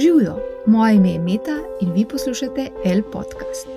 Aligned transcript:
Živijo, 0.00 0.36
moje 0.66 0.94
ime 0.94 1.10
je 1.12 1.18
Meta 1.18 1.58
in 1.80 1.92
vi 1.92 2.04
poslušate 2.04 2.68
L 2.84 3.02
podcast. 3.12 3.68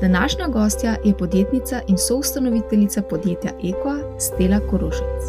Današnja 0.00 0.48
gostja 0.48 0.96
je 1.04 1.16
podjetnica 1.16 1.80
in 1.88 1.98
soustanoviteljica 1.98 3.02
podjetja 3.02 3.50
Eko, 3.50 4.18
Stela 4.18 4.60
Korošec. 4.70 5.22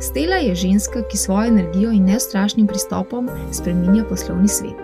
Stela 0.00 0.36
je 0.36 0.54
ženska, 0.54 1.02
ki 1.10 1.16
svojo 1.16 1.48
energijo 1.48 1.92
in 1.92 2.04
neustrašnim 2.04 2.66
pristopom 2.66 3.28
spremenja 3.52 4.04
poslovni 4.04 4.48
svet. 4.48 4.76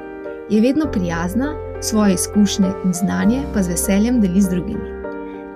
Je 0.51 0.61
vedno 0.61 0.87
prijazna, 0.93 1.55
svoje 1.81 2.15
izkušnje 2.15 2.69
in 2.85 2.93
znanje 2.93 3.43
pa 3.55 3.63
z 3.63 3.69
veseljem 3.69 4.21
deli 4.21 4.41
z 4.41 4.49
drugimi. 4.49 4.89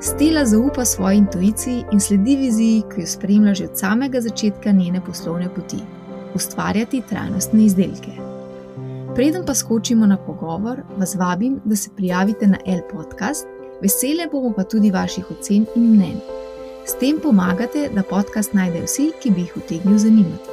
Stela 0.00 0.44
zaupa 0.46 0.84
svoji 0.84 1.18
intuiciji 1.18 1.84
in 1.92 2.00
sledi 2.00 2.36
viziji, 2.36 2.82
ki 2.94 3.00
jo 3.00 3.06
spremlja 3.06 3.54
že 3.54 3.64
od 3.64 3.78
samega 3.78 4.20
začetka 4.20 4.70
njene 4.70 5.00
poslovne 5.06 5.48
poti: 5.54 5.79
ustvarjati 6.35 7.03
trajnostne 7.08 7.64
izdelke. 7.64 8.32
Preden 9.14 9.43
pa 9.46 9.54
skočimo 9.54 10.07
na 10.07 10.16
pogovor, 10.16 10.80
vas 10.96 11.14
vabim, 11.14 11.61
da 11.64 11.76
se 11.76 11.90
prijavite 11.96 12.46
na 12.46 12.58
L 12.66 12.80
podcast, 12.93 13.46
vesele 13.82 14.26
bomo 14.32 14.52
pa 14.57 14.64
tudi 14.64 14.90
vaših 14.90 15.30
ocen 15.30 15.66
in 15.76 15.82
mnen. 15.82 16.16
S 16.86 16.96
tem 17.00 17.21
pomagate, 17.22 17.90
da 17.94 18.02
podcast 18.02 18.54
najdejo 18.54 18.88
vsi, 18.88 19.11
ki 19.22 19.30
bi 19.30 19.44
jih 19.44 19.57
utegnil 19.57 19.98
zanimati. 19.98 20.48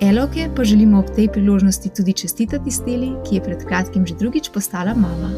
Eloke 0.00 0.48
pa 0.56 0.64
želimo 0.64 0.98
ob 0.98 1.12
tej 1.14 1.28
priložnosti 1.28 1.92
tudi 1.96 2.12
čestitati 2.12 2.70
Steli, 2.70 3.12
ki 3.28 3.36
je 3.36 3.44
pred 3.44 3.64
kratkim 3.68 4.06
že 4.06 4.14
drugič 4.14 4.50
postala 4.50 4.94
mama. 4.94 5.30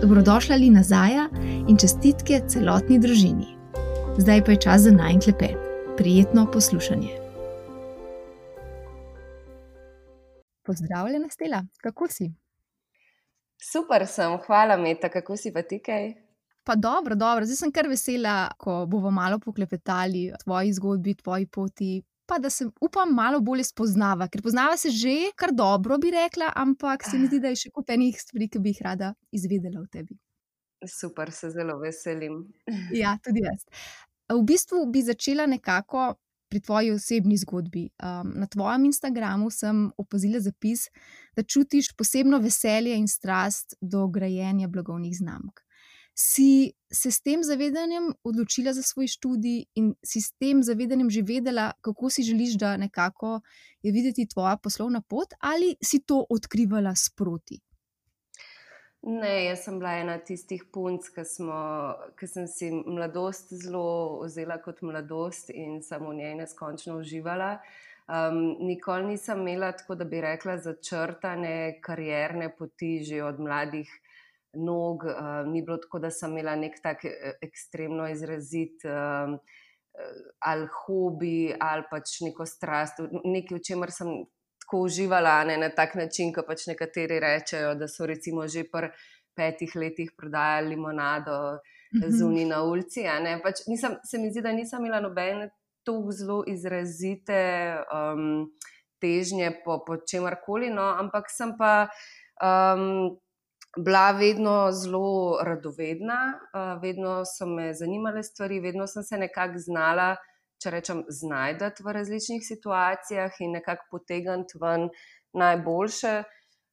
Dobrodošla 0.00 0.56
li 0.56 0.70
nazaj 0.70 1.28
in 1.68 1.76
čestitke 1.76 2.40
celotni 2.48 2.98
družini. 2.98 3.56
Zdaj 4.18 4.44
pa 4.44 4.52
je 4.52 4.56
čas 4.56 4.82
za 4.82 4.90
najklepet. 4.90 5.56
Prijetno 5.96 6.46
poslušanje. 6.50 7.19
Pozdravljena, 10.70 11.28
Stela, 11.30 11.64
kako 11.82 12.06
si? 12.08 12.28
Super 13.72 14.06
sem, 14.06 14.36
hvala, 14.46 14.76
Meta, 14.76 15.08
kako 15.10 15.36
si 15.36 15.50
pa 15.52 15.62
ti 15.66 15.80
kaj? 15.82 16.12
Pa 16.62 16.76
dobro, 16.76 17.16
dobro, 17.18 17.48
zdaj 17.48 17.58
sem 17.58 17.72
kar 17.74 17.88
vesela, 17.90 18.34
ko 18.60 18.84
bomo 18.86 19.10
malo 19.10 19.40
poklepetali 19.42 20.28
o 20.30 20.38
tvoji 20.44 20.72
zgodbi, 20.78 21.16
tvoji 21.18 21.46
poti. 21.46 21.90
Pa 22.26 22.38
da 22.38 22.50
se 22.50 22.68
upam 22.80 23.10
malo 23.14 23.40
bolje 23.40 23.64
spoznava, 23.66 24.28
ker 24.30 24.44
poznava 24.46 24.76
se 24.78 24.92
že 24.94 25.32
kar 25.34 25.50
dobro, 25.52 25.98
bi 25.98 26.14
rekla, 26.14 26.52
ampak 26.56 27.02
se 27.10 27.18
mi 27.18 27.26
zdi, 27.26 27.40
da 27.42 27.50
je 27.50 27.64
še 27.64 27.74
kup 27.74 27.90
enih 27.90 28.20
stvari, 28.22 28.46
ki 28.48 28.62
bi 28.62 28.70
jih 28.70 28.82
rada 28.86 29.10
izvedela 29.34 29.82
o 29.82 29.88
tebi. 29.90 30.14
Super, 30.86 31.34
se 31.34 31.50
zelo 31.50 31.80
veselim. 31.82 32.44
Ja, 32.94 33.18
tudi 33.24 33.42
jaz. 33.42 33.66
V 34.30 34.38
bistvu 34.46 34.86
bi 34.94 35.02
začela 35.02 35.50
nekako 35.50 36.12
pri 36.50 36.60
tvoji 36.60 36.90
osebni 36.90 37.36
zgodbi. 37.38 37.88
Um, 38.02 38.32
na 38.42 38.46
tvojem 38.46 38.84
Instagramu 38.84 39.50
sem 39.50 39.86
opazila 39.96 40.40
zapis, 40.40 40.88
da 41.36 41.42
čutiš 41.42 41.92
posebno 41.96 42.38
veselje 42.38 42.96
in 42.98 43.08
strast 43.08 43.74
do 43.80 44.08
grajenja 44.08 44.68
blagovnih 44.68 45.14
znamk. 45.16 45.62
Si 46.14 46.72
se 46.92 47.10
s 47.10 47.22
tem 47.22 47.42
zavedanjem 47.46 48.10
odločila 48.24 48.74
za 48.76 48.82
svoj 48.82 49.06
študij 49.08 49.62
in 49.78 49.94
si 50.04 50.20
s 50.20 50.34
tem 50.36 50.62
zavedanjem 50.62 51.10
že 51.10 51.22
vedela, 51.22 51.70
kako 51.80 52.10
si 52.10 52.22
želiš, 52.22 52.58
da 52.58 52.76
nekako 52.76 53.40
je 53.82 53.92
videti 53.92 54.28
tvoja 54.28 54.56
poslovna 54.56 55.00
pot, 55.00 55.32
ali 55.40 55.76
si 55.82 56.02
to 56.02 56.26
odkrivala 56.28 56.94
sproti? 56.96 57.60
Ne, 59.02 59.46
jaz 59.46 59.62
sem 59.64 59.78
bila 59.80 59.94
ena 59.96 60.18
tistih 60.20 60.60
punc, 60.74 61.06
ki, 61.14 62.26
sem 62.28 62.46
si 62.52 62.66
mladosti 62.68 63.56
zelo 63.56 64.20
vzela 64.26 64.58
kot 64.60 64.82
mladosti 64.84 65.54
in 65.56 65.78
sem 65.82 66.04
v 66.04 66.18
njej 66.18 66.34
neskončno 66.42 66.98
uživala. 67.00 67.54
Um, 68.10 68.58
nikoli 68.66 69.14
nisem 69.14 69.40
imela 69.40 69.70
tako, 69.72 69.96
da 69.96 70.04
bi 70.04 70.20
rekla, 70.20 70.58
začrtane 70.60 71.80
karierne 71.80 72.50
poti 72.58 72.98
že 73.06 73.22
od 73.24 73.40
mladih 73.40 73.88
nog. 74.52 75.06
Um, 75.08 75.48
ni 75.54 75.62
bilo 75.62 75.78
tako, 75.80 76.02
da 76.04 76.10
sem 76.10 76.36
imela 76.36 76.58
nek 76.60 76.76
tak 76.82 77.06
e, 77.08 77.38
ekstremno 77.40 78.08
izrazit 78.10 78.84
um, 78.84 79.38
ali 80.44 80.68
hobi 80.74 81.54
ali 81.60 81.88
pač 81.90 82.18
neko 82.26 82.44
strast, 82.46 83.00
nekaj, 83.24 83.56
v 83.56 83.64
čemer 83.64 83.94
sem 83.94 84.12
tako 84.70 84.84
uživala 84.84 85.44
ne, 85.44 85.56
na 85.56 85.68
tak 85.68 85.94
način, 85.94 86.32
kot 86.32 86.46
pač 86.46 86.66
nekateri 86.66 87.18
rečejo, 87.20 87.74
da 87.74 87.88
so 87.88 88.06
recimo 88.06 88.46
že 88.48 88.62
pri 88.70 88.92
petih 89.34 89.74
letih 89.74 90.12
prodajali 90.16 90.68
limonado 90.68 91.58
mhm. 91.94 92.10
zunaj 92.10 92.44
na 92.44 92.62
ulici. 92.62 93.02
Pač 93.42 93.66
nisem, 93.66 93.96
se 94.04 94.18
mi 94.18 94.30
zdi, 94.30 94.42
da 94.42 94.52
nisem 94.52 94.84
imela 94.84 95.00
nobene 95.00 95.50
tako 95.84 96.12
zelo 96.12 96.44
izrazite 96.46 97.82
um, 97.90 98.46
težnje 99.00 99.50
po, 99.64 99.80
po 99.86 99.96
čemarkoli, 99.96 100.70
no, 100.70 100.94
ampak 100.98 101.30
sem 101.30 101.56
pa. 101.58 101.88
Um, 102.42 103.18
Bila 103.70 104.10
vedno 104.18 104.72
zelo 104.74 105.38
radovedna, 105.46 106.16
uh, 106.50 106.82
vedno 106.82 107.22
so 107.22 107.46
me 107.46 107.68
zanimale 107.70 108.24
stvari, 108.26 108.58
vedno 108.60 108.88
sem 108.90 109.04
se 109.06 109.18
nekako 109.18 109.62
znala 109.62 110.16
če 110.60 110.74
rečem, 110.74 111.04
znajdati 111.08 111.84
v 111.84 111.94
različnih 111.96 112.44
situacijah 112.44 113.40
in 113.40 113.56
nekako 113.58 113.88
potegniti 113.96 114.60
ven 114.60 114.90
najboljše. 115.32 116.20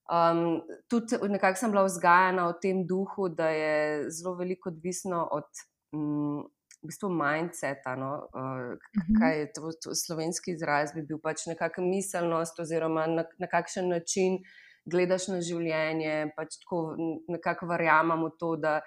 Um, 0.07 0.61
tudi 0.87 1.19
nekako 1.27 1.59
sem 1.59 1.71
bila 1.71 1.83
vzgajana 1.87 2.47
v 2.47 2.59
tem 2.63 2.85
duhu, 2.87 3.27
da 3.29 3.49
je 3.51 4.11
zelo 4.11 4.37
veliko 4.39 4.71
odvisno 4.71 5.25
od 5.35 5.65
um, 5.95 6.45
v 6.81 6.91
bistvu 6.91 7.09
mindseta. 7.11 7.95
No? 7.99 8.11
Uh, 8.31 8.77
kaj 9.19 9.39
je 9.39 9.49
to, 9.55 9.73
to 9.83 9.95
slovenski 9.95 10.55
izraz, 10.55 10.93
bi 10.95 11.03
bil 11.07 11.19
pač 11.23 11.47
nekakšna 11.51 11.83
miselnost, 11.87 12.59
oziroma 12.63 13.07
na, 13.11 13.27
na 13.39 13.51
kakšen 13.51 13.91
način 13.91 14.39
gledaš 14.87 15.27
na 15.31 15.41
življenje. 15.43 16.31
Pač 16.37 16.59
tako 16.63 16.95
nekako 17.27 17.71
verjamem 17.73 18.23
v 18.27 18.33
to, 18.39 18.55
da 18.63 18.79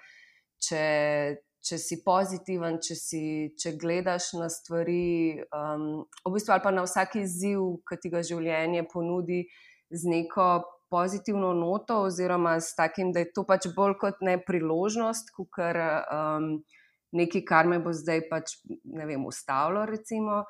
če 0.61 0.83
če 1.61 1.77
si 1.77 1.99
pozitiven, 2.03 2.79
če, 2.81 2.95
si, 2.97 3.23
če 3.59 3.75
gledaš 3.77 4.31
na 4.39 4.49
stvari, 4.49 5.37
um, 5.53 6.03
v 6.25 6.33
bistvu, 6.33 6.55
ali 6.55 6.63
pa 6.65 6.73
na 6.73 6.85
vsak 6.87 7.19
izziv, 7.21 7.61
ki 7.87 7.99
ti 8.01 8.11
ga 8.13 8.23
življenje 8.25 8.87
ponudi 8.91 9.43
z 9.91 10.09
neko 10.09 10.47
pozitivno 10.91 11.53
noto, 11.55 12.01
oziroma 12.09 12.57
s 12.59 12.75
takim, 12.75 13.13
da 13.15 13.23
je 13.23 13.31
to 13.35 13.45
pač 13.47 13.69
bolj 13.75 13.95
kot 14.01 14.25
ne 14.25 14.35
priložnost, 14.43 15.31
kot 15.37 15.61
um, 15.61 16.51
nekaj, 17.15 17.45
kar 17.47 17.69
me 17.69 17.79
bo 17.83 17.93
zdaj 17.95 18.25
pač, 18.31 18.57
ne 18.83 19.07
vem, 19.07 19.25
ustavilo. 19.27 19.85
Recimo. 19.87 20.43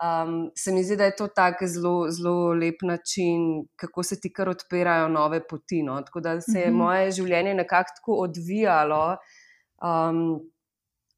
Um, 0.00 0.48
se 0.56 0.72
mi 0.72 0.80
zdi, 0.84 0.96
da 0.96 1.10
je 1.10 1.16
to 1.16 1.26
tako 1.36 1.66
zelo, 1.68 1.94
zelo 2.08 2.52
lep 2.56 2.80
način, 2.88 3.66
kako 3.76 4.02
se 4.02 4.16
ti 4.20 4.30
kar 4.32 4.48
odpirajo 4.48 5.10
nove 5.12 5.42
poti. 5.48 5.82
No? 5.84 5.98
Tako 6.06 6.20
da 6.24 6.40
se 6.40 6.58
je 6.58 6.70
mm 6.70 6.74
-hmm. 6.74 6.82
moje 6.82 7.10
življenje 7.10 7.54
nekako 7.54 7.92
tako 7.96 8.12
odvijalo, 8.24 9.16
Um, 9.80 10.40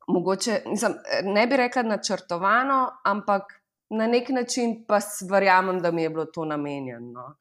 mogoče, 0.08 0.62
nisem, 0.66 0.94
ne 1.24 1.46
bi 1.46 1.56
rekla 1.56 1.82
načrtovano, 1.82 2.86
ampak 3.04 3.42
na 3.90 4.06
nek 4.06 4.28
način 4.28 4.84
pa 4.88 5.00
verjamem, 5.30 5.80
da 5.82 5.90
mi 5.90 6.02
je 6.02 6.10
bilo 6.10 6.24
to 6.24 6.44
namenjeno. 6.44 7.34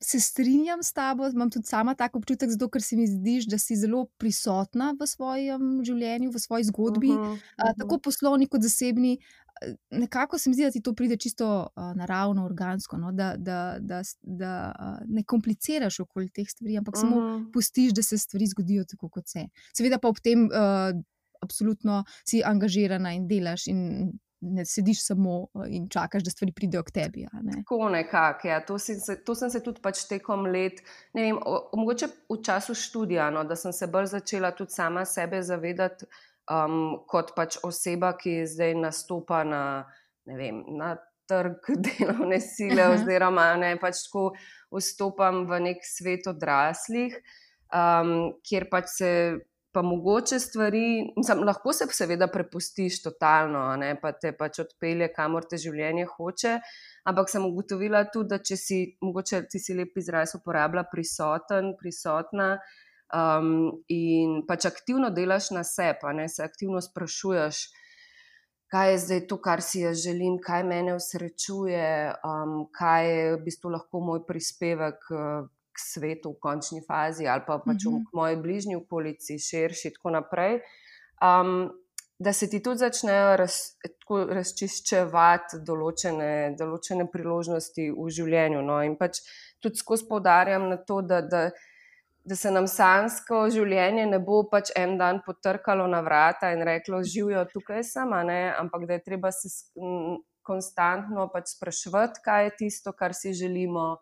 Se 0.00 0.20
strinjam 0.20 0.82
s 0.82 0.92
tabo, 0.92 1.26
imam 1.26 1.50
tudi 1.50 1.66
sama 1.66 1.94
tako 1.94 2.18
občutek, 2.18 2.50
zato 2.50 2.68
ker 2.68 2.82
se 2.82 2.96
mi 2.96 3.06
zdi, 3.06 3.40
da 3.50 3.58
si 3.58 3.76
zelo 3.76 4.04
prisotna 4.18 4.94
v 5.00 5.06
svojem 5.06 5.80
življenju, 5.84 6.30
v 6.30 6.38
svoji 6.38 6.64
zgodbi, 6.64 7.10
uh 7.10 7.16
-huh, 7.16 7.32
uh 7.32 7.38
-huh. 7.58 7.74
tako 7.78 7.98
poslovni 7.98 8.46
kot 8.46 8.62
zasebni 8.62 9.18
nekako 9.90 10.38
se 10.38 10.50
mi 10.50 10.54
zdi, 10.54 10.64
da 10.64 10.70
ti 10.70 10.82
to 10.82 10.94
pride 10.94 11.16
čisto 11.16 11.68
uh, 11.76 11.96
naravno, 11.96 12.44
organsko, 12.44 12.96
no? 12.96 13.12
da, 13.12 13.34
da, 13.36 13.76
da, 13.80 14.02
da 14.22 14.74
uh, 14.80 15.06
ne 15.08 15.24
kompliciraš 15.24 16.00
okoli 16.00 16.30
teh 16.30 16.48
stvari, 16.48 16.78
ampak 16.78 16.94
uh 16.94 17.00
-huh. 17.02 17.08
samo 17.08 17.20
mhm. 17.20 17.50
pustiš, 17.52 17.92
da 17.92 18.02
se 18.02 18.18
stvari 18.18 18.46
zgodijo 18.46 18.84
tako, 18.84 19.08
kot 19.08 19.28
se. 19.28 19.48
Seveda 19.76 19.98
pa 19.98 20.08
ob 20.08 20.16
tem 20.22 20.44
uh, 20.44 21.02
absolutno 21.40 22.04
si 22.28 22.42
angažirana 22.44 23.12
in 23.12 23.28
delaš. 23.28 23.66
In, 23.66 24.12
Ne 24.40 24.64
sediš 24.64 25.06
samo 25.06 25.46
in 25.68 25.88
čakaš, 25.88 26.22
da 26.22 26.30
stvari 26.30 26.52
pridejo 26.52 26.82
k 26.82 26.90
tebi. 26.90 27.26
Ne? 27.42 27.52
Tako 27.52 27.88
nekako. 27.88 28.48
Ja. 28.48 28.60
To, 28.66 28.76
to 29.24 29.34
sem 29.34 29.50
se 29.50 29.62
tudi 29.62 29.80
pač 29.82 30.04
tekom 30.08 30.44
let, 30.46 30.82
ne 31.14 31.22
vem, 31.22 31.38
o, 31.46 31.70
mogoče 31.72 32.06
v 32.28 32.36
času 32.44 32.74
študija, 32.74 33.30
no, 33.30 33.44
da 33.44 33.56
sem 33.56 33.72
se 33.72 33.86
bolj 33.86 34.06
začela 34.06 34.50
tudi 34.50 34.70
sama 34.70 35.04
sebe 35.04 35.42
zavedati, 35.42 36.04
um, 36.50 37.02
kot 37.08 37.34
pač 37.36 37.58
oseba, 37.66 38.12
ki 38.18 38.44
zdaj 38.48 38.76
nastopa 38.78 39.42
na, 39.46 39.62
vem, 40.26 40.62
na 40.78 40.94
trg 41.26 41.72
delovne 41.86 42.40
sile, 42.40 42.82
uh 42.82 42.94
-huh. 42.94 43.02
oziroma 43.02 43.56
ne 43.56 43.76
pač 43.80 44.06
tako 44.06 44.32
vstopam 44.70 45.46
v 45.46 45.60
nek 45.60 45.84
svet 45.84 46.26
odraslih, 46.26 47.18
um, 47.74 48.32
kjer 48.42 48.70
pač 48.70 48.88
se. 48.98 49.12
Pa 49.76 49.82
mogoče 49.82 50.38
stvari, 50.40 51.12
mislim, 51.16 51.42
lahko 51.44 51.72
se 51.72 51.84
seveda 51.92 52.26
prepustiš 52.32 53.02
totalno, 53.02 53.76
ne, 53.76 54.00
pa 54.00 54.12
te 54.12 54.32
pač 54.32 54.58
odpelje, 54.58 55.08
kamor 55.12 55.44
te 55.44 55.56
življenje 55.56 56.06
hoče. 56.16 56.60
Ampak 57.04 57.28
sem 57.28 57.44
ugotovila 57.44 58.04
tudi, 58.04 58.28
da 58.28 58.38
če 58.38 58.56
si, 58.56 58.96
mogoče 59.02 59.42
ti 59.50 59.58
si 59.58 59.74
lep 59.74 59.96
izraz 59.96 60.32
uporablja, 60.34 60.84
prisoten, 60.92 61.74
prisotna, 61.76 62.54
uh, 62.54 62.85
Um, 63.14 63.82
in 63.86 64.40
pač 64.48 64.66
aktivno 64.66 65.12
delaš 65.14 65.52
na 65.54 65.62
sebi, 65.64 66.10
ne 66.18 66.26
se 66.28 66.42
aktivno 66.42 66.80
sprašuješ, 66.82 67.60
kaj 68.72 68.90
je 68.90 68.98
zdaj 69.04 69.20
to, 69.30 69.38
kar 69.42 69.62
si 69.62 69.84
jaz 69.84 70.02
želim, 70.02 70.40
kaj 70.42 70.64
me 70.66 70.80
usrečuje, 70.94 72.14
um, 72.26 72.64
kaj 72.74 73.10
je 73.10 73.28
v 73.36 73.42
bistvu 73.44 73.70
lahko 73.76 74.02
moj 74.02 74.24
prispevek. 74.26 75.10
Uh, 75.10 75.52
K 75.76 75.80
svetu 75.92 76.30
v 76.32 76.40
končni 76.40 76.78
fazi, 76.80 77.26
ali 77.28 77.42
pa 77.44 77.58
pač 77.60 77.84
v 77.84 77.90
mhm. 77.98 78.04
moji 78.16 78.36
bližnji 78.40 78.76
okolici, 78.78 79.34
širši, 79.36 79.90
in 79.90 79.94
tako 79.98 80.12
naprej. 80.14 80.54
Um, 81.20 81.68
da 82.18 82.32
se 82.32 82.48
ti 82.50 82.62
tudi 82.62 82.80
začnejo 82.80 83.36
raz, 83.36 83.58
razčiščevati 84.08 85.60
določene, 85.66 86.30
določene 86.58 87.06
priložnosti 87.12 87.90
v 87.92 88.08
življenju. 88.18 88.62
No? 88.64 88.80
In 88.84 88.96
pač 88.96 89.20
tudi 89.60 89.80
skozi 89.80 90.08
poudarjam 90.08 90.68
na 90.70 90.78
to, 90.80 91.02
da, 91.04 91.20
da, 91.20 91.42
da 92.26 92.34
se 92.34 92.50
nam 92.50 92.66
sansko 92.66 93.44
življenje 93.54 94.06
ne 94.10 94.18
bo 94.18 94.42
pač 94.50 94.72
en 94.76 94.96
dan 94.98 95.20
potrkalo 95.26 95.86
na 95.86 96.00
vrata 96.02 96.50
in 96.54 96.64
reklo: 96.66 97.02
Živijo 97.02 97.44
tukaj 97.52 97.84
sama, 97.86 98.24
ne? 98.26 98.50
ampak 98.58 98.86
da 98.88 98.98
je 98.98 99.04
treba 99.06 99.30
se 99.32 99.52
konstantno 100.46 101.28
pač 101.32 101.56
spraševati, 101.56 102.22
kaj 102.24 102.44
je 102.44 102.54
tisto, 102.62 102.92
kar 102.94 103.14
si 103.14 103.34
želimo 103.34 103.96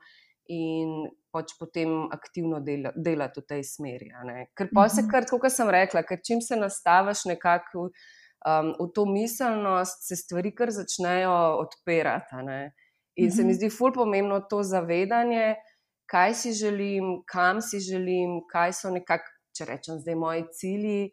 in 0.52 1.06
pač 1.32 1.54
potem 1.58 2.04
aktivno 2.12 2.60
dela, 2.64 2.92
delati 2.96 3.40
v 3.40 3.48
tej 3.48 3.62
smeri. 3.64 4.10
Ker 4.56 4.68
pa 4.72 4.88
se, 4.92 5.02
mhm. 5.02 5.10
kar, 5.10 5.28
kot 5.28 5.52
sem 5.52 5.70
rekla, 5.72 6.04
ker 6.04 6.20
čim 6.24 6.44
se 6.44 6.56
nastaviš 6.60 7.24
nekako 7.32 7.88
um, 7.88 8.72
v 8.78 8.88
to 8.94 9.06
miselnost, 9.08 10.04
se 10.08 10.20
stvari 10.20 10.52
kar 10.56 10.72
začnejo 10.72 11.32
odpirati. 11.64 12.44
In 13.16 13.30
se 13.32 13.42
mi 13.42 13.52
mhm. 13.52 13.58
zdi 13.60 13.72
ful 13.72 13.92
pomembno 13.94 14.42
to 14.50 14.62
zavedanje, 14.66 15.54
kaj 16.06 16.34
si 16.34 16.52
želim, 16.52 17.22
kam 17.26 17.60
si 17.60 17.80
želim, 17.80 18.40
kaj 18.50 18.72
so 18.72 18.90
nekako, 18.90 19.30
če 19.56 19.68
rečem, 19.68 20.00
zdaj 20.02 20.16
moji 20.18 20.44
cilji. 20.52 21.10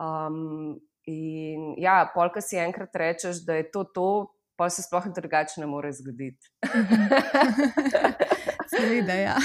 Um, 0.00 0.78
in 1.06 1.74
ja, 1.82 2.02
polka 2.14 2.40
si 2.40 2.58
enkrat 2.58 2.96
rečeš, 2.96 3.44
da 3.46 3.58
je 3.60 3.70
to 3.70 3.84
to, 3.84 4.08
pa 4.56 4.70
se 4.70 4.82
sploh 4.82 5.08
drugače 5.14 5.60
ne 5.60 5.66
more 5.66 5.92
zgoditi. 5.92 6.52
Mhm. 6.66 7.08
Seveda, 8.72 9.14
ja. 9.14 9.36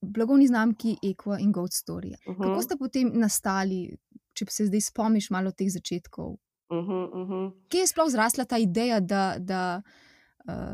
Blagovni 0.00 0.46
znamki 0.46 0.96
Equa 1.02 1.38
in 1.40 1.52
Goat 1.52 1.72
Story. 1.72 2.14
Uh 2.26 2.34
-huh. 2.34 2.42
Kako 2.42 2.50
mhm. 2.50 2.62
ste 2.62 2.76
potem 2.76 3.10
nastali, 3.14 3.96
če 4.34 4.46
se 4.50 4.66
zdaj 4.66 4.80
spomniš 4.80 5.30
malo 5.30 5.50
teh 5.50 5.70
začetkov? 5.70 6.36
Uh 6.70 6.78
-huh, 6.78 7.06
uh 7.12 7.28
-huh. 7.28 7.52
Kje 7.68 7.80
je 7.80 7.86
sploh 7.86 8.10
zrasla 8.10 8.44
ta 8.44 8.58
ideja, 8.58 9.00
da, 9.00 9.36
da 9.38 9.82
uh, 9.84 10.05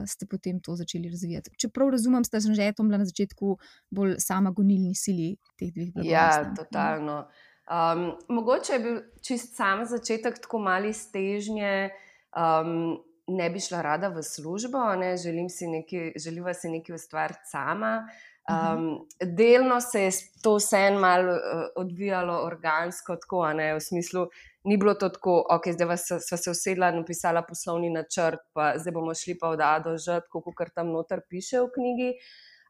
ste 0.07 0.27
potem 0.27 0.61
to 0.61 0.77
začeli 0.77 1.11
razvijati? 1.11 1.51
Čeprav 1.59 1.91
razumem, 1.91 2.23
da 2.33 2.41
sem 2.41 2.55
že 2.55 2.73
bila 2.79 2.99
na 2.99 3.05
začetku 3.05 3.57
bolj 3.91 4.17
sama 4.19 4.51
gonilni 4.51 4.95
sili 4.95 5.37
teh 5.59 5.73
dveh 5.73 5.93
blagovnih 5.93 6.13
ja. 6.13 6.29
Ja, 6.43 6.55
totalno. 6.57 7.29
Um, 7.73 8.13
mogoče 8.29 8.73
je 8.73 8.79
bil 8.79 9.01
čist 9.23 9.57
sam 9.57 9.87
začetek 9.87 10.43
tako 10.43 10.59
mali 10.59 10.93
stežnje. 10.93 11.91
Um, 12.37 12.99
ne 13.27 13.51
bi 13.51 13.61
šla 13.61 13.83
rada 13.83 14.09
v 14.09 14.23
službo, 14.23 14.79
želim 15.23 15.49
si 15.49 15.67
nekaj, 15.67 16.13
želiva 16.17 16.55
si 16.55 16.69
nekaj 16.69 16.95
ustvariti 16.95 17.51
sama. 17.51 18.09
Um, 18.51 19.07
delno 19.23 19.81
se 19.81 20.03
je 20.03 20.11
to 20.43 20.57
vse 20.57 20.91
malo 20.91 21.33
uh, 21.33 21.69
odvijalo 21.77 22.41
organsko, 22.45 23.17
tako, 23.17 23.53
ne, 23.53 23.75
v 23.75 23.81
smislu, 23.81 24.27
ni 24.65 24.77
bilo 24.77 24.95
to 24.95 25.09
tako, 25.09 25.43
ok, 25.51 25.69
zdaj 25.75 25.97
smo 25.99 26.39
se 26.39 26.51
usedla 26.51 26.93
in 26.93 27.03
napisala 27.03 27.43
poslovni 27.43 27.91
načrt, 27.91 28.41
pa 28.55 28.73
zdaj 28.79 28.95
bomo 28.95 29.15
šli 29.15 29.39
pa 29.39 29.49
od 29.49 29.61
A 29.61 29.79
do 29.83 29.97
Ž, 29.99 30.21
kot 30.31 30.55
kar 30.57 30.71
tam 30.71 30.93
noter 30.95 31.23
piše 31.29 31.61
v 31.61 31.71
knjigi. 31.75 32.11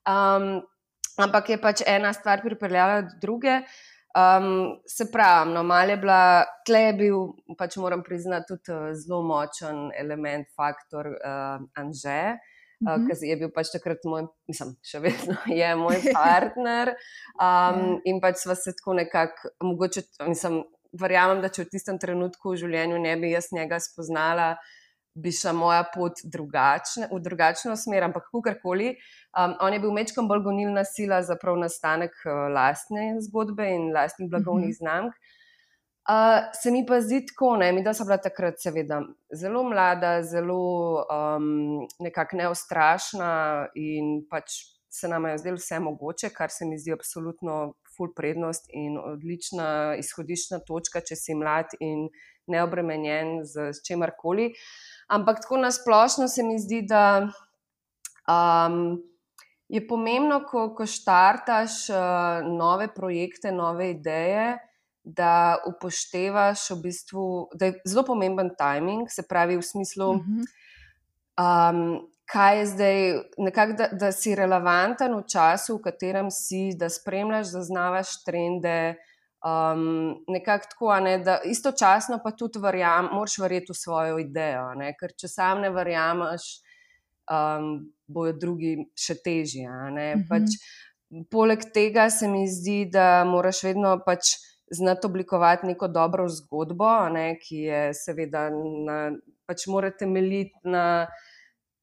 Um, 0.09 0.63
ampak 1.21 1.53
je 1.53 1.61
pač 1.61 1.83
ena 1.87 2.13
stvar 2.13 2.43
pripeljala 2.45 3.03
do 3.03 3.19
druge. 3.21 3.61
Um, 4.13 4.81
se 4.87 5.07
pravi, 5.13 5.53
no, 5.53 5.63
malo 5.65 5.91
je 5.91 5.97
bila, 5.97 6.45
tle 6.67 6.81
je 6.81 6.93
bil, 6.93 7.21
pač 7.57 7.77
moram 7.81 8.03
priznati, 8.05 8.51
tudi 8.51 8.73
uh, 8.73 8.91
zelo 8.93 9.23
močen 9.25 9.87
element, 9.97 10.51
faktor 10.57 11.15
uh, 11.15 11.63
Anže, 11.81 12.37
uh, 12.37 12.89
mm 12.89 12.89
-hmm. 12.89 13.09
ki 13.09 13.29
je 13.29 13.37
bil 13.37 13.51
pač 13.55 13.73
takrat 13.73 14.05
moj, 14.05 14.27
mislim, 14.49 14.77
še 14.83 15.01
vedno 15.01 15.37
je 15.61 15.77
moj 15.77 15.97
partner. 16.13 16.89
Um, 16.89 17.41
yeah. 17.41 18.01
In 18.09 18.21
pač 18.21 18.37
smo 18.37 18.55
se 18.55 18.77
tako 18.77 18.93
nekako, 18.93 19.49
mogoče, 19.63 20.03
mislim, 20.29 20.65
verjamem, 20.93 21.41
da 21.43 21.49
če 21.49 21.65
v 21.65 21.73
tistem 21.73 21.99
trenutku 21.99 22.53
v 22.53 22.63
življenju 22.65 23.01
ne 23.01 23.17
bi 23.17 23.33
jaz 23.33 23.53
njega 23.53 23.81
spoznala 23.81 24.57
bi 25.15 25.33
šla 25.33 25.53
moja 25.53 25.83
pot 25.95 26.23
drugačne, 26.25 27.09
v 27.13 27.21
drugačno 27.21 27.77
smer, 27.77 28.07
ampak 28.07 28.31
kakorkoli. 28.31 28.95
Um, 29.37 29.55
on 29.61 29.75
je 29.75 29.81
bil 29.81 29.93
mečkam 29.93 30.29
bolj 30.29 30.45
gonilna 30.47 30.85
sila 30.89 31.21
za 31.23 31.37
prav 31.41 31.59
nastanek 31.61 32.17
uh, 32.25 32.49
lastne 32.53 33.21
zgodbe 33.27 33.69
in 33.75 33.91
lastnih 33.93 34.31
blagovnih 34.31 34.69
mm 34.69 34.73
-hmm. 34.73 34.79
znamk. 34.79 35.15
Uh, 36.03 36.51
se 36.63 36.71
mi 36.71 36.87
pa 36.87 37.01
zdi 37.01 37.27
tako, 37.27 37.57
ne, 37.57 37.73
mi 37.73 37.83
da 37.83 37.95
so 37.95 38.05
bila 38.05 38.17
takrat, 38.17 38.55
seveda, 38.59 39.03
zelo 39.33 39.63
mlada, 39.63 40.23
zelo 40.23 41.05
um, 41.05 41.87
nekako 42.01 42.37
neustrašna 42.37 43.69
in 43.75 44.27
pač 44.31 44.51
se 44.91 45.09
nam 45.09 45.25
je 45.25 45.39
zdelo 45.39 45.57
vse 45.57 45.79
mogoče, 45.79 46.29
kar 46.31 46.51
se 46.51 46.65
mi 46.65 46.79
zdi 46.79 46.93
absolutno 46.93 47.75
full 47.97 48.15
prednost 48.17 48.69
in 48.73 48.99
odlična 48.99 49.97
izhodiščna 50.01 50.63
točka, 50.67 51.01
če 51.01 51.17
si 51.17 51.37
mlad 51.39 51.77
in 51.81 52.09
neobremenjen 52.51 53.41
z 53.47 53.71
čemarkoli. 53.87 54.51
Uh, 54.51 54.93
Ampak 55.13 55.41
tako 55.41 55.57
nasplošno 55.57 56.29
se 56.29 56.43
mi 56.43 56.59
zdi, 56.59 56.83
da 56.89 57.29
um, 58.29 59.03
je 59.69 59.83
pomembno, 59.89 60.41
ko, 60.49 60.71
ko 60.75 60.87
štartaš 60.89 61.89
uh, 61.93 62.47
nove 62.49 62.89
projekte, 62.95 63.53
nove 63.53 63.91
ideje, 63.91 64.57
da 65.05 65.59
upoštevaš 65.69 66.71
v 66.71 66.79
bistvu, 66.87 67.27
da 67.59 67.69
je 67.69 67.81
zelo 67.85 68.07
pomemben 68.07 68.55
timing, 68.57 69.11
se 69.11 69.27
pravi 69.29 69.59
v 69.59 69.67
smislu. 69.67 70.15
Um, 71.37 71.83
Kaj 72.33 72.59
je 72.59 72.67
zdaj, 72.67 72.99
nekak, 73.45 73.77
da, 73.77 73.89
da 73.93 74.13
si 74.13 74.35
relevanten 74.35 75.15
v 75.19 75.25
času, 75.29 75.77
v 75.77 75.83
katerem 75.91 76.31
si, 76.33 76.71
da 76.79 76.89
spremljaš, 76.89 77.51
zaznavaš 77.53 78.23
trende, 78.25 78.97
Um, 79.43 80.23
nekako 80.29 80.67
tako, 80.71 81.01
ne, 81.01 81.17
da 81.19 81.41
istočasno 81.45 82.21
pa 82.25 82.31
tudi 82.31 82.61
verjamem, 82.63 83.11
moraš 83.13 83.39
verjeti 83.43 83.73
v 83.73 83.75
svojo 83.75 84.21
idejo, 84.23 84.69
ne, 84.79 84.93
ker 84.95 85.11
če 85.19 85.27
sam 85.29 85.65
ne 85.65 85.71
verjameš, 85.75 86.45
um, 87.27 87.73
bojo 88.07 88.37
drugi 88.39 88.77
še 88.95 89.17
težji. 89.19 89.67
Mm 89.67 89.99
-hmm. 89.99 90.23
pač, 90.29 91.27
poleg 91.31 91.67
tega 91.75 92.07
se 92.11 92.29
mi 92.29 92.47
zdi, 92.47 92.87
da 92.87 93.25
moraš 93.25 93.65
vedno 93.67 93.99
pač 94.07 94.37
znati 94.71 95.07
oblikovati 95.07 95.67
neko 95.67 95.89
dobro 95.89 96.29
zgodbo, 96.29 97.09
ne, 97.09 97.35
ki 97.43 97.57
je 97.67 97.83
seveda, 97.95 98.49
na, 98.87 99.11
pač 99.47 99.67
mora 99.67 99.91
temeljiti 99.91 100.55
na. 100.65 101.07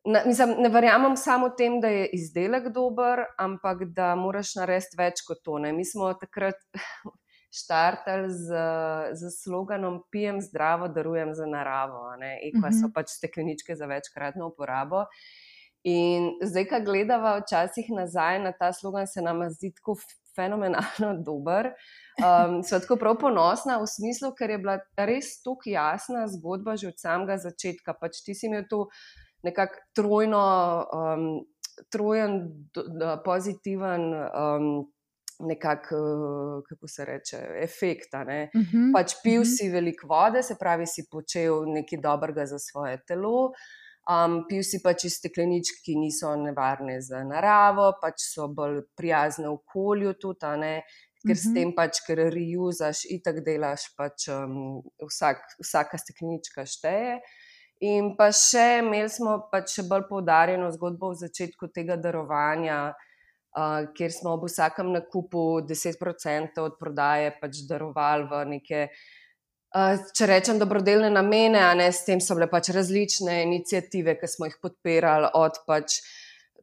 Na, 0.05 0.21
mislim, 0.25 0.55
ne 0.63 0.69
verjamem 0.69 1.17
samo 1.17 1.49
tem, 1.49 1.81
da 1.81 1.87
je 1.87 2.05
izdelek 2.15 2.69
dober, 2.73 3.25
ampak 3.37 3.83
da 3.95 4.13
moraš 4.15 4.55
narediti 4.55 4.97
več 4.97 5.23
kot 5.27 5.41
to. 5.43 5.57
Ne. 5.59 5.73
Mi 5.75 5.83
smo 5.85 6.13
takrat 6.15 6.61
štartali 7.59 8.29
z, 8.31 8.61
z 9.19 9.33
sloganom 9.41 9.99
Pijem 10.11 10.39
zdravo, 10.41 10.87
darujem 10.87 11.33
za 11.35 11.49
naravo. 11.49 12.05
Eko 12.21 12.71
so 12.71 12.87
mhm. 12.87 12.95
pač 12.95 13.11
stekleničke 13.17 13.75
za 13.75 13.89
večkratno 13.91 14.47
uporabo. 14.53 15.05
In 15.87 16.33
zdaj, 16.43 16.65
ko 16.67 16.79
gledamo 16.83 17.37
včasih 17.39 17.91
nazaj 17.95 18.39
na 18.43 18.51
ta 18.51 18.73
slogan, 18.75 19.07
se 19.07 19.21
nam 19.23 19.45
zdi 19.51 19.71
tako 19.75 19.95
fenomenalno 20.35 21.13
dober. 21.27 21.73
Um, 22.19 22.59
Sva 22.63 22.81
tako 22.83 22.97
prav 22.99 23.15
ponosna 23.19 23.77
v 23.79 23.87
smislu, 23.87 24.33
ker 24.35 24.51
je 24.55 24.59
bila 24.59 24.79
res 24.97 25.37
tako 25.43 25.71
jasna 25.71 26.27
zgodba 26.27 26.75
že 26.75 26.91
od 26.91 26.99
samega 26.99 27.39
začetka. 27.39 27.95
Pač 27.95 28.23
ti 28.25 28.35
si 28.35 28.47
imel 28.47 28.67
to 28.69 28.87
nekako 29.43 29.75
trojno, 29.95 30.43
um, 30.93 31.27
trojen, 31.89 32.41
do, 32.73 32.83
do, 32.87 33.17
pozitiven. 33.25 34.13
Um, 34.13 34.87
nekako, 35.39 35.95
eh, 35.95 36.63
kako 36.69 36.87
se 36.87 37.05
reče, 37.05 37.37
efekt. 37.63 38.13
Uh 38.13 38.21
mhm, 38.21 38.77
-huh. 38.77 38.93
Pač 38.93 39.13
pil 39.23 39.41
uh 39.41 39.47
mhm. 39.47 39.49
-huh. 39.49 39.57
si 39.57 39.69
veliko 39.69 40.07
vode, 40.07 40.43
se 40.43 40.55
pravi, 40.59 40.87
si 40.87 41.07
počel 41.11 41.63
nekaj 41.65 41.99
dobrega 42.01 42.45
za 42.45 42.59
svoje 42.59 42.99
telo. 43.07 43.51
Um, 44.09 44.45
pil 44.49 44.63
si 44.63 44.81
pač 44.83 45.03
iz 45.03 45.13
stekleničk, 45.13 45.83
ki 45.85 45.95
niso 45.95 46.35
nevarne 46.35 47.01
za 47.01 47.23
naravo, 47.23 47.93
pač 48.01 48.13
so 48.33 48.47
bolj 48.47 48.81
prijazne 48.97 49.49
okolju, 49.49 50.13
tudi, 50.13 50.39
ker 50.39 51.35
uh 51.35 51.37
-huh. 51.37 51.41
s 51.41 51.45
mhm. 51.45 51.53
tem 51.53 51.75
pač, 51.75 51.99
ker 52.07 52.17
reuzaš 52.17 53.05
in 53.05 53.21
tako 53.21 53.39
delaš, 53.45 53.81
pač 53.97 54.27
um, 54.27 54.81
vsak, 55.07 55.37
vsaka 55.61 55.97
steklenička 55.97 56.65
šteje. 56.65 57.19
In 57.79 58.15
pa 58.17 58.31
še 58.35 58.81
imeli 58.81 59.09
smo 59.09 59.37
pač 59.51 59.77
še 59.77 59.85
bolj 59.87 60.09
poudarjeno 60.09 60.67
zgodbo 60.75 61.13
v 61.13 61.21
začetku 61.21 61.71
tega 61.71 61.95
darovanja 61.95 62.89
kjer 63.95 64.11
smo 64.11 64.33
ob 64.33 64.45
vsakem 64.47 64.91
nakupu 64.91 65.61
10% 65.61 66.61
od 66.61 66.77
prodaje 66.79 67.31
pač 67.41 67.63
darovali 67.69 68.27
v 68.29 68.43
neke, 68.53 68.81
uh, 69.75 69.97
če 70.13 70.27
rečem, 70.29 70.59
dobrodelne 70.59 71.09
namene, 71.09 71.59
a 71.59 71.73
ne 71.73 71.89
s 71.91 72.05
tem 72.05 72.21
so 72.21 72.37
bile 72.37 72.49
pač 72.49 72.69
različne 72.75 73.41
inicijative, 73.43 74.17
ki 74.19 74.27
smo 74.27 74.49
jih 74.49 74.59
podpirali 74.61 75.31
od 75.33 75.63
pač. 75.67 76.01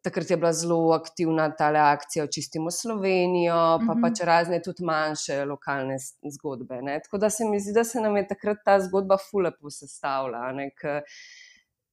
Takrat 0.07 0.31
je 0.31 0.37
bila 0.39 0.53
zelo 0.55 0.79
aktivna 0.95 1.49
ta 1.59 1.73
akcija 1.75 2.25
Očistimo 2.25 2.71
Slovenijo, 2.71 3.59
pa 3.87 3.95
Mhm. 3.95 4.03
pač 4.03 4.23
razne 4.23 4.63
tudi 4.63 4.85
manjše 4.85 5.45
lokalne 5.45 5.99
zgodbe. 6.37 6.83
Ne. 6.83 7.01
Tako 7.05 7.19
da 7.19 7.31
se 7.31 7.45
mi 7.45 7.61
zdi, 7.61 7.75
da 7.75 7.85
se 7.85 8.01
nam 8.01 8.17
je 8.17 8.29
takrat 8.29 8.63
ta 8.65 8.79
zgodba 8.81 9.19
fulepo 9.31 9.71
sestavila. 9.71 10.39
a 10.49 10.53
ne, 10.53 10.71
ke 10.71 11.03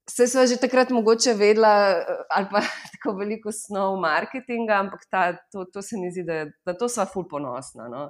Vse 0.08 0.28
smo 0.28 0.44
že 0.46 0.58
takrat 0.60 0.90
mogoče 0.92 1.34
vedela, 1.34 1.96
eh, 1.96 2.24
ali 2.30 2.48
pa 2.52 2.60
tako 2.94 3.16
veliko 3.18 3.52
snov 3.52 3.96
marketinga, 4.04 4.74
ampak 4.84 5.06
ta, 5.10 5.34
to, 5.52 5.66
to 5.66 5.82
se 5.82 5.98
mi 5.98 6.12
zdi, 6.12 6.24
da, 6.28 6.46
da 6.66 6.74
to 6.78 6.90
sva 6.92 7.06
ful 7.06 7.24
ponosna. 7.30 7.88
No. 7.88 8.10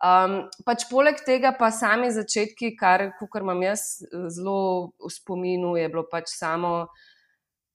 Um, 0.00 0.38
pač 0.64 0.86
poleg 0.88 1.20
tega 1.26 1.52
pa 1.58 1.68
sami 1.76 2.08
začetki, 2.08 2.72
kar, 2.72 3.10
kar 3.20 3.44
imam 3.44 3.60
jaz 3.62 4.00
eh, 4.00 4.30
zelo 4.32 4.92
v 4.96 5.12
spominu, 5.12 5.74
je 5.76 5.90
bilo 5.92 6.06
pač 6.08 6.32
samo 6.32 6.72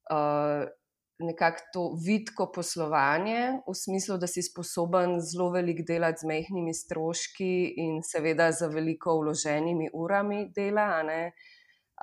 uh, 0.09 0.65
nekako 1.19 1.61
to 1.73 1.83
vidko 2.05 2.51
poslovanje, 2.51 3.59
v 3.67 3.75
smislu, 3.75 4.17
da 4.17 4.27
si 4.27 4.43
sposoben 4.43 5.19
zelo 5.21 5.49
veliko 5.51 5.83
delati 5.87 6.23
z 6.23 6.27
mehkimi 6.27 6.73
stroški 6.73 7.51
in 7.79 8.01
seveda 8.03 8.51
z 8.51 8.67
veliko 8.73 9.19
vloženimi 9.21 9.89
urami 9.93 10.45
dela, 10.55 10.89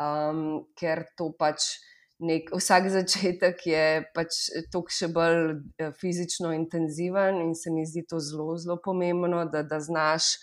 um, 0.00 0.62
ker 0.78 1.06
to 1.16 1.32
pač. 1.38 1.74
Nek, 2.22 2.52
vsak 2.54 2.84
začetek 2.86 3.64
je 3.66 3.86
pač 4.14 4.36
toliko 4.70 4.94
še 4.94 5.08
bolj 5.10 5.56
eh, 5.82 5.88
fizično 5.98 6.52
intenziven, 6.54 7.40
in 7.42 7.56
se 7.58 7.72
mi 7.74 7.82
zdi 7.82 8.04
to 8.06 8.20
zelo, 8.22 8.54
zelo 8.62 8.76
pomembno, 8.78 9.40
da, 9.50 9.64
da 9.66 9.80
znaš 9.82 10.36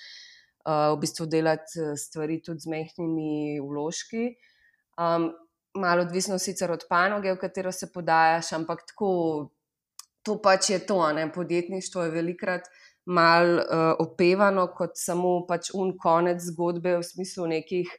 uh, 0.67 0.91
v 0.91 0.97
bistvu 1.05 1.29
delati 1.31 1.79
eh, 1.79 1.93
stvari 1.95 2.41
tudi 2.43 2.65
z 2.65 2.73
mehkimi 2.73 3.61
vložki. 3.63 4.33
Um, 4.99 5.29
malo 5.77 6.01
odvisno 6.01 6.37
sicer 6.39 6.71
od 6.71 6.83
panoge, 6.89 7.31
v 7.33 7.37
katero 7.37 7.71
se 7.71 7.91
podajaš, 7.93 8.53
ampak 8.53 8.83
tako, 8.87 9.49
to 10.23 10.39
pač 10.41 10.69
je 10.69 10.79
to. 10.85 11.13
Ne? 11.13 11.31
Podjetništvo 11.33 12.03
je 12.03 12.11
velikrat 12.11 12.61
mal 13.05 13.55
uh, 13.57 13.63
opevano 13.99 14.67
kot 14.67 14.91
samo 14.95 15.45
pač 15.47 15.71
un 15.73 15.95
konec 15.97 16.41
zgodbe 16.41 16.97
v 16.97 17.03
smislu 17.03 17.47
nekih 17.47 17.89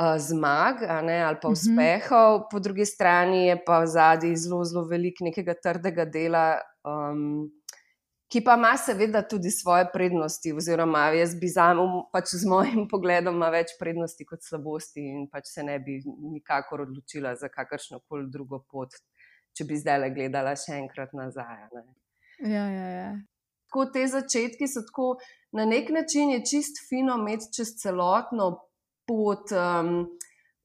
uh, 0.00 0.16
zmag 0.18 0.82
ne, 1.06 1.20
ali 1.22 1.38
pa 1.42 1.48
Mhm. 1.48 1.52
uspehov, 1.52 2.48
po 2.50 2.58
drugi 2.58 2.86
strani 2.86 3.46
je 3.46 3.64
pa 3.64 3.80
v 3.80 3.86
zadnji 3.86 4.36
zelo, 4.36 4.64
zelo 4.64 4.84
veliko 4.90 5.24
nekega 5.24 5.54
trdega 5.54 6.04
dela. 6.04 6.58
Um, 6.84 7.50
Ki 8.34 8.40
pa 8.42 8.56
ima 8.58 8.72
seveda 8.74 9.20
tudi 9.30 9.50
svoje 9.50 9.84
prednosti, 9.92 10.52
oziroma 10.52 11.04
jaz 11.14 11.36
bi 11.38 11.46
za 11.46 11.68
pač 12.12 12.32
z 12.34 12.48
mojim 12.50 12.88
pogledom 12.92 13.36
ima 13.38 13.50
več 13.54 13.76
prednosti 13.78 14.26
kot 14.26 14.42
slabosti, 14.42 15.04
in 15.06 15.28
pač 15.30 15.52
se 15.52 15.62
ne 15.62 15.76
bi 15.78 16.00
nikakor 16.32 16.82
odločila 16.82 17.36
za 17.38 17.46
kakršno 17.48 18.00
koli 18.08 18.26
drugo 18.34 18.58
pot, 18.66 18.98
če 19.54 19.68
bi 19.68 19.78
zdaj 19.78 20.00
le 20.02 20.10
gledala 20.16 20.56
še 20.58 20.80
enkrat 20.80 21.14
nazaj. 21.14 21.62
Ne. 21.76 21.84
Ja, 22.42 22.66
ja, 22.74 22.88
ja. 22.96 23.12
Tako 23.70 23.86
te 23.94 24.02
začetki 24.10 24.66
so 24.66 24.82
tako, 24.82 25.06
na 25.54 25.62
nek 25.70 25.94
način 25.94 26.34
je 26.34 26.42
čist 26.50 26.82
fino 26.88 27.14
imeti 27.22 27.52
čez 27.54 27.76
celotno 27.84 28.50
pot 29.06 29.54
um, 29.54 30.08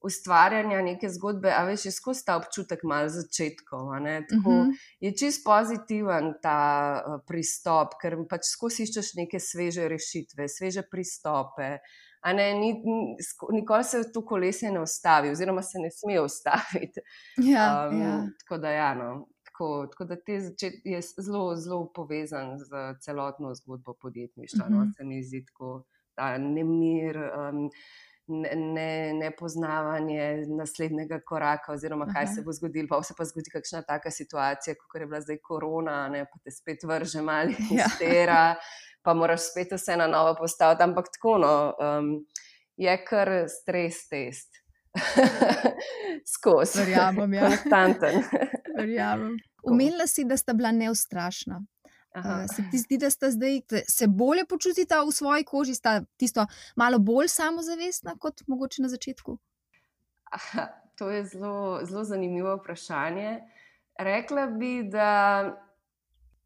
ustvarjanja 0.02 0.82
neke 0.82 1.08
zgodbe, 1.08 1.50
a 1.52 1.64
veš, 1.64 1.84
je 1.84 1.92
skozi 1.92 2.24
ta 2.26 2.36
občutek 2.36 2.82
malo 2.84 3.08
začetkov. 3.08 3.90
Tako, 4.28 4.50
Mhm. 4.50 4.70
je 5.00 5.12
čist 5.16 5.44
pozitiven 5.44 6.34
ta 6.42 6.58
uh, 7.06 7.20
pristop, 7.26 7.98
ker 8.02 8.16
pač 8.28 8.40
skozi 8.52 8.82
iščeš 8.82 9.14
neke 9.16 9.40
sveže 9.40 9.88
rešitve, 9.88 10.48
sveže 10.48 10.82
pristope. 10.90 11.78
A 12.22 12.32
Ne, 12.32 12.52
ni, 12.54 12.72
ni, 12.84 13.16
nikoli 13.50 13.84
se 13.84 14.12
to 14.12 14.20
kolesje 14.24 14.70
ne 14.70 14.80
ustavi, 14.80 15.30
oziroma 15.30 15.62
se 15.62 15.78
ne 15.78 15.88
sme 15.90 16.20
ustaviti. 16.20 17.00
Ja, 17.38 17.88
Um, 17.88 18.00
ja. 18.02 18.26
Tako 18.40 18.58
da, 18.58 18.70
ja, 18.70 18.94
no, 18.94 19.26
tako, 19.44 19.86
tako 19.86 20.04
da 20.04 20.16
te 20.16 20.40
začet, 20.40 20.74
je 20.84 21.00
zelo, 21.00 21.56
zelo 21.56 21.92
povezan 21.92 22.58
z 22.58 22.68
celotno 23.00 23.54
zgodbo 23.54 23.94
podjetništva. 24.02 24.64
Uh 24.66 24.70
-huh. 24.72 24.76
Mhm. 24.76 24.86
no, 24.86 24.92
se 24.96 25.04
mi 25.04 25.22
zdi 25.24 25.44
tako 25.46 25.84
ta 26.14 26.38
nemir. 26.38 27.16
Um, 27.16 27.70
ne- 28.30 28.54
Ne, 28.56 28.90
nepoznavanje 29.14 30.24
naslednjega 30.48 31.20
koraka, 31.20 31.72
oziroma 31.72 32.06
kaj 32.06 32.24
Aha. 32.24 32.32
se 32.34 32.42
bo 32.42 32.52
zgodilo, 32.52 32.88
pa 32.88 33.02
se 33.02 33.14
pa 33.18 33.24
zgodi 33.24 33.50
kakšna 33.50 33.82
taka 33.82 34.10
situacija, 34.10 34.74
kot 34.80 35.00
je 35.00 35.06
bila 35.06 35.20
zdaj 35.20 35.38
korona, 35.38 36.08
ne, 36.08 36.24
pa 36.24 36.38
te 36.38 36.50
spet 36.50 36.82
vrže 36.84 37.22
malo 37.22 37.50
iz 37.50 37.56
Ja. 37.76 37.88
tera, 37.98 38.54
pa 39.02 39.14
moraš 39.14 39.50
spet 39.50 39.72
vse 39.72 39.96
na 39.96 40.06
novo 40.06 40.34
postaviti. 40.34 40.82
Ampak 40.82 41.10
tako, 41.10 41.38
no, 41.38 41.52
um, 41.78 42.10
je 42.76 42.96
kar 43.04 43.28
stres 43.50 44.08
test. 44.08 44.48
Skozi. 46.26 46.78
Verjamem, 46.78 47.34
ja. 47.34 47.46
Konstanten. 47.46 48.22
Verjamem. 48.76 49.36
Omenila 49.62 50.06
si, 50.06 50.24
da 50.24 50.36
sta 50.36 50.52
bila 50.52 50.72
neustrašna. 50.72 51.60
Aha. 52.12 52.42
Uh, 52.42 52.50
se 52.56 52.62
ti 52.70 52.78
zdi, 52.78 52.98
da 52.98 53.10
sta 53.10 53.30
zdaj 53.30 53.60
se 53.88 54.06
bolje 54.08 54.44
počutita 54.44 55.02
v 55.06 55.12
svoji 55.14 55.44
koži, 55.44 55.74
sta 55.74 56.00
tisto 56.16 56.46
malo 56.76 56.98
bolj 56.98 57.28
samozavestna 57.28 58.16
kot 58.18 58.42
mogoče 58.46 58.82
na 58.82 58.88
začetku? 58.88 59.38
Aha, 60.30 60.66
to 60.98 61.10
je 61.10 61.24
zelo, 61.24 61.80
zelo 61.86 62.04
zanimivo 62.04 62.56
vprašanje. 62.56 63.40
Rekla 63.98 64.46
bi, 64.46 64.82
da 64.90 65.10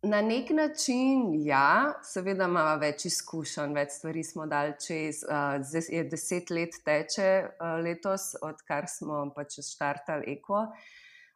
na 0.04 0.22
nek 0.22 0.50
način, 0.50 1.32
ja, 1.46 1.94
seveda 2.02 2.44
imamo 2.44 2.76
več 2.80 3.06
izkušenj, 3.08 3.72
več 3.76 3.96
stvari 3.98 4.24
smo 4.24 4.46
dal 4.46 4.74
čez. 4.80 5.22
Zdaj 5.68 5.88
je 5.96 6.04
deset 6.10 6.50
let 6.52 6.76
teče 6.84 7.30
uh, 7.46 7.78
letos, 7.84 8.34
odkar 8.44 8.88
smo 8.90 9.24
pač 9.36 9.58
štartali 9.64 10.36
Eko. 10.36 10.66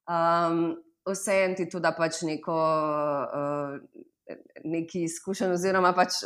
Um, 0.08 0.76
Vseeno 1.08 1.56
ti 1.56 1.64
tudi 1.72 1.86
da 1.86 1.94
pač 1.96 2.20
neko, 2.28 2.54
uh, 2.54 4.02
neki 4.64 5.04
izkušenj, 5.08 5.52
oziroma 5.56 5.92
pač, 5.96 6.22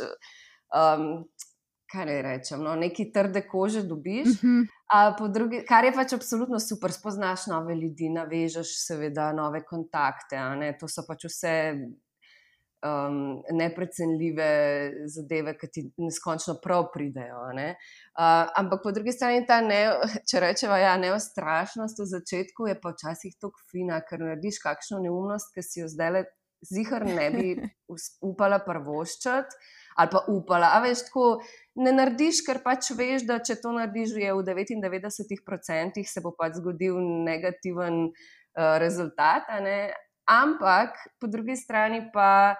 um, 0.75 1.23
kaj 1.91 2.07
naj 2.09 2.21
rečem, 2.25 2.63
no, 2.65 2.75
neki 2.79 3.11
trde 3.13 3.43
kože 3.47 3.83
dobiš. 3.87 4.39
Mhm. 4.39 4.63
A 4.93 5.15
po 5.17 5.27
drugi, 5.27 5.63
kar 5.65 5.85
je 5.85 5.93
pač 5.93 6.13
absolutno 6.13 6.59
super, 6.59 6.91
spoznaš 6.93 7.47
nove 7.49 7.75
ljudi, 7.75 8.11
navežeš 8.13 8.75
seveda 8.85 9.31
nove 9.33 9.63
kontakte. 9.65 10.37
ne, 10.59 10.73
To 10.79 10.87
so 10.87 11.05
pač 11.07 11.25
vse 11.25 11.53
um, 12.83 13.41
neprecenljive 13.51 14.49
zadeve, 15.07 15.55
ki 15.57 15.69
ti 15.73 15.83
neskončno 15.97 16.57
prav 16.63 16.89
pridejo. 16.93 17.41
ne. 17.53 17.69
Uh, 18.19 18.51
ampak 18.59 18.83
po 18.83 18.91
drugi 18.91 19.11
strani 19.11 19.45
ta, 19.47 19.61
ne, 19.61 19.81
če 20.29 20.43
rečemo, 20.43 20.77
ja, 20.77 20.93
neustrašnost 21.01 21.99
v 22.03 22.09
začetku 22.13 22.69
je 22.69 22.79
pa 22.81 22.93
včasih 22.93 23.37
tako 23.41 23.65
fina, 23.71 24.01
ker 24.05 24.21
narediš 24.21 24.61
kakšno 24.63 25.01
neumnost, 25.07 25.53
ki 25.55 25.65
si 25.65 25.81
jo 25.81 25.89
zdaj 25.91 26.11
le 26.17 26.25
zihar 26.63 27.05
ne 27.05 27.29
bi 27.31 27.55
upala 28.29 28.59
prvoščati. 28.63 29.55
Ali 29.93 30.09
pa 30.09 30.23
upala, 30.27 30.71
a 30.73 30.79
veš, 30.81 31.03
tako 31.05 31.25
ne 31.77 31.91
narediš, 31.93 32.39
ker 32.47 32.63
pač 32.63 32.87
veš, 32.97 33.27
da 33.29 33.37
če 33.45 33.59
to 33.61 33.75
narediš, 33.75 34.15
je 34.17 34.31
v 34.33 34.41
99% 34.47 36.01
se 36.09 36.23
bo 36.25 36.31
pač 36.33 36.57
zgodil 36.57 36.97
negativen 37.27 38.07
uh, 38.09 38.77
rezultat. 38.81 39.45
ne. 39.61 39.93
Ampak 40.25 40.97
po 41.19 41.27
drugi 41.27 41.53
strani 41.59 42.07
pa, 42.13 42.55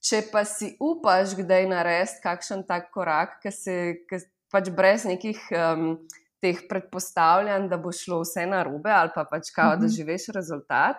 če 0.00 0.22
pa 0.32 0.44
si 0.48 0.72
upaš, 0.80 1.34
kdaj 1.36 1.66
narediti 1.68 2.22
kakšen 2.24 2.64
tak 2.64 2.88
korak, 2.94 3.40
ki 3.42 3.52
se 3.52 3.76
ki 4.08 4.22
pač 4.48 4.70
brez 4.72 5.04
nekih 5.04 5.36
um, 5.52 5.98
teh 6.40 6.64
predpostavljanj, 6.70 7.68
da 7.68 7.76
bo 7.76 7.92
šlo 7.92 8.22
vse 8.22 8.46
na 8.46 8.62
robe, 8.64 8.88
ali 8.94 9.10
pa 9.12 9.26
pač 9.28 9.50
kao, 9.52 9.74
da 9.76 9.84
Mhm. 9.84 9.94
živiš 9.96 10.30
rezultat. 10.32 10.96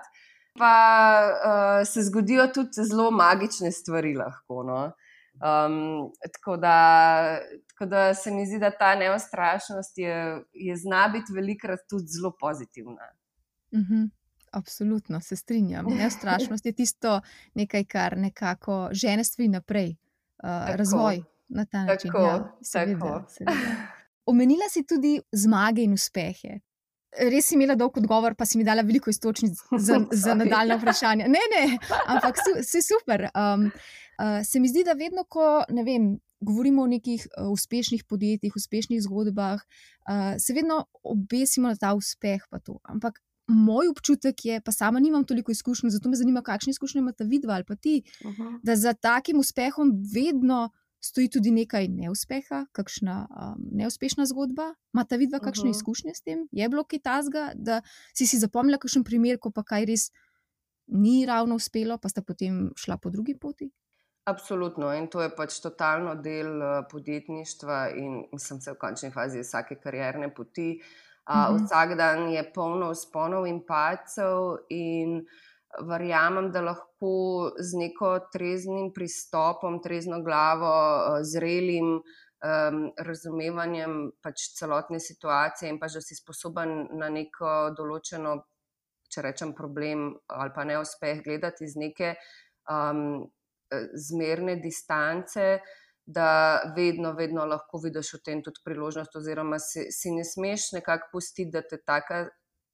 Pa 0.57 0.73
uh, 1.29 1.87
se 1.87 2.03
zgodijo 2.03 2.47
tudi 2.47 2.83
zelo 2.89 3.11
magične 3.11 3.71
stvari, 3.71 4.15
lahko. 4.15 4.63
No? 4.63 4.91
Um, 5.39 6.11
tako, 6.33 6.57
da, 6.57 7.39
tako 7.67 7.85
da 7.85 8.13
se 8.13 8.31
mi 8.31 8.45
zdi, 8.45 8.59
da 8.59 8.71
ta 8.71 8.95
neustrašnost 8.95 9.97
je, 9.97 10.43
je 10.53 10.75
zna 10.77 11.07
biti 11.07 11.33
velikrat 11.33 11.79
tudi 11.89 12.05
zelo 12.07 12.33
pozitivna. 12.39 13.11
Mhm. 13.73 14.03
Absolutno 14.51 15.21
se 15.21 15.35
strinjam. 15.35 15.85
Neustrašnost 15.99 16.65
je 16.65 16.71
tisto, 16.71 17.21
nekaj, 17.53 17.83
kar 17.83 18.17
nekako 18.17 18.89
žene 18.91 19.23
stvari 19.23 19.47
naprej, 19.47 19.95
uh, 20.43 20.75
razvoj 20.75 21.23
na 21.47 21.65
ta 21.65 21.83
način. 21.83 22.11
Tako, 22.11 22.23
ja, 22.23 22.57
seveda, 22.61 22.99
tako. 22.99 23.29
seveda. 23.29 23.75
Omenila 24.25 24.69
si 24.69 24.85
tudi 24.85 25.21
zmage 25.31 25.83
in 25.83 25.93
uspehe. 25.93 26.59
Res 27.17 27.47
si 27.49 27.55
imela 27.57 27.75
dolg 27.75 27.97
odgovor, 27.97 28.35
pa 28.37 28.45
si 28.45 28.59
mi 28.59 28.63
dala 28.63 28.83
veliko 28.85 29.09
istočnic 29.09 29.57
za, 29.77 29.97
za 30.23 30.35
nadaljne 30.37 30.77
vprašanja. 30.77 31.27
Ne, 31.27 31.41
ne, 31.55 31.77
ampak 32.05 32.37
su, 32.37 32.57
si 32.63 32.83
super. 32.85 33.29
Um, 33.33 33.69
uh, 34.19 34.39
se 34.45 34.59
mi 34.59 34.69
zdi, 34.69 34.83
da 34.85 34.93
vedno, 34.93 35.25
ko 35.25 35.63
ne 35.73 35.83
vem, 35.87 36.11
govorimo 36.39 36.83
o 36.83 36.87
nekih 36.87 37.25
uh, 37.31 37.49
uspešnih 37.51 38.05
podjetjih, 38.05 38.53
uspešnih 38.55 39.01
zgodbah, 39.01 39.59
uh, 39.59 40.37
se 40.39 40.53
vedno 40.53 40.85
obesimo 41.03 41.67
na 41.67 41.75
ta 41.75 41.95
uspeh. 41.97 42.45
Ampak 42.83 43.19
moj 43.49 43.89
občutek 43.89 44.45
je, 44.45 44.61
pa 44.61 44.71
sama 44.71 44.99
nimam 44.99 45.25
toliko 45.25 45.51
izkušenj, 45.51 45.89
zato 45.89 46.09
me 46.09 46.15
zanima, 46.15 46.41
kakšne 46.45 46.71
izkušnje 46.71 46.99
imate 46.99 47.23
vidva 47.23 47.53
ali 47.53 47.63
pa 47.63 47.75
ti, 47.75 48.03
Uh 48.23 48.31
-huh. 48.31 48.59
da 48.63 48.75
za 48.75 48.93
takim 48.93 49.39
uspehom 49.39 49.91
vedno 50.13 50.69
stoji 51.01 51.29
tudi 51.29 51.51
nekaj 51.51 51.87
neuspeha, 51.87 52.65
kakšna 52.71 53.27
um, 53.29 53.67
neuspešna 53.71 54.25
zgodba. 54.25 54.73
Imate 54.93 55.17
vidva 55.17 55.39
kakšne 55.39 55.69
Mhm. 55.69 55.75
izkušnje 55.77 56.13
s 56.15 56.21
tem? 56.21 56.47
Je 56.51 56.69
bilo 56.69 56.83
kaj 56.83 56.99
tazga, 56.99 57.51
da 57.55 57.81
si 58.13 58.27
si 58.27 58.39
zapomnila 58.39 58.77
kakšen 58.77 59.03
primer, 59.03 59.39
ko 59.39 59.51
pa 59.51 59.63
kaj 59.63 59.85
res 59.85 60.11
ni 60.87 61.25
ravno 61.25 61.55
uspelo, 61.55 61.97
pa 61.97 62.09
sta 62.09 62.21
potem 62.21 62.71
šla 62.75 62.97
po 62.97 63.09
drugi 63.09 63.37
poti? 63.39 63.71
Absolutno, 64.25 64.93
in 64.93 65.07
to 65.07 65.21
je 65.21 65.29
pač 65.35 65.59
totalno 65.61 66.15
del 66.15 66.61
uh, 66.61 66.85
podjetništva, 66.91 67.89
in 67.95 68.23
mislim, 68.33 68.61
se 68.61 68.71
v 68.71 68.77
končni 68.77 69.11
fazi 69.11 69.39
vsake 69.39 69.75
karierne 69.75 70.33
poti. 70.35 70.81
Uh, 71.29 71.35
mm 71.35 71.55
-hmm. 71.55 71.65
Vsak 71.65 71.97
dan 71.97 72.29
je 72.29 72.51
polno 72.53 72.89
usponov 72.91 73.47
in 73.47 73.65
pacev, 73.65 74.57
in 74.69 75.25
verjamem, 75.85 76.49
da 76.51 76.61
lahko 76.65 77.51
z 77.59 77.77
neko 77.77 78.15
treznim 78.33 78.91
pristopom, 78.93 79.81
trezno 79.83 80.21
glavo, 80.25 80.69
uh, 80.69 81.19
zrelim 81.21 81.99
um, 81.99 82.79
razumevanjem 82.97 83.97
pač 84.23 84.49
celotne 84.57 84.99
situacije, 84.99 85.69
in 85.69 85.79
pa 85.79 85.87
že 85.87 86.01
si 86.01 86.17
sposoben 86.17 86.87
na 86.97 87.11
neko 87.13 87.75
določeno 87.77 88.39
če 89.09 89.25
rečem, 89.25 89.53
problem 89.57 90.13
ali 90.29 90.53
pa 90.55 90.65
neuspeh 90.69 91.23
gledati 91.25 91.65
iz 91.65 91.75
neke 91.79 92.13
um, 92.69 93.25
zmerne 93.93 94.57
distance, 94.61 95.59
da 96.09 96.29
vedno, 96.75 97.13
vedno 97.13 97.45
lahko 97.45 97.77
vidiš 97.83 98.15
v 98.15 98.21
tem 98.25 98.39
tudi 98.45 98.63
priložnost, 98.65 99.13
oziroma 99.19 99.59
si, 99.61 99.89
si 99.93 100.09
ne 100.13 100.25
smeš 100.25 100.71
nekako 100.79 101.11
pustiti, 101.13 101.51
da 101.53 101.61
te 101.61 101.77
taka, 101.85 102.23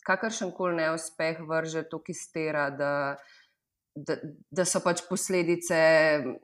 kakršen 0.06 0.52
koli 0.56 0.82
neuspeh 0.82 1.42
vrže 1.48 1.88
tukaj 1.90 2.22
stera. 2.26 2.70
Da, 2.70 2.92
Da, 3.96 4.18
da 4.52 4.66
so 4.68 4.82
pač 4.84 5.06
posledice, 5.08 5.76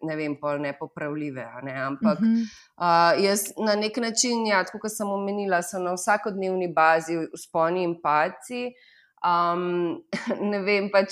ne 0.07 0.15
vem, 0.15 0.37
pol 0.39 0.61
nepopravljive. 0.63 1.43
Ne? 1.67 1.73
Ampak 1.83 2.21
uh 2.21 2.23
-huh. 2.23 2.45
uh, 2.79 3.23
jaz 3.23 3.41
na 3.59 3.73
nek 3.75 3.97
način, 3.97 4.45
ja, 4.47 4.61
kot 4.63 4.87
sem 4.87 5.09
omenila, 5.11 5.59
sem 5.61 5.83
na 5.83 5.91
vsakodnevni 5.97 6.69
bazi 6.73 7.17
usponi 7.33 7.83
in 7.83 7.97
paci. 8.01 8.71
Um, 9.19 9.99
ne 10.51 10.59
vem, 10.63 10.87
pač 10.93 11.11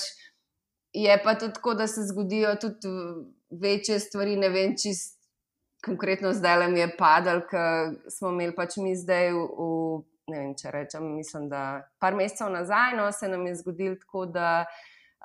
je 0.93 1.21
pa 1.23 1.35
tudi 1.35 1.53
tako, 1.53 1.73
da 1.73 1.87
se 1.87 2.07
zgodijo 2.07 2.55
tudi 2.55 2.87
večje 3.49 3.99
stvari. 3.99 4.37
Ne 4.37 4.49
vem, 4.49 4.77
čist 4.77 5.19
konkretno 5.85 6.33
zdaj 6.33 6.57
le 6.57 6.67
mi 6.67 6.79
je 6.79 6.95
padal, 6.97 7.41
ker 7.51 7.95
smo 8.07 8.29
imeli 8.29 8.55
pač 8.55 8.77
mi 8.77 8.95
zdaj 8.95 9.33
v. 9.33 9.43
v 9.57 10.09
Ne 10.29 10.39
vem, 10.39 10.55
če 10.57 10.71
rečem, 10.73 11.05
mislim, 11.17 11.49
da 11.49 11.81
par 12.01 12.17
mesecev 12.17 12.51
nazaj 12.53 12.95
no, 12.97 13.09
se 13.11 13.29
nam 13.31 13.47
je 13.47 13.55
zgodilo 13.63 13.97
tako, 14.01 14.25
da 14.29 14.49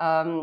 um, 0.00 0.38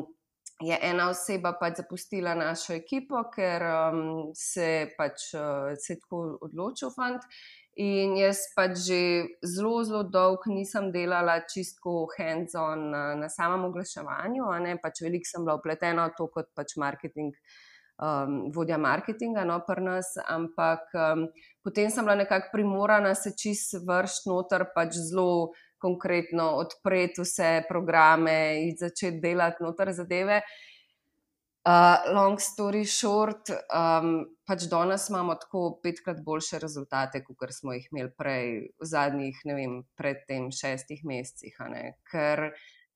je 0.62 0.78
ena 0.82 1.10
oseba 1.10 1.56
pač 1.60 1.82
zapustila 1.82 2.36
našo 2.38 2.76
ekipo, 2.78 3.24
ker 3.34 3.66
um, 3.66 4.04
se 4.38 4.92
pač 4.98 5.32
uh, 5.34 5.74
se 5.82 5.98
tako 6.04 6.38
odločil 6.48 6.94
fant. 6.94 7.26
In 7.82 8.18
jaz 8.20 8.44
pač 8.52 8.76
že 8.84 9.02
zelo, 9.48 9.80
zelo 9.88 10.04
dolgo 10.04 10.52
nisem 10.52 10.90
delala 10.92 11.40
čistko 11.48 12.04
hands-on 12.18 12.90
na, 12.92 13.04
na 13.16 13.30
samem 13.32 13.64
oglaševanju, 13.70 14.50
pač 14.84 15.02
veliko 15.06 15.30
sem 15.30 15.46
bila 15.48 15.56
upletena 15.56 16.10
v 16.10 16.18
to 16.18 16.28
kot 16.28 16.52
pač 16.54 16.76
marketing, 16.76 17.32
um, 18.02 18.52
vodja 18.56 18.78
marketinga, 18.82 19.46
no, 19.46 19.60
pri 19.68 19.86
nas, 19.86 20.16
ampak 20.28 20.90
um, 20.98 21.28
potem 21.64 21.92
sem 21.94 22.06
bila 22.06 22.18
nekako 22.24 22.50
primorana 22.54 23.14
se 23.16 23.36
čist 23.38 23.78
vršiti 23.88 24.32
noter, 24.32 24.66
pač 24.76 24.98
zelo 24.98 25.52
konkretno 25.82 26.52
odpreti 26.62 27.24
vse 27.24 27.64
programe 27.70 28.36
in 28.66 28.76
začeti 28.78 29.22
delati 29.22 29.64
noter 29.64 29.94
zadeve. 29.94 30.42
Uh, 31.62 32.02
long 32.10 32.40
story 32.42 32.82
short, 32.90 33.52
um, 33.70 34.24
pač 34.50 34.66
danes 34.70 35.04
imamo 35.12 35.36
tako 35.38 35.76
petkrat 35.84 36.24
boljše 36.26 36.58
rezultate, 36.60 37.22
kot 37.22 37.54
smo 37.54 37.76
jih 37.76 37.86
imeli 37.92 38.10
prej, 38.18 38.48
v 38.82 38.88
zadnjih, 38.90 39.44
ne 39.46 39.58
vem, 39.60 39.76
predtem 39.98 40.50
šestih 40.50 41.04
mesecih. 41.06 41.60
Ne? 41.70 41.84
Ker 42.10 42.48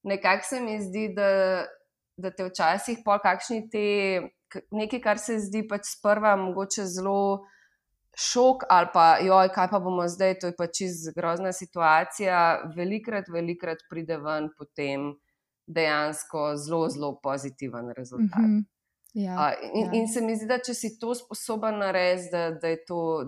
nekako 0.02 0.50
se 0.50 0.62
mi 0.66 0.80
zdi, 0.82 1.12
da, 1.14 1.30
da 2.18 2.34
te 2.34 2.50
včasih 2.50 3.06
pol 3.06 3.22
kakšni 3.22 3.68
te, 3.70 3.86
nekaj, 4.72 5.02
kar 5.02 5.20
se 5.22 5.40
zdi 5.40 5.66
pač 5.68 5.90
sprva 5.96 6.36
mogoče 6.40 6.86
zelo 6.86 7.46
šok 8.16 8.64
ali 8.70 8.88
pa, 8.94 9.06
joj, 9.24 9.50
kaj 9.56 9.68
pa 9.72 9.80
bomo 9.84 10.08
zdaj, 10.08 10.38
to 10.40 10.52
je 10.52 10.56
pač 10.56 10.78
čez 10.80 11.02
grozna 11.16 11.52
situacija, 11.52 12.38
velikrat, 12.76 13.28
velikrat 13.32 13.84
pride 13.90 14.18
ven 14.24 14.50
potem 14.58 15.12
dejansko 15.68 16.54
zelo, 16.62 16.88
zelo 16.90 17.16
pozitiven 17.24 17.92
rezultat. 17.98 18.40
Mm 18.40 18.56
-hmm. 18.60 18.64
Ja, 19.16 19.54
in, 19.74 19.86
ja. 19.86 19.92
in 19.94 20.08
se 20.08 20.22
mi 20.22 20.36
zdi, 20.36 20.44
da 20.46 20.58
če 20.60 20.74
si 20.76 20.90
to 21.00 21.14
sposoben 21.16 21.78
narediti, 21.80 22.32
da, 22.32 22.50
da, 22.52 22.72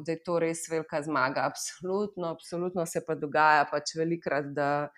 da 0.03 0.11
je 0.11 0.23
to 0.23 0.39
res 0.39 0.65
velika 0.69 0.99
zmaga. 1.01 1.45
Absolutno, 1.47 2.27
absolutno 2.27 2.85
se 2.85 3.01
pa 3.07 3.15
dogaja, 3.15 3.65
pač 3.71 3.95
velikrat, 3.95 4.49
da 4.55 4.89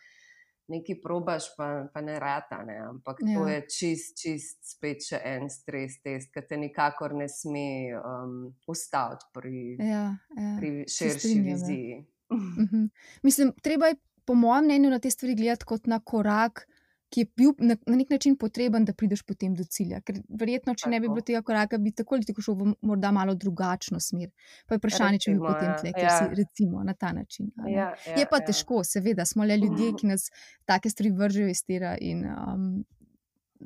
nekaj 0.69 0.99
probaš, 1.03 1.49
pa, 1.58 1.88
pa 1.93 2.01
ne 2.01 2.19
rata. 2.19 2.62
Ne? 2.65 2.77
Ampak 2.89 3.23
ja. 3.25 3.38
to 3.38 3.47
je 3.49 3.60
čist, 3.73 4.17
čist 4.21 4.60
spet 4.75 5.05
še 5.10 5.21
en 5.25 5.49
stres 5.51 5.99
test, 6.05 6.32
ki 6.34 6.45
te 6.47 6.60
nikakor 6.62 7.15
ne 7.17 7.29
sme 7.32 7.95
um, 7.97 8.36
ustaviti 8.69 9.29
pri, 9.36 9.63
ja, 9.82 10.05
ja. 10.38 10.53
pri 10.60 10.86
širši 10.88 11.36
viziji. 11.41 11.99
Mhm. 12.29 12.84
Mislim, 13.25 13.55
treba 13.65 13.88
je, 13.89 13.95
po 14.21 14.36
mojem 14.38 14.67
mnenju, 14.67 14.91
na 14.93 14.99
te 15.01 15.10
stvari 15.10 15.34
gledati 15.34 15.65
kot 15.65 15.88
na 15.89 15.97
korak 15.97 16.67
ki 17.09 17.23
je 17.23 17.27
bil 17.37 17.53
na, 17.57 17.75
na 17.87 17.95
nek 17.97 18.09
način 18.13 18.35
potreben, 18.37 18.85
da 18.85 18.93
prideš 18.93 19.23
potem 19.25 19.55
do 19.57 19.63
cilja. 19.63 20.01
Ker 20.05 20.19
verjetno, 20.29 20.75
če 20.77 20.85
tako. 20.85 20.91
ne 20.93 20.99
bi 20.99 21.09
bilo 21.09 21.23
tega 21.25 21.41
koraka, 21.45 21.79
bi 21.81 21.91
tako 21.95 22.19
ali 22.19 22.27
tako 22.27 22.45
šel 22.45 22.57
v 22.59 22.67
morda 22.85 23.11
malo 23.15 23.33
drugačno 23.35 23.99
smer. 24.03 24.29
Pa 24.67 24.77
je 24.77 24.81
vprašanje, 24.83 25.21
če 25.25 25.33
bi 25.33 25.41
potem 25.41 25.73
tle, 25.81 25.93
ker 25.95 26.05
ja. 26.05 26.17
si 26.19 26.37
recimo 26.41 26.83
na 26.85 26.93
ta 26.93 27.11
način. 27.15 27.49
Ja, 27.65 27.89
ja, 28.05 28.19
je 28.19 28.27
pa 28.29 28.41
ja. 28.41 28.47
težko, 28.51 28.83
seveda, 28.85 29.25
smo 29.25 29.47
le 29.47 29.57
ljudje, 29.57 29.91
ki 29.97 30.11
nas 30.13 30.29
take 30.69 30.91
stvari 30.93 31.11
vržejo 31.17 31.49
iz 31.49 31.63
tera 31.65 31.95
in 31.97 32.21
um, 32.29 32.69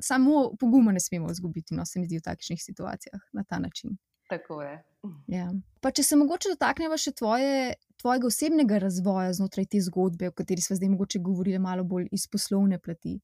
samo 0.00 0.48
poguma 0.60 0.92
ne 0.96 1.00
smemo 1.00 1.30
izgubiti, 1.30 1.76
no 1.76 1.84
se 1.86 2.00
mi 2.00 2.08
zdi 2.08 2.22
v 2.22 2.26
takšnih 2.30 2.64
situacijah 2.64 3.28
na 3.32 3.44
ta 3.44 3.60
način. 3.60 3.98
Tako 4.28 4.62
je. 4.62 4.78
Ja. 5.28 5.48
Pa 5.80 5.90
če 5.90 6.02
se 6.02 6.16
mogoče 6.16 6.54
dotaknemo 6.54 6.96
še 7.00 7.12
tvoje, 7.18 7.74
tvojega 8.00 8.28
osebnega 8.28 8.78
razvoja 8.82 9.32
znotraj 9.36 9.68
te 9.74 9.80
zgodbe, 9.84 10.30
o 10.30 10.36
kateri 10.36 10.64
smo 10.64 10.76
zdaj 10.78 10.92
mogoče 10.94 11.20
govorili 11.24 11.60
malo 11.62 11.84
bolj 11.84 12.08
iz 12.12 12.26
poslovne 12.30 12.78
plati. 12.78 13.18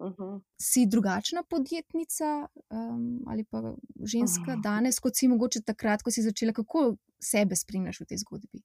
Uh 0.00 0.06
mhm. 0.06 0.22
-huh. 0.22 0.40
Si 0.56 0.86
drugačna 0.86 1.42
podjetnica 1.42 2.48
um, 2.70 3.20
ali 3.26 3.44
pa 3.44 3.74
ženska 4.04 4.52
uh 4.52 4.56
-huh. 4.56 4.62
danes, 4.62 4.98
kot 4.98 5.16
si 5.16 5.28
mogoče 5.28 5.60
takrat, 5.62 6.02
ko 6.02 6.10
si 6.10 6.22
začela, 6.22 6.52
kako 6.52 6.96
sebe 7.20 7.56
spremljaš 7.56 8.00
v 8.00 8.04
tej 8.04 8.18
zgodbi? 8.18 8.62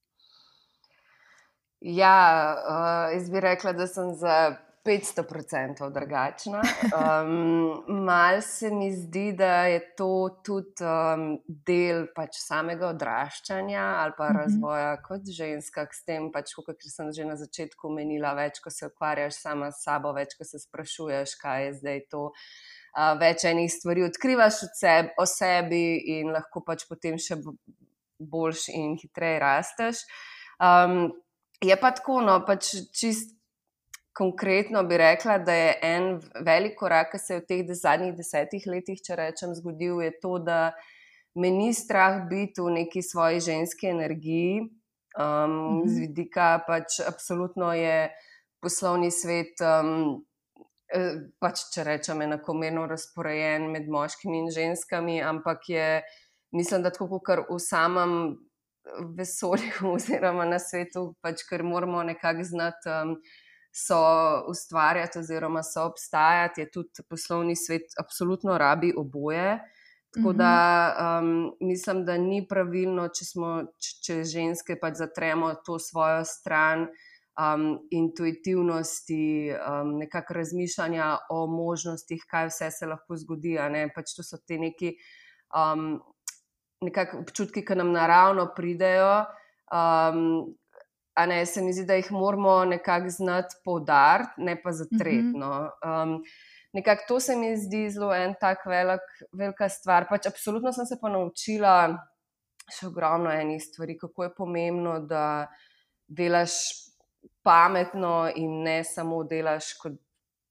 Ja, 1.82 2.56
uh, 2.68 3.14
jaz 3.14 3.30
bi 3.30 3.40
rekla, 3.40 3.74
da 3.74 3.88
sem 3.88 4.16
za 4.16 4.58
500% 4.86 5.90
drugačna. 5.94 6.62
Um, 6.62 7.84
mal 8.06 8.42
se 8.42 8.70
mi 8.72 8.92
zdi, 8.96 9.34
da 9.34 9.66
je 9.66 9.80
to 9.98 10.40
tudi 10.46 10.86
um, 10.86 11.26
del 11.48 12.06
pač 12.16 12.38
samega 12.40 12.92
odraščanja 12.94 13.86
ali 14.04 14.16
pa 14.18 14.30
mhm. 14.30 14.38
razvoja 14.40 14.94
kot 15.06 15.26
ženska, 15.38 15.88
s 15.92 16.06
tem, 16.06 16.30
pač, 16.34 16.54
kot 16.66 16.86
sem 16.86 17.12
že 17.16 17.26
na 17.26 17.36
začetku 17.40 17.90
omenila, 17.90 18.36
več 18.38 18.62
ko 18.64 18.70
se 18.70 18.90
ukvarjaš 18.92 19.42
sama 19.42 19.72
s 19.72 19.84
sabo, 19.88 20.14
več 20.14 20.38
ko 20.38 20.46
se 20.48 20.62
sprašuješ, 20.62 21.36
kaj 21.42 21.66
je 21.66 21.74
zdaj 21.82 22.02
to. 22.12 22.24
Uh, 22.96 23.12
več 23.20 23.44
enih 23.44 23.72
stvari 23.72 24.06
odkrivaš 24.06 24.62
seb, 24.78 25.12
o 25.20 25.26
sebi 25.28 25.98
in 26.16 26.32
lahko 26.32 26.62
pač 26.64 26.86
potem 26.88 27.18
še 27.20 27.42
boljš 28.20 28.70
in 28.72 28.96
hitreje 29.02 29.40
rasteš. 29.44 30.06
Um, 30.62 31.10
je 31.64 31.76
pa 31.80 31.92
tako, 31.92 32.22
no, 32.24 32.40
pač 32.48 32.72
čist 32.96 33.35
konkretno 34.16 34.84
bi 34.84 34.98
rekla, 34.98 35.38
da 35.38 35.54
je 35.54 35.80
en 35.84 36.06
velik 36.46 36.78
korak, 36.80 37.12
ki 37.12 37.20
se 37.20 37.34
je 37.34 37.42
v 37.42 37.46
teh 37.50 37.72
zadnjih 37.76 38.16
desetih 38.16 38.64
letih, 38.72 39.02
če 39.04 39.18
rečem, 39.20 39.56
zgodil, 39.58 40.00
je 40.06 40.14
to, 40.24 40.38
da 40.40 40.60
me 41.36 41.52
ni 41.52 41.74
strah 41.76 42.22
biti 42.30 42.64
v 42.64 42.78
neki 42.80 43.04
svoji 43.04 43.44
ženski 43.44 43.92
energiji. 43.92 44.62
Um, 45.16 45.82
mhm. 45.82 45.88
Z 45.88 46.00
vidika 46.08 46.48
pač 46.68 47.00
absolutno 47.08 47.74
je 47.76 48.10
poslovni 48.64 49.12
svet. 49.12 49.60
Um, 49.64 50.24
Pač, 51.42 51.64
če 51.74 51.82
rečem, 51.84 52.20
enakomerno 52.22 52.84
razporejen 52.88 53.66
med 53.74 53.88
moškimi 53.92 54.38
in 54.44 54.52
ženskami, 54.54 55.16
ampak 55.18 55.66
je, 55.68 55.88
mislim, 56.54 56.84
da 56.86 56.92
tako 56.94 57.18
kot 57.26 57.50
v 57.50 57.58
samem 57.60 58.14
vesolju, 59.18 59.90
oziroma 59.96 60.46
na 60.46 60.62
svetu, 60.62 61.10
pač, 61.26 61.42
ker 61.50 61.66
moramo 61.66 62.04
nekako 62.06 62.46
znati 62.48 62.94
um, 62.94 63.16
so 63.76 64.00
ustvarjati, 64.48 65.20
oziroma 65.20 65.64
so 65.64 65.84
obstajati, 65.90 66.62
je 66.62 66.72
tudi 66.72 67.04
poslovni 67.10 67.56
svet, 67.56 67.92
absolutno 68.00 68.58
rabi 68.58 68.94
oboje. 68.98 69.60
Tako 70.16 70.34
da 70.34 70.96
um, 71.20 71.52
mislim, 71.60 72.06
da 72.06 72.18
ni 72.18 72.46
pravilno, 72.48 73.10
če, 73.12 73.26
smo, 73.28 73.50
če, 73.76 73.92
če 74.06 74.16
ženske 74.24 74.78
pač 74.80 75.02
zatremo 75.02 75.50
to 75.68 75.76
svojo 75.80 76.22
stran 76.24 76.86
um, 76.88 77.66
intuitivnosti, 77.92 79.52
um, 79.60 79.98
nekakšnega 80.00 80.40
razmišljanja 80.40 81.10
o 81.36 81.44
možnostih, 81.52 82.24
kaj 82.32 82.48
vse 82.48 82.72
se 82.72 82.88
lahko 82.88 83.20
zgodi. 83.20 83.58
Pač 83.96 84.16
to 84.16 84.24
so 84.24 84.40
ti 84.40 84.56
neki 84.62 84.94
um, 85.52 85.98
občutki, 87.20 87.66
ki 87.68 87.76
nam 87.76 87.92
naravno 87.92 88.54
pridejo. 88.56 89.26
Um, 89.68 90.56
ne, 91.26 91.46
se 91.46 91.62
mi 91.62 91.74
zdi, 91.74 91.86
da 91.86 91.96
jih 91.96 92.12
moramo 92.12 92.66
nekako 92.66 93.10
znati 93.10 93.56
poudariti, 93.64 94.32
ne 94.38 94.62
pa 94.62 94.72
zatretno. 94.72 95.52
Um, 95.86 96.18
nekako 96.74 97.04
to 97.08 97.20
se 97.20 97.36
mi 97.36 97.58
zdi 97.58 97.90
zelo 97.90 98.16
en 98.16 98.34
tak 98.40 98.66
velik, 98.66 99.06
velika 99.32 99.70
stvar. 99.70 100.08
Pač 100.10 100.28
absolutno 100.28 100.74
sem 100.76 100.86
se 100.86 100.98
pa 101.02 101.10
naučila 101.10 101.76
še 102.72 102.90
ogromno 102.90 103.32
enih 103.32 103.64
stvari, 103.64 103.96
kako 103.98 104.28
je 104.28 104.34
pomembno, 104.36 105.00
da 105.00 105.48
delaš 106.08 106.58
pametno 107.46 108.32
in 108.36 108.64
ne 108.66 108.82
samo 108.84 109.24
delaš 109.24 109.76
kot. 109.82 110.02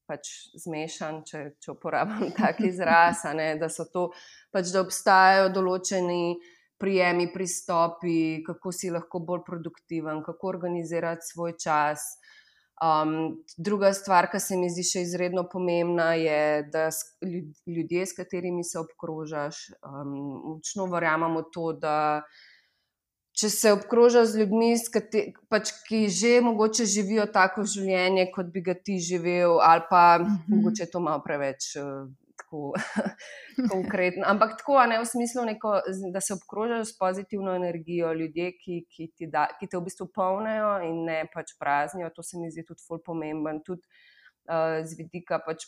Pač 0.05 0.29
zmešan, 0.61 1.23
če, 1.25 1.39
če 1.57 1.71
uporabljam 1.71 2.29
tako 2.37 2.67
izraz, 2.67 3.23
ne, 3.33 3.55
da 3.57 3.71
so 3.73 3.87
to, 3.89 4.03
pač, 4.53 4.69
da 4.69 4.83
obstajajo 4.85 5.47
določeni 5.55 6.35
prijemi, 6.79 7.29
pristopi, 7.33 8.43
kako 8.45 8.71
si 8.71 8.91
lahko 8.91 9.19
bolj 9.19 9.43
produktiven, 9.45 10.23
kako 10.23 10.47
organizirati 10.47 11.27
svoj 11.33 11.53
čas. 11.63 11.99
Um, 12.83 13.37
druga 13.57 13.93
stvar, 13.93 14.27
ki 14.31 14.39
se 14.43 14.57
mi 14.59 14.67
zdi 14.69 14.83
še 14.83 15.05
izredno 15.05 15.45
pomembna, 15.47 16.09
je, 16.19 16.65
da 16.73 16.89
ljudje, 17.67 18.03
s 18.03 18.17
katerimi 18.17 18.65
se 18.67 18.81
obkrožaš, 18.81 19.69
um, 19.79 20.11
močno 20.49 20.89
verjamemo 20.91 21.45
to, 21.55 21.71
da 21.79 21.95
če 23.35 23.49
se 23.51 23.71
obkrožaš 23.75 24.33
z 24.33 24.43
ljudmi, 24.43 24.73
pač, 25.51 25.71
ki 25.87 26.01
že 26.11 26.33
mogoče 26.43 26.87
živijo 26.87 27.29
tako 27.31 27.63
življenje, 27.63 28.29
kot 28.35 28.51
bi 28.51 28.63
ga 28.63 28.75
ti 28.75 28.99
živel, 28.99 29.59
ali 29.63 29.87
pa 29.89 30.03
mm 30.19 30.27
-hmm. 30.27 30.55
mogoče 30.55 30.91
to 30.91 30.99
malo 30.99 31.23
preveč. 31.23 31.75
Tako 32.45 32.73
konkretno. 33.73 34.23
Ampak 34.29 34.59
tako, 34.59 34.77
ne 34.85 34.99
v 35.01 35.05
smislu, 35.09 35.45
neko, 35.49 35.71
da 36.13 36.21
se 36.21 36.35
obkrožaš 36.37 36.91
s 36.91 36.97
pozitivno 36.97 37.55
energijo, 37.57 38.13
ljudje, 38.13 38.51
ki, 38.59 38.83
ki, 38.89 39.07
ti 39.17 39.29
da, 39.33 39.47
ki 39.59 39.67
te 39.67 39.79
v 39.79 39.87
bistvu 39.87 40.11
polnijo 40.13 40.75
in 40.85 41.01
ne 41.09 41.23
pač 41.33 41.55
praznijo. 41.59 42.11
To 42.13 42.23
se 42.23 42.37
mi 42.37 42.51
zdi 42.53 42.65
tudi 42.67 42.85
zelo 42.85 43.01
pomemben, 43.05 43.63
tudi 43.65 43.81
uh, 43.81 44.85
z 44.85 44.99
vidika 45.01 45.41
pač 45.41 45.65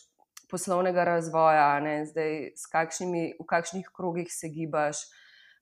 poslovnega 0.50 1.04
razvoja, 1.04 1.80
ne, 1.84 2.02
zdaj, 2.08 2.54
kakšnimi, 2.72 3.24
v 3.40 3.46
kakšnih 3.48 3.90
krogih 3.94 4.30
se 4.32 4.48
gibaš. 4.54 5.02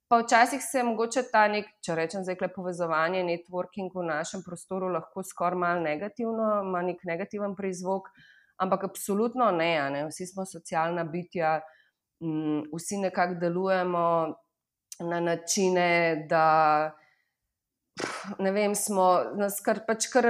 Pa 0.07 0.21
včasih 0.21 0.63
se 0.63 0.85
mogoče 0.87 1.25
ta 1.33 1.49
nek, 1.51 1.67
če 1.83 1.97
rečem, 1.99 2.23
zdaj, 2.23 2.39
povezovanje, 2.55 3.25
networking 3.27 3.91
v 3.95 4.05
našem 4.07 4.45
prostoru 4.47 4.93
lahko 4.95 5.25
skoraj 5.27 5.59
malo 5.59 5.83
negativno, 5.83 6.61
ima 6.63 6.85
nek 6.87 7.03
negativen 7.09 7.57
prizvok. 7.59 8.13
Ampak 8.57 8.85
absolutno 8.85 9.51
ne, 9.53 9.73
ne. 9.91 10.05
vsi 10.09 10.27
smo 10.27 10.47
socialna 10.49 11.05
bitja, 11.05 11.61
m, 12.21 12.29
mm, 12.29 12.63
vsi 12.73 13.01
nekako 13.03 13.41
delujemo 13.41 14.07
na 15.01 15.21
načine, 15.21 16.27
da 16.29 16.47
ne 18.39 18.53
vem, 18.53 18.75
smo, 18.77 19.07
nas 19.41 19.57
kar, 19.65 19.81
pač 19.87 20.09
kar 20.13 20.29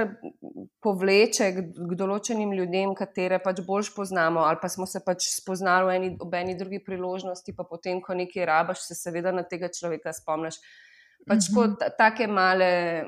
povleče 0.83 1.49
k, 1.55 1.63
k 1.75 1.97
določenim 1.99 2.53
ljudem, 2.55 2.93
katere 2.95 3.41
pač 3.43 3.59
bolj 3.67 3.91
poznamo, 3.95 4.45
ali 4.47 4.61
pa 4.61 4.69
smo 4.71 4.87
se 4.87 5.01
pač 5.03 5.27
spoznali 5.33 5.89
v 5.89 5.95
eni, 5.97 6.11
ob 6.23 6.35
eni 6.39 6.55
drugi 6.59 6.79
priložnosti, 6.83 7.55
pa 7.57 7.67
potem, 7.67 7.99
ko 8.03 8.15
nekaj 8.15 8.47
rabaš, 8.47 8.85
se 8.87 8.95
seveda 8.95 9.35
na 9.35 9.43
tega 9.43 9.71
človeka 9.73 10.15
spomniš. 10.15 10.61
Pač 11.27 11.49
mm 11.49 11.55
-hmm. 11.55 11.95
tako 11.97 12.27
male, 12.31 13.03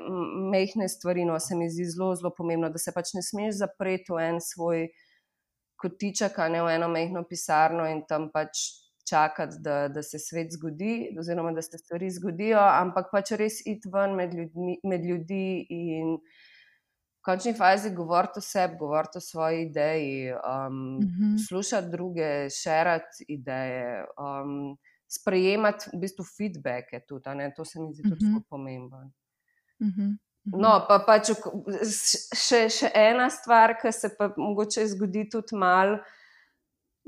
mehke 0.52 0.88
stvari, 0.88 1.24
no, 1.24 1.38
se 1.40 1.56
mi 1.56 1.70
zdi 1.70 1.84
zelo, 1.84 2.14
zelo 2.16 2.34
pomembno, 2.36 2.68
da 2.68 2.78
se 2.78 2.92
pač 2.92 3.14
ne 3.14 3.22
smeš 3.22 3.62
zapreti 3.62 4.12
v 4.12 4.18
en 4.28 4.40
svoj 4.40 4.88
kotiček, 5.80 6.38
ne 6.52 6.62
v 6.62 6.76
eno 6.76 6.88
mehko 6.88 7.24
pisarno 7.28 7.88
in 7.90 8.04
tam 8.08 8.28
pač 8.34 8.62
čakati, 9.10 9.56
da, 9.64 9.88
da 9.88 10.02
se 10.02 10.18
svet 10.18 10.52
zgodi, 10.52 11.16
oziroma 11.18 11.52
da 11.52 11.62
se 11.62 11.78
stvari 11.78 12.10
zgodijo, 12.10 12.60
ampak 12.60 13.10
pač 13.12 13.34
res 13.40 13.60
iti 13.66 13.90
ven 13.92 14.14
med, 14.18 14.34
ljudmi, 14.34 14.76
med 14.86 15.06
ljudi 15.06 15.66
in 15.74 16.14
v 16.20 17.24
končni 17.26 17.52
fazi 17.56 17.90
govoriti 17.96 18.40
o 18.40 18.44
sebi, 18.44 18.78
govoriti 18.80 19.18
o 19.18 19.24
svoji 19.24 19.66
ideji, 19.66 20.32
um, 20.32 20.76
mm 20.76 21.10
-hmm. 21.10 21.34
slušati 21.48 21.90
druge, 21.90 22.30
širiti 22.50 23.26
ideje. 23.28 24.06
Um, 24.18 24.78
Sprejemati 25.10 25.90
v 25.92 25.98
bistvu 26.00 26.24
feedback, 26.24 26.92
tudi, 27.08 27.46
to 27.56 27.64
se 27.64 27.80
mi 27.80 27.94
zdi 27.94 28.02
tudi 28.02 28.24
mm 28.24 28.34
-hmm. 28.34 28.42
pomembno. 28.48 28.98
Mm 29.80 29.88
-hmm. 29.88 30.29
No, 30.44 30.72
pa 30.88 30.98
pač 31.04 31.30
še, 32.34 32.64
še 32.72 32.88
ena 32.96 33.28
stvar, 33.30 33.76
ki 33.80 33.92
se 33.92 34.08
pa 34.16 34.30
mogoče 34.36 34.86
zgodi 34.94 35.26
tudi 35.30 35.58
malo. 35.58 36.00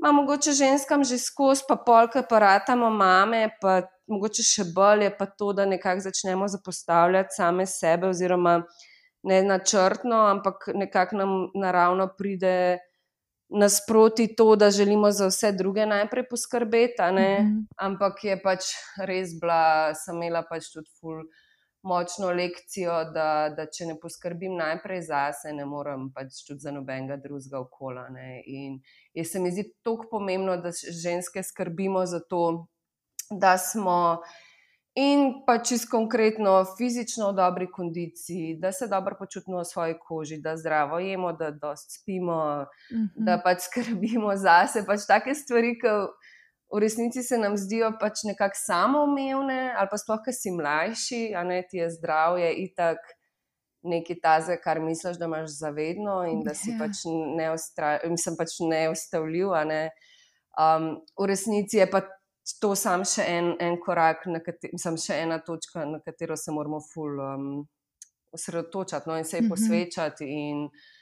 Ma 0.03 0.11
mogoče 0.11 0.53
ženskam 0.57 1.03
že 1.07 1.17
skozi, 1.17 1.65
pa 1.67 1.77
polk 1.79 2.17
aparatamo 2.19 2.89
mame, 2.93 3.47
pa 3.61 3.81
mogoče 4.11 4.43
še 4.45 4.67
bolje 4.75 5.09
pa 5.17 5.25
to, 5.25 5.53
da 5.53 5.65
nekako 5.65 6.05
začnemo 6.09 6.47
zapostavljati 6.47 7.37
same 7.37 7.65
sebe, 7.65 8.09
oziroma 8.11 8.61
ne 9.23 9.43
načrtno, 9.43 10.25
ampak 10.29 10.69
nekako 10.75 11.17
nam 11.17 11.37
naravno 11.55 12.09
pride 12.17 12.79
nasproti 13.53 14.35
to, 14.35 14.55
da 14.55 14.71
želimo 14.71 15.11
za 15.11 15.27
vse 15.27 15.51
druge 15.51 15.85
najprej 15.85 16.27
poskrbeti. 16.29 17.01
Mm 17.01 17.15
-hmm. 17.15 17.65
Ampak 17.77 18.23
je 18.23 18.41
pač 18.41 18.65
res 18.97 19.29
bila, 19.41 19.93
sem 19.93 20.15
imela 20.15 20.43
pač 20.49 20.69
tudi 20.73 20.89
ful 20.99 21.23
močno 21.83 22.31
lekcijo, 22.31 22.93
da, 23.13 23.27
da 23.55 23.65
če 23.67 23.89
ne 23.91 23.97
poskrbim 23.99 24.55
najprej 24.55 25.01
zase, 25.09 25.51
ne 25.55 25.65
morem 25.67 26.07
pač 26.15 26.43
tudi 26.47 26.63
za 26.63 26.71
nobenega 26.71 27.17
drugega 27.19 27.59
okola. 27.59 28.07
In 28.45 28.79
se 29.25 29.41
mi 29.43 29.51
zdi 29.51 29.67
tako 29.83 30.07
pomembno, 30.11 30.57
da 30.63 30.71
ženske 30.71 31.43
skrbimo 31.43 32.05
za 32.05 32.23
to, 32.29 32.65
da 33.29 33.57
smo. 33.57 34.23
In 34.95 35.41
pa 35.47 35.55
čisto 35.57 35.89
konkretno, 35.89 36.51
fizično 36.77 37.31
v 37.31 37.35
dobri 37.39 37.67
kondiciji, 37.71 38.59
da 38.61 38.69
se 38.71 38.85
dobro 38.87 39.15
počutimo 39.19 39.57
v 39.57 39.65
svoji 39.65 39.95
koži, 39.97 40.37
da 40.37 40.53
zdravo 40.57 40.99
jemo, 41.01 41.31
da 41.33 41.49
dosti 41.51 41.97
spimo, 41.97 42.37
mm 42.91 42.95
-hmm. 42.95 43.25
da 43.25 43.39
pač 43.43 43.65
skrbimo 43.65 44.35
zase. 44.35 44.85
Pač 44.85 45.07
take 45.07 45.33
stvari, 45.35 45.73
ki 45.81 45.95
v 46.73 46.79
resnici 46.79 47.23
se 47.23 47.37
nam 47.37 47.57
zdijo 47.57 47.91
pač 47.99 48.23
nekako 48.25 48.57
samoumevne, 48.57 49.73
ali 49.77 49.89
pa 49.91 49.97
sploh, 49.97 50.21
ker 50.25 50.33
si 50.33 50.51
mlajši, 50.51 51.21
a 51.37 51.43
ne 51.45 51.61
ti 51.69 51.77
je 51.77 51.89
zdravje 51.99 52.49
itak 52.63 52.97
nekaj 53.83 54.19
taze, 54.23 54.57
kar 54.63 54.79
misliš, 54.81 55.19
da 55.19 55.27
imaš 55.29 55.57
zavedno 55.59 56.23
in 56.31 56.41
da 56.43 56.55
si 56.55 56.71
ja. 56.71 56.79
pač 56.79 57.03
neustavljiv. 58.63 59.51
Pač 59.51 59.69
ne 59.69 59.81
um, 60.57 60.89
v 61.19 61.29
resnici 61.29 61.77
je 61.77 61.87
pa 61.91 62.01
to 62.59 62.73
sam 62.79 63.05
še 63.05 63.27
en, 63.27 63.53
en 63.59 63.77
korak, 63.83 64.25
sem 64.81 64.97
še 64.97 65.19
ena 65.27 65.39
točka, 65.43 65.85
na 65.85 66.01
katero 66.03 66.37
se 66.39 66.51
moramo 66.51 66.81
ful 66.93 67.21
um, 67.21 67.47
osredotočati 68.33 69.09
no, 69.09 69.19
in 69.19 69.29
se 69.29 69.37
ji 69.37 69.45
mhm. 69.45 69.53
posvečati. 69.53 70.25
In, 70.47 70.65
uh, 70.65 70.92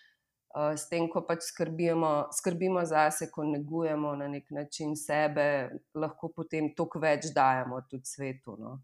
s 0.54 0.88
tem, 0.90 1.08
ko 1.10 1.24
pač 1.28 1.46
skrbimo, 1.48 2.28
skrbimo 2.36 2.84
zase, 2.86 3.30
ko 3.32 3.44
negujemo 3.48 4.16
na 4.20 4.28
nek 4.28 4.50
način 4.52 4.96
sebe, 5.00 5.70
lahko 5.96 6.32
potem 6.36 6.72
toliko 6.76 7.00
več 7.00 7.30
dajemo 7.36 7.82
tudi 7.90 8.10
svetu, 8.10 8.58
no, 8.60 8.76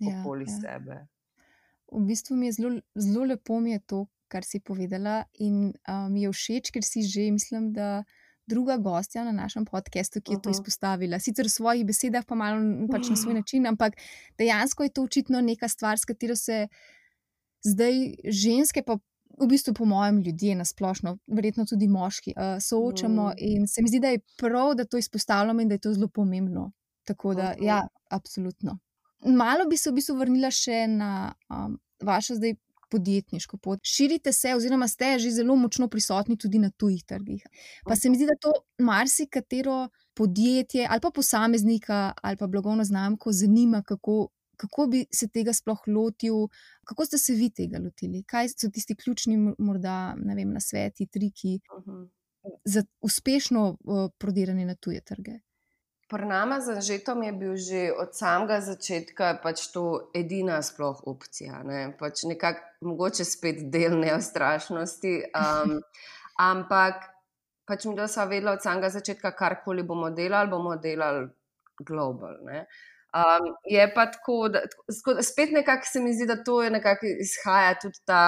ja, 0.00 0.20
okoli 0.20 0.48
ja, 0.48 0.56
sebe. 0.56 1.02
V 1.90 2.06
bistvu 2.08 2.38
mi 2.38 2.48
je 2.48 2.56
zelo, 2.60 2.72
zelo 2.96 3.26
lepo, 3.34 3.60
mi 3.60 3.74
je 3.74 3.82
to, 3.92 4.00
kar 4.30 4.46
si 4.46 4.62
povedala, 4.64 5.24
in 5.42 5.70
uh, 5.70 6.06
mi 6.08 6.24
je 6.24 6.32
všeč, 6.32 6.72
ker 6.72 6.86
si 6.86 7.04
že 7.04 7.30
mislim, 7.30 7.72
da. 7.76 8.00
Druga 8.50 8.80
gostja 8.82 9.22
na 9.22 9.30
našem 9.30 9.62
podkastu, 9.62 10.18
ki 10.18 10.32
je 10.34 10.40
to 10.42 10.50
izpostavila, 10.50 11.20
sicer 11.22 11.46
v 11.46 11.52
svojih 11.54 11.84
besedah, 11.86 12.24
pa 12.26 12.34
malo 12.34 12.88
pač 12.90 13.06
na 13.12 13.14
svoj 13.14 13.36
način, 13.38 13.68
ampak 13.70 13.94
dejansko 14.42 14.88
je 14.88 14.90
to 14.90 15.04
očitno 15.06 15.38
neka 15.38 15.68
stvar, 15.70 16.00
s 16.00 16.08
katero 16.08 16.34
se 16.34 16.64
zdaj 17.62 18.00
ženske, 18.26 18.82
pa 18.82 18.98
v 19.38 19.46
bistvu, 19.46 19.74
po 19.74 19.84
mojem, 19.84 20.20
ljudje 20.22 20.54
na 20.54 20.64
splošno, 20.64 21.18
verjetno 21.26 21.64
tudi 21.66 21.88
moški, 21.88 22.34
uh, 22.36 22.58
soočamo. 22.62 23.28
Mm. 23.28 23.34
In 23.38 23.68
se 23.68 23.82
mi 23.82 23.88
zdi, 23.88 24.00
da 24.00 24.08
je 24.14 24.22
prav, 24.38 24.74
da 24.74 24.84
to 24.84 24.98
izpostavljamo 24.98 25.60
in 25.60 25.68
da 25.68 25.74
je 25.74 25.86
to 25.86 25.92
zelo 25.92 26.08
pomembno. 26.08 26.70
Tako 27.04 27.34
da, 27.34 27.54
okay. 27.58 27.64
ja, 27.64 27.86
absolutno. 28.10 28.78
Malo 29.24 29.68
bi 29.68 29.76
se 29.76 29.90
v 29.90 29.94
bistvu 29.94 30.16
vrnila 30.16 30.50
še 30.50 30.86
na 30.88 31.32
um, 31.50 31.78
vašo 32.02 32.38
zdaj. 32.40 32.56
Podjetniško 32.90 33.54
pot. 33.62 33.78
Širite 33.86 34.32
se, 34.34 34.50
oziroma 34.50 34.88
ste 34.90 35.12
že 35.22 35.30
zelo 35.30 35.54
močno 35.54 35.86
prisotni 35.88 36.34
tudi 36.34 36.58
na 36.58 36.72
tujih 36.74 37.04
trgih. 37.06 37.44
Pa 37.86 37.94
se 37.94 38.10
mi 38.10 38.18
zdi, 38.18 38.26
da 38.26 38.34
to 38.34 38.50
marsikatero 38.82 39.84
podjetje 40.18 40.88
ali 40.90 41.00
pa 41.00 41.12
posameznika 41.14 42.12
ali 42.22 42.36
pa 42.36 42.48
blagovno 42.50 42.84
znamko 42.84 43.30
zanima, 43.32 43.82
kako 43.86 44.28
kako 44.60 44.86
bi 44.92 45.04
se 45.14 45.28
tega 45.32 45.52
sploh 45.56 45.80
lotil, 45.88 46.48
kako 46.84 47.06
ste 47.08 47.18
se 47.18 47.34
vi 47.38 47.50
tega 47.50 47.80
lotili, 47.80 48.22
kaj 48.28 48.52
so 48.52 48.68
tisti 48.72 48.96
ključni, 48.96 49.38
morda, 49.58 50.14
ne 50.20 50.36
vem, 50.36 50.52
na 50.52 50.60
sveti, 50.60 51.06
triki 51.06 51.60
uh 51.76 51.84
-huh. 51.84 52.08
za 52.64 52.84
uspešno 53.00 53.68
uh, 53.70 54.10
prodiranje 54.18 54.66
na 54.66 54.74
tuje 54.74 55.00
trge. 55.00 55.40
Pri 56.10 56.26
nama 56.26 56.60
z 56.60 56.68
Anžetom 56.74 57.22
je 57.22 57.32
bil 57.32 57.56
že 57.56 57.80
od 57.94 58.16
samega 58.18 58.60
začetka 58.60 59.38
pač 59.42 59.68
to 59.70 60.10
edina 60.14 60.62
sploh 60.62 61.02
opcija. 61.06 61.62
Ne? 61.62 61.94
Pač 61.98 62.24
nekako, 62.26 62.60
mogoče 62.80 63.24
spet 63.24 63.70
del 63.70 63.94
neostrašnosti. 64.00 65.12
Um, 65.30 65.78
ampak 66.50 67.06
pač 67.64 67.86
mi, 67.86 67.94
da 67.94 68.08
smo 68.08 68.26
vedeli 68.26 68.50
od 68.50 68.62
samega 68.62 68.90
začetka, 68.90 69.30
karkoli 69.38 69.82
bomo 69.86 70.10
delali, 70.10 70.50
bomo 70.50 70.74
delali 70.76 71.28
global. 71.86 72.42
Ne? 72.42 72.66
Um, 73.10 73.54
je 73.66 73.94
pa 73.94 74.06
tako, 74.06 74.48
da 74.48 74.60
spet 75.22 75.50
nekako 75.50 75.86
se 75.92 76.00
mi 76.00 76.12
zdi, 76.14 76.26
da 76.26 76.44
to 76.44 76.62
je 76.62 76.70
nekako 76.70 77.06
izhaja 77.20 77.74
tudi 77.82 77.98
ta 78.06 78.22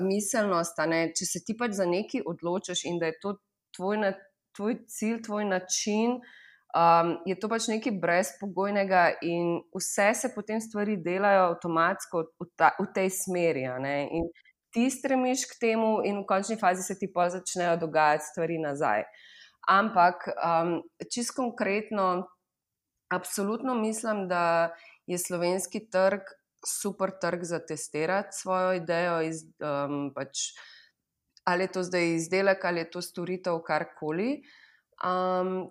miselnost. 0.00 0.78
Če 1.18 1.26
se 1.26 1.42
ti 1.46 1.56
pač 1.58 1.74
za 1.74 1.86
nekaj 1.86 2.22
odločiš 2.26 2.84
in 2.86 3.00
da 3.02 3.10
je 3.10 3.18
to 3.22 3.34
tvoj, 3.76 4.12
tvoj 4.56 4.78
cilj, 4.86 5.22
tvoj 5.26 5.44
način. 5.44 6.20
Um, 6.78 7.16
je 7.26 7.34
to 7.40 7.48
pač 7.48 7.66
nekaj 7.72 7.96
brezpogojnega, 7.98 9.02
in 9.26 9.56
vse 9.74 10.12
se 10.14 10.30
potem 10.34 10.60
stvari 10.60 10.98
delajo 11.02 11.48
avtomatsko 11.54 12.26
v, 12.38 12.48
ta, 12.54 12.74
v 12.78 12.86
tej 12.94 13.10
smeri. 13.10 13.66
In 13.66 14.28
ti 14.70 14.86
stremiš 14.92 15.48
k 15.50 15.58
temu, 15.66 15.96
in 16.04 16.22
v 16.22 16.26
končni 16.28 16.60
fazi 16.60 16.86
se 16.86 16.94
ti 16.94 17.10
pa 17.10 17.26
začnejo 17.32 17.74
dogajati 17.80 18.30
stvari 18.30 18.62
nazaj. 18.62 19.02
Ampak, 19.68 20.28
um, 20.36 20.78
čist 21.10 21.34
konkretno, 21.34 22.28
absolutno 23.10 23.74
mislim, 23.74 24.28
da 24.28 24.74
je 25.06 25.18
slovenski 25.18 25.90
trg 25.90 26.20
super 26.66 27.10
trg 27.20 27.42
za 27.42 27.58
testirati 27.66 28.28
svojo 28.32 28.72
idejo. 28.72 29.20
Iz, 29.22 29.42
um, 29.60 30.12
pač, 30.14 30.52
ali 31.44 31.64
je 31.64 31.72
to 31.72 31.82
zdaj 31.82 32.14
izdelek, 32.14 32.64
ali 32.64 32.80
je 32.80 32.90
to 32.90 33.02
storitev, 33.02 33.60
karkoli. 33.66 34.42
Um, 35.04 35.68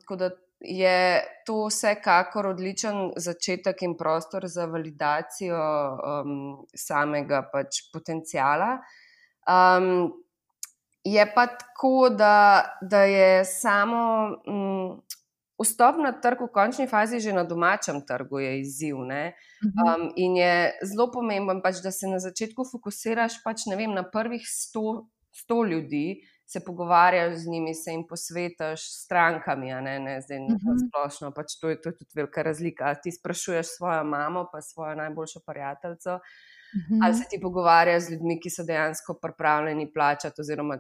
je 0.60 1.24
to 1.46 1.68
vsekakor 1.68 2.48
odličen 2.48 3.12
začetek 3.18 3.82
in 3.86 3.98
prostor 3.98 4.48
za 4.48 4.66
validacijo 4.66 5.58
um, 5.58 6.32
samega 6.76 7.44
pač 7.52 7.84
potencijala. 7.94 8.78
Um, 9.48 10.14
je 11.04 11.24
pa 11.36 11.46
tako, 11.48 12.10
da, 12.10 12.66
da 12.82 13.04
je 13.04 13.46
samo 13.46 14.02
um, 14.48 15.04
vstop 15.62 15.98
na 16.04 16.12
trg 16.12 16.42
v 16.46 16.52
končni 16.54 16.88
fazi, 16.88 17.20
že 17.20 17.34
na 17.34 17.44
domačem 17.44 18.02
trgu, 18.06 18.40
je 18.40 18.60
izziv. 18.62 18.98
Um, 19.02 20.12
in 20.16 20.38
je 20.38 20.78
zelo 20.86 21.10
pomemben, 21.12 21.62
pač, 21.62 21.82
da 21.84 21.92
se 21.92 22.08
na 22.08 22.20
začetku 22.20 22.66
fokusiraš 22.72 23.42
pač, 23.44 23.66
vem, 23.70 23.94
na 23.94 24.06
prvih 24.06 24.44
sto, 24.46 25.10
sto 25.34 25.64
ljudi 25.66 26.22
se 26.48 26.60
pogovarjaš 26.64 27.36
z 27.36 27.48
njimi, 27.48 27.74
se 27.76 27.92
jim 27.92 28.06
posvetiš 28.08 28.80
s 28.80 29.04
strankami, 29.04 29.68
ne, 29.68 30.00
ne 30.00 30.22
zdaj 30.22 30.38
uh 30.40 30.48
-huh. 30.48 30.78
splošno. 30.88 31.32
Pač 31.36 31.60
to, 31.62 31.70
je, 31.70 31.82
to 31.82 31.90
je 31.90 31.98
tudi 31.98 32.12
velika 32.16 32.42
razlika. 32.42 32.96
Ti 32.96 33.12
sprašuješ 33.12 33.68
svojo 33.78 34.04
mamo, 34.04 34.48
pa 34.52 34.62
svojo 34.62 34.96
najboljšo 34.96 35.40
prijateljico, 35.48 36.14
uh 36.16 36.22
-huh. 36.22 37.00
ali 37.04 37.14
se 37.14 37.24
ti 37.30 37.40
pogovarjaš 37.42 38.04
z 38.04 38.12
ljudmi, 38.12 38.40
ki 38.40 38.50
so 38.50 38.64
dejansko 38.64 39.14
pripravljeni 39.22 39.92
plačati, 39.94 40.42
oziroma 40.42 40.78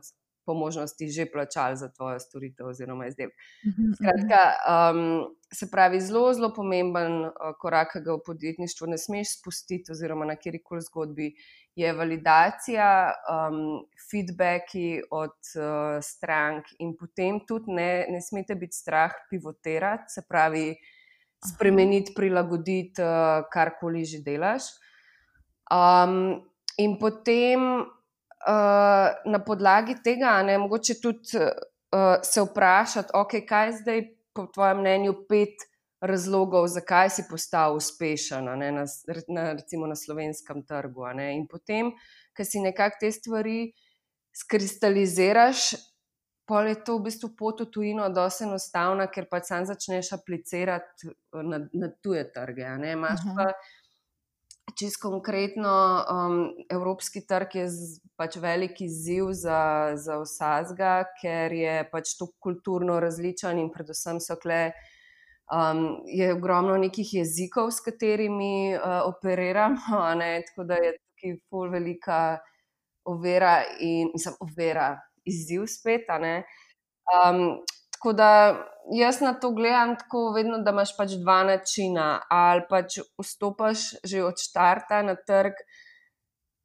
po 0.48 0.56
možnosti 0.56 1.10
že 1.12 1.28
plačali 1.28 1.76
za 1.78 1.92
tvojo 1.92 2.20
storitev 2.24 2.72
oziroma 2.72 3.08
izdelek. 3.08 3.36
-huh. 3.36 3.96
Skratka, 4.00 4.42
um, 4.64 5.36
se 5.54 5.68
pravi, 5.72 6.00
zelo, 6.02 6.34
zelo 6.34 6.54
pomemben 6.56 7.26
uh, 7.26 7.32
korak, 7.60 7.92
ki 7.94 8.02
ga 8.06 8.16
v 8.16 8.24
podjetništvu 8.26 8.88
ne 8.88 8.98
smeš 8.98 9.40
spustiti, 9.40 9.92
oziroma 9.92 10.26
na 10.26 10.36
kjerkoli 10.36 10.82
zgodbi 10.82 11.34
je 11.76 11.94
validacija, 11.94 13.14
um, 13.30 13.86
feedbacki 14.12 15.02
od 15.12 15.36
uh, 15.60 16.00
strank, 16.02 16.72
in 16.80 16.96
potem 16.98 17.40
tudi 17.48 17.72
ne, 17.72 18.06
ne 18.10 18.22
smete 18.22 18.56
biti 18.56 18.76
strah 18.76 19.14
pivotirati, 19.30 20.14
se 20.14 20.24
pravi, 20.30 20.76
spremeniti, 21.54 22.16
prilagoditi, 22.16 23.02
uh, 23.02 23.46
karkoli 23.54 24.06
že 24.06 24.24
delaš. 24.26 24.72
Um, 25.72 26.42
in 26.78 26.98
potem 27.00 27.86
uh, 28.48 29.32
na 29.32 29.40
podlagi 29.46 29.98
tega, 30.04 30.42
ne 30.44 30.58
mogoče 30.58 31.00
tudi 31.02 31.40
uh, 31.40 32.16
se 32.24 32.42
vprašati, 32.42 33.14
okay, 33.14 33.46
kaj 33.48 33.68
je 33.68 33.74
zdaj, 33.82 34.06
po 34.34 34.48
tvojem 34.54 34.80
mnenju, 34.80 35.16
pet 35.30 35.66
razlogov, 36.02 36.68
zakaj 36.70 37.10
si 37.10 37.24
postal 37.30 37.76
uspešen 37.76 38.46
ne, 38.60 38.72
na, 38.72 38.86
na, 39.28 39.52
recimo 39.54 39.88
na 39.88 39.96
slovenskem 39.96 40.62
trgu. 40.66 41.10
In 41.18 41.48
potem, 41.50 41.92
ko 42.38 42.46
si 42.46 42.62
nekako 42.62 43.02
te 43.02 43.12
stvari 43.12 43.72
skristaliziraš, 44.38 45.74
pa 46.48 46.62
je 46.64 46.78
to 46.86 47.00
v 47.00 47.10
bistvu 47.10 47.32
pot 47.36 47.66
v 47.66 47.72
tujino 47.74 48.06
dosti 48.14 48.46
enostavna, 48.46 49.10
ker 49.12 49.26
pa 49.28 49.42
sam 49.44 49.66
začneš 49.66 50.14
aplicirati 50.16 51.10
na, 51.34 51.60
na 51.74 51.90
tuje 52.02 52.24
trge. 52.32 52.70
Imáš 52.94 53.26
pa 53.36 53.50
čist 54.76 55.00
konkretno, 55.02 56.04
um, 56.12 56.38
evropski 56.70 57.22
trg 57.28 57.56
je 57.56 57.68
z, 57.70 57.88
pač 58.20 58.36
veliki 58.42 58.86
izziv 58.86 59.32
za, 59.38 59.94
za 59.96 60.20
vsazga, 60.22 61.06
ker 61.22 61.54
je 61.54 61.76
pač 61.92 62.16
to 62.20 62.30
kulturno 62.44 63.00
različen 63.00 63.60
in 63.62 63.72
predvsem 63.74 64.20
so 64.24 64.36
kle. 64.42 64.72
Um, 65.48 66.02
je 66.12 66.34
ogromno 66.34 66.76
nekih 66.76 67.14
jezikov, 67.22 67.72
s 67.72 67.80
katerimi 67.86 68.76
uh, 68.76 69.06
operiramo, 69.08 70.02
ne? 70.20 70.42
tako 70.50 70.68
da 70.68 70.80
je 70.84 70.98
tukaj 70.98 71.38
pol 71.50 71.72
velika 71.72 72.20
ovira 73.08 73.62
in 73.80 74.12
mislim, 74.12 74.36
ovira, 74.44 74.90
izziv 75.24 75.64
spet. 75.72 76.12
Um, 76.12 77.64
tako 77.98 78.14
da 78.14 78.32
jaz 78.94 79.22
na 79.22 79.34
to 79.34 79.52
gledam 79.52 79.96
tako, 79.98 80.32
vedno, 80.36 80.62
da 80.64 80.72
imaš 80.72 80.94
pač 80.98 81.18
dva 81.20 81.42
načina. 81.44 82.22
Ali 82.30 82.64
pač 82.70 83.00
vstopaš 83.20 83.90
že 84.04 84.24
od 84.24 84.38
začetka 84.38 85.02
na 85.04 85.18
trg, 85.18 85.58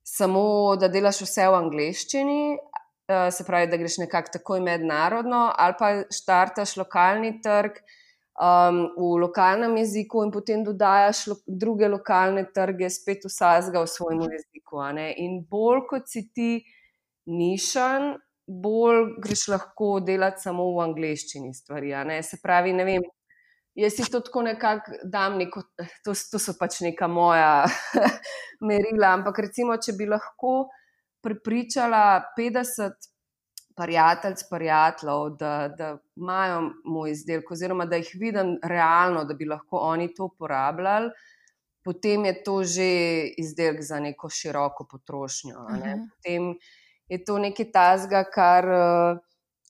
samo 0.05 0.77
da 0.77 0.89
delaš 0.93 1.25
vse 1.27 1.49
v 1.49 1.59
angleščini. 1.65 2.43
Uh, 3.13 3.27
se 3.35 3.45
pravi, 3.45 3.67
da 3.67 3.77
greš 3.77 3.99
nekako 3.99 4.39
takoj 4.39 4.61
mednarodno, 4.63 5.49
ali 5.59 5.75
pa 5.79 5.89
štartaš 6.15 6.77
lokalni 6.79 7.33
trg, 7.43 7.81
um, 8.39 8.79
v 8.97 9.19
lokalnem 9.21 9.75
jeziku 9.77 10.23
in 10.25 10.31
potem 10.33 10.63
dodajaš 10.65 11.27
lo 11.27 11.37
druge 11.47 11.89
lokalne 11.91 12.47
trge, 12.55 12.89
spet 12.91 13.27
vsazga 13.27 13.83
v 13.83 13.91
svojem 13.91 14.23
jeziku. 14.31 14.81
In 15.19 15.43
bolj 15.51 15.83
kot 15.91 16.09
si 16.09 16.29
ti 16.33 16.63
nišan, 17.27 18.15
bolj 18.47 19.17
greš 19.23 19.47
lahko 19.53 20.01
delati 20.01 20.43
samo 20.43 20.67
v 20.77 20.85
angleščini 20.87 21.55
stvari. 21.55 21.93
Se 22.23 22.39
pravi, 22.43 22.73
ne 22.73 22.85
vem. 22.85 23.07
Jaz 23.75 23.95
si 23.97 24.05
to 24.13 24.21
tako 24.21 24.43
nekako 24.45 24.99
dam, 25.09 25.39
neko, 25.41 25.63
to, 26.05 26.13
to 26.13 26.39
so 26.39 26.53
pač 26.59 26.83
neka 26.85 27.09
moja 27.09 27.65
merila. 28.69 29.15
Ampak 29.17 29.39
recimo, 29.47 29.79
če 29.81 29.97
bi 29.97 30.11
lahko 30.11 30.67
pripričala 31.25 32.35
50 32.37 33.09
prijatelj, 33.77 34.35
prijateljev, 34.51 35.37
da, 35.41 35.71
da 35.79 35.97
imajo 36.17 36.63
moj 36.85 37.11
izdelek, 37.11 37.51
oziroma 37.51 37.87
da 37.89 37.97
jih 37.97 38.11
vidim 38.21 38.59
realno, 38.63 39.25
da 39.25 39.35
bi 39.35 39.49
lahko 39.49 39.81
oni 39.89 40.11
to 40.15 40.29
uporabljali, 40.29 41.11
potem 41.85 42.25
je 42.25 42.43
to 42.45 42.63
že 42.65 42.91
izdelek 43.39 43.83
za 43.83 44.01
neko 44.01 44.29
široko 44.29 44.87
potrošnjo. 44.91 45.65
Ne? 45.81 45.97
Potem 46.11 46.53
je 47.13 47.19
to 47.25 47.39
nekaj 47.39 47.69
tazga, 47.73 48.25
kar 48.25 48.69
uh, 48.69 49.19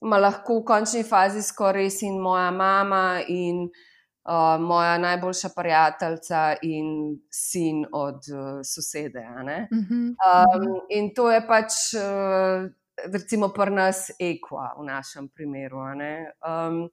ima 0.03 0.19
lahko 0.23 0.61
v 0.61 0.67
končni 0.71 1.03
fazi 1.03 1.43
skoraj 1.43 1.89
res 1.89 2.01
in 2.07 2.21
moja 2.21 2.51
mama. 2.51 3.23
In, 3.27 3.67
Uh, 4.23 4.55
moja 4.55 4.95
najboljša 5.03 5.49
prijateljica 5.51 6.55
in 6.63 6.85
sin 7.27 7.81
od 7.91 8.15
uh, 8.31 8.61
sosede. 8.63 9.19
Uh 9.19 9.35
-huh, 9.35 10.15
um, 10.15 10.79
in 10.89 11.13
to 11.13 11.31
je 11.31 11.41
pač 11.47 11.71
uh, 11.99 12.71
recimo 13.13 13.49
pri 13.49 13.71
nas 13.71 14.11
ekva 14.19 14.75
v 14.79 14.85
našem 14.85 15.29
primeru. 15.29 15.77
Um, 15.77 16.89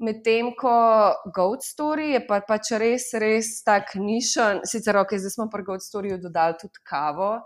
Medtem 0.00 0.54
ko 0.56 1.12
Goat 1.34 1.60
Story 1.60 2.14
je 2.14 2.20
pa 2.24 2.40
pač 2.40 2.70
res, 2.80 3.10
res 3.20 3.60
tak 3.64 3.92
nišen, 4.00 4.62
sicer 4.64 4.96
ok, 4.96 5.18
zdaj 5.20 5.34
smo 5.34 5.48
pri 5.52 5.64
Goat 5.66 5.84
Storyju 5.84 6.16
dodali 6.22 6.56
tudi 6.56 6.80
kavo, 6.88 7.42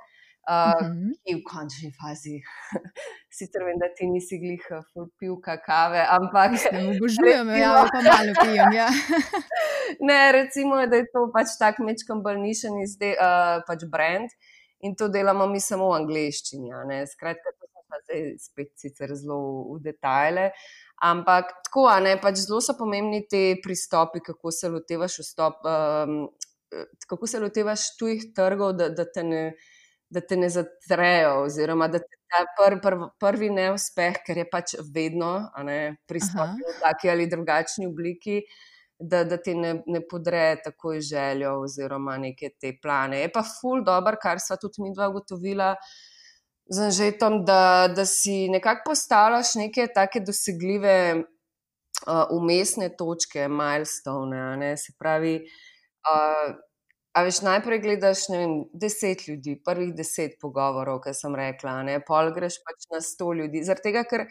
uh, 0.49 0.73
uh 0.81 0.87
-huh. 0.87 1.13
ki 1.25 1.35
v 1.35 1.43
končni 1.51 1.91
fazi. 2.01 2.37
sicer 3.39 3.65
vem, 3.67 3.79
da 3.79 3.89
ti 3.97 4.07
nisi 4.07 4.39
glih 4.39 4.65
uh, 4.71 5.09
pivka 5.19 5.57
kave, 5.67 6.07
ampak. 6.19 6.51
Ne 6.73 6.83
obožujem, 6.95 7.49
ja, 7.59 7.87
pa 7.93 8.01
malo 8.03 8.33
pijem. 8.43 8.73
Ja. 8.73 8.89
ne, 10.09 10.33
recimo, 10.33 10.87
da 10.87 10.97
je 10.97 11.07
to 11.13 11.31
pač 11.35 11.59
tak 11.59 11.79
mečkam 11.79 12.23
bolj 12.23 12.39
nišen 12.39 12.81
izde, 12.87 13.17
uh, 13.19 13.63
pač 13.67 13.85
brand. 13.91 14.31
In 14.81 14.95
to 14.95 15.09
delamo 15.09 15.47
mi 15.47 15.61
samo 15.61 15.89
v 15.91 16.01
angleščini. 16.01 16.71
Skratka, 17.13 17.53
to 17.59 17.65
pa 17.95 18.03
zdaj 18.05 18.35
spet 18.43 18.73
sicer 18.77 19.15
zelo 19.15 19.39
v 19.75 19.81
detajle. 19.85 20.51
Ampak 21.05 21.53
tako, 21.67 21.89
ne, 22.03 22.17
pač 22.23 22.45
zelo 22.47 22.61
so 22.65 22.77
pomembni 22.79 23.25
ti 23.31 23.59
pristopi, 23.63 24.23
kako 24.25 24.53
se 24.55 24.71
lotevaš, 24.73 25.19
vstop, 25.25 25.65
um, 25.67 26.19
kako 27.07 27.27
se 27.31 27.41
lotevaš 27.43 27.95
tujih 27.99 28.31
trgov, 28.37 28.77
da, 28.79 28.89
da, 28.95 29.07
te 29.11 29.25
ne, 29.27 29.43
da 30.15 30.23
te 30.23 30.39
ne 30.39 30.49
zatrejo, 30.53 31.41
oziroma 31.49 31.89
da 31.91 31.99
te 32.03 32.21
ta 32.31 32.45
pr, 32.59 32.79
pr, 32.83 32.99
prvi 33.21 33.51
neuspeh, 33.55 34.23
ker 34.27 34.43
je 34.43 34.47
pač 34.51 34.77
vedno 34.95 35.33
pristop 36.09 36.55
v 36.61 36.79
taki 36.83 37.11
ali 37.11 37.27
drugačni 37.31 37.91
obliki. 37.91 38.43
Da, 38.95 39.25
da 39.27 39.37
ti 39.43 39.57
ne, 39.59 39.81
ne 39.91 40.01
podre 40.07 40.55
tako 40.63 40.95
željo, 41.03 41.57
oziroma 41.65 42.15
neke 42.23 42.53
te 42.61 42.71
plane. 42.81 43.25
Je 43.25 43.31
pa 43.35 43.43
ful 43.43 43.83
dobr, 43.85 44.15
kar 44.23 44.39
sva 44.41 44.55
tudi 44.57 44.85
mi 44.85 44.93
dva 44.95 45.09
ugotovila, 45.11 45.73
z 46.71 46.87
Anžetom, 46.87 47.43
da, 47.45 47.89
da 47.91 48.07
si 48.07 48.49
nekako 48.49 48.95
postavljaš 48.95 49.55
neke 49.55 49.89
take 49.95 50.23
dosegljive 50.25 50.97
uh, 51.19 52.23
umestne 52.31 52.89
točke, 52.97 53.49
milestone. 53.49 54.57
Ne? 54.63 54.77
Se 54.77 54.95
pravi, 54.99 55.35
uh, 56.07 56.55
a 57.15 57.23
veš, 57.23 57.41
najprej 57.47 57.81
gledaš 57.85 58.27
vem, 58.33 58.55
deset 58.75 59.29
ljudi, 59.29 59.55
prvih 59.65 59.95
deset 59.95 60.35
pogovorov, 60.43 61.01
ki 61.05 61.15
sem 61.15 61.35
rekla, 61.39 61.79
ne? 61.87 62.01
pol 62.03 62.33
greš 62.35 62.59
pač 62.67 62.89
na 62.91 63.01
sto 63.05 63.31
ljudi. 63.33 63.63
Zaradi 63.67 63.91
tega, 63.91 64.05
ker. 64.11 64.27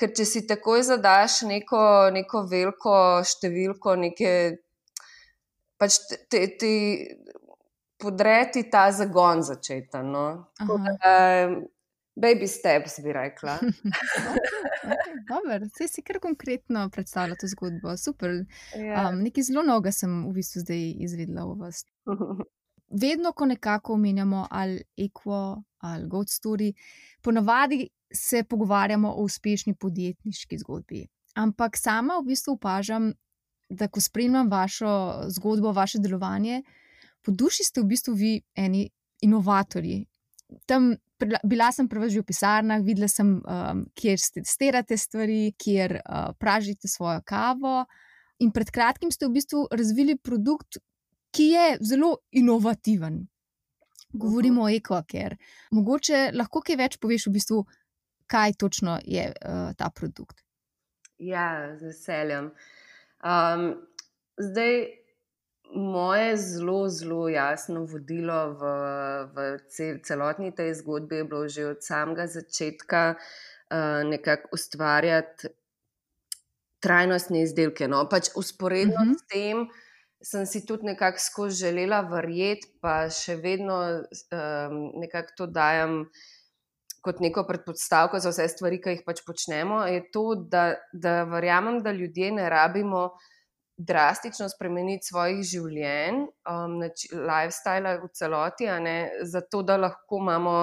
ker 0.00 0.12
če 0.16 0.24
si 0.24 0.40
takoj 0.48 0.80
zadaš 0.88 1.42
neko, 1.48 1.80
neko 2.16 2.46
veliko 2.48 2.92
številko, 3.28 3.96
neke, 4.00 4.30
pač 5.80 5.98
ti, 6.32 6.40
ti 6.60 6.72
podreti 8.00 8.64
ta 8.72 8.86
zagon 8.96 9.44
začeta. 9.44 10.00
No? 10.04 10.24
Baby 12.16 12.46
steps, 12.48 13.00
bi 13.04 13.12
rekla. 13.12 13.58
okay, 15.36 15.58
Vse 15.62 15.88
si 15.88 16.02
kar 16.02 16.18
konkretno 16.20 16.88
predstavlja 16.90 17.36
to 17.40 17.46
zgodbo. 17.46 17.96
Super. 17.96 18.30
Yeah. 18.74 18.84
Ja. 18.86 19.08
Um, 19.08 19.22
nekaj 19.22 19.46
zelo 19.46 19.62
novega 19.62 19.92
sem 19.94 20.26
v 20.26 20.34
bistvu 20.40 20.64
zdaj 20.64 20.82
izvedela 21.06 21.46
o 21.46 21.54
vas. 21.54 21.84
Vedno, 23.02 23.32
ko 23.32 23.46
nekako 23.46 23.94
omenjamo 23.94 24.46
ali 24.50 24.82
Equo 24.98 25.62
ali 25.78 26.08
God 26.08 26.26
Story, 26.26 26.72
ponavadi 27.22 27.88
se 28.12 28.42
pogovarjamo 28.44 29.12
o 29.12 29.22
uspešni 29.22 29.74
podjetniški 29.74 30.58
zgodbi. 30.58 31.06
Ampak 31.34 31.76
sama 31.76 32.18
v 32.18 32.32
bistvu 32.34 32.52
opažam, 32.58 33.12
da 33.70 33.88
ko 33.88 34.00
spremljam 34.00 34.50
vašo 34.50 35.22
zgodbo, 35.28 35.72
vaše 35.72 35.98
delovanje, 35.98 36.62
po 37.22 37.30
duši 37.32 37.64
ste 37.64 37.80
v 37.80 37.86
bistvu 37.92 38.14
vi 38.14 38.32
eni 38.54 38.88
inovatorji. 39.22 40.06
Tam 40.66 40.96
bila 41.44 41.70
sem 41.72 41.88
prvič 41.88 42.16
v 42.20 42.26
pisarnah, 42.26 42.82
videla 42.84 43.08
sem, 43.08 43.38
um, 43.40 43.82
kjer 43.94 44.20
testirate 44.40 44.96
stvari, 44.96 45.52
kjer 45.58 45.98
uh, 46.00 46.30
pražite 46.38 46.88
svojo 46.88 47.20
kavo. 47.26 47.84
In 48.40 48.52
pred 48.52 48.70
kratkim 48.72 49.12
ste 49.12 49.28
v 49.28 49.36
bistvu 49.36 49.66
razvili 49.72 50.16
produkt, 50.16 50.80
ki 51.30 51.50
je 51.52 51.66
zelo 51.92 52.16
inovativen. 52.32 53.26
Govorimo 54.12 54.62
uh 54.62 54.68
-huh. 54.68 54.74
o 54.74 54.76
EcoCare. 54.76 55.36
Mogoče 55.70 56.30
lahko 56.34 56.60
kaj 56.60 56.76
več 56.76 56.96
poveš, 56.98 57.26
v 57.26 57.32
bistvu, 57.32 57.64
kaj 58.26 58.52
točno 58.52 58.98
je 59.04 59.32
uh, 59.32 59.74
ta 59.76 59.90
produkt. 59.90 60.42
Ja, 61.18 61.76
z 61.76 61.82
veseljem. 61.82 62.50
Um, 63.24 63.86
zdaj, 64.38 64.99
moje 65.74 66.36
zelo, 66.36 66.88
zelo 66.88 67.28
jasno 67.28 67.84
vodilo 67.84 68.54
v, 68.58 68.62
v 69.34 69.38
celotni 70.02 70.50
tej 70.54 70.74
zgodbi 70.74 71.16
je 71.16 71.24
bilo 71.24 71.48
že 71.48 71.66
od 71.66 71.80
samega 71.82 72.26
začetka 72.26 73.14
uh, 73.14 74.02
nekako 74.08 74.48
ustvarjati 74.52 75.48
trajnostne 76.80 77.42
izdelke. 77.42 77.88
No? 77.88 78.08
Pač 78.08 78.32
usporedno 78.34 78.96
uh 78.98 79.06
mhm. 79.06 79.14
-huh. 79.14 79.18
s 79.18 79.26
tem 79.26 79.68
sem 80.22 80.46
si 80.46 80.66
tudi 80.66 80.84
nekako 80.84 81.18
skozi 81.18 81.56
želela 81.64 82.00
verjeti, 82.00 82.68
pa 82.80 83.08
še 83.10 83.36
vedno 83.40 83.80
um, 83.80 84.76
nekako 85.00 85.32
to 85.36 85.46
dajem. 85.46 86.04
Kot 87.00 87.20
neko 87.24 87.46
predpostavko 87.48 88.18
za 88.20 88.28
vse 88.28 88.44
stvari, 88.52 88.76
ki 88.76 88.90
jih 88.90 89.04
pač 89.06 89.22
počnemo, 89.24 89.86
je 89.88 90.02
to, 90.12 90.34
da, 90.52 90.74
da 90.92 91.22
verjamem, 91.24 91.78
da 91.80 91.94
ljudje 91.96 92.28
ne 92.36 92.48
rabimo 92.52 93.06
drastično 93.80 94.48
spremeniti 94.52 95.08
svojih 95.08 95.40
življenj, 95.46 96.24
um, 96.50 96.76
lifestyle 97.16 97.96
v 98.02 98.10
celoti, 98.12 98.68
ne, 98.84 98.96
zato 99.24 99.62
da 99.64 99.78
lahko 99.80 100.20
imamo 100.20 100.56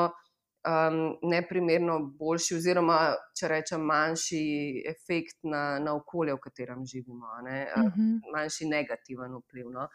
um, 0.67 0.99
neprimerno 1.25 1.97
boljši, 2.19 2.57
oziroma 2.59 2.99
če 3.37 3.49
rečem, 3.51 3.83
manjši 3.89 4.43
efekt 4.91 5.39
na, 5.49 5.79
na 5.81 5.95
okolje, 5.97 6.35
v 6.37 6.43
katerem 6.45 6.85
živimo, 6.85 7.41
ne, 7.47 7.59
uh 7.65 7.81
um, 7.81 7.89
-huh. 7.89 7.97
Mhm. 7.97 8.31
manjši 8.35 8.69
negativen 8.69 9.35
vpliv. 9.41 9.71
No. 9.73 9.89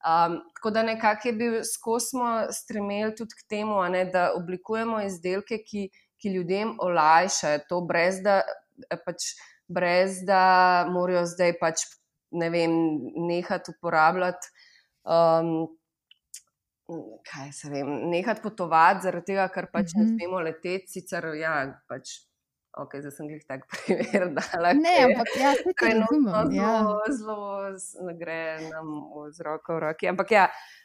Um, 0.00 0.40
tako 0.54 0.70
da 0.70 0.82
nekako 0.82 1.28
je 1.28 1.32
bil 1.32 1.60
skozi 1.64 2.16
stremel 2.50 3.12
tudi 3.16 3.34
k 3.36 3.48
temu, 3.48 3.82
ne, 3.88 4.04
da 4.04 4.32
oblikujemo 4.36 5.00
izdelke, 5.02 5.58
ki, 5.66 5.90
ki 6.18 6.28
ljudem 6.28 6.76
olajšajo 6.78 7.58
to, 7.68 7.80
brez 7.80 8.22
da, 8.22 8.42
pač, 9.04 9.34
brez 9.68 10.22
da 10.26 10.86
morajo 10.88 11.26
zdaj 11.26 11.58
pač 11.60 11.84
ne 12.30 12.50
vem, 12.50 12.72
nehati 13.28 13.74
uporabljati. 13.76 14.50
Um, 15.04 15.68
kaj 17.30 17.52
se 17.52 17.70
vem, 17.70 17.86
nehati 18.10 18.42
potovati, 18.42 19.04
zaradi 19.04 19.32
tega, 19.32 19.46
ker 19.54 19.70
pač 19.72 19.94
mm 19.94 20.00
-hmm. 20.00 20.04
ne 20.04 20.04
mhm. 20.04 20.16
smemo 20.18 20.40
leteti, 20.40 20.88
sicer 20.88 21.24
ja, 21.40 21.54
pač. 21.88 22.18
Ok, 22.78 22.92
zdaj 23.02 23.10
sem 23.10 23.30
jih 23.30 23.42
tako 23.48 23.66
primer, 23.72 24.28
da 24.34 24.42
lahko. 24.62 24.78
Ne, 24.78 24.94
ampak 25.04 25.30
ja, 25.40 25.54
se 25.58 25.72
kaj 25.74 25.94
razumem. 25.98 26.52
Ja. 26.54 26.74
Zelo, 27.18 27.38
zelo 27.76 28.12
gre 28.18 28.60
nam 28.70 28.86
z 29.34 29.42
roko 29.42 29.74
v 29.74 29.78
roki. 29.78 30.08
Ampak 30.08 30.30
ja, 30.30 30.44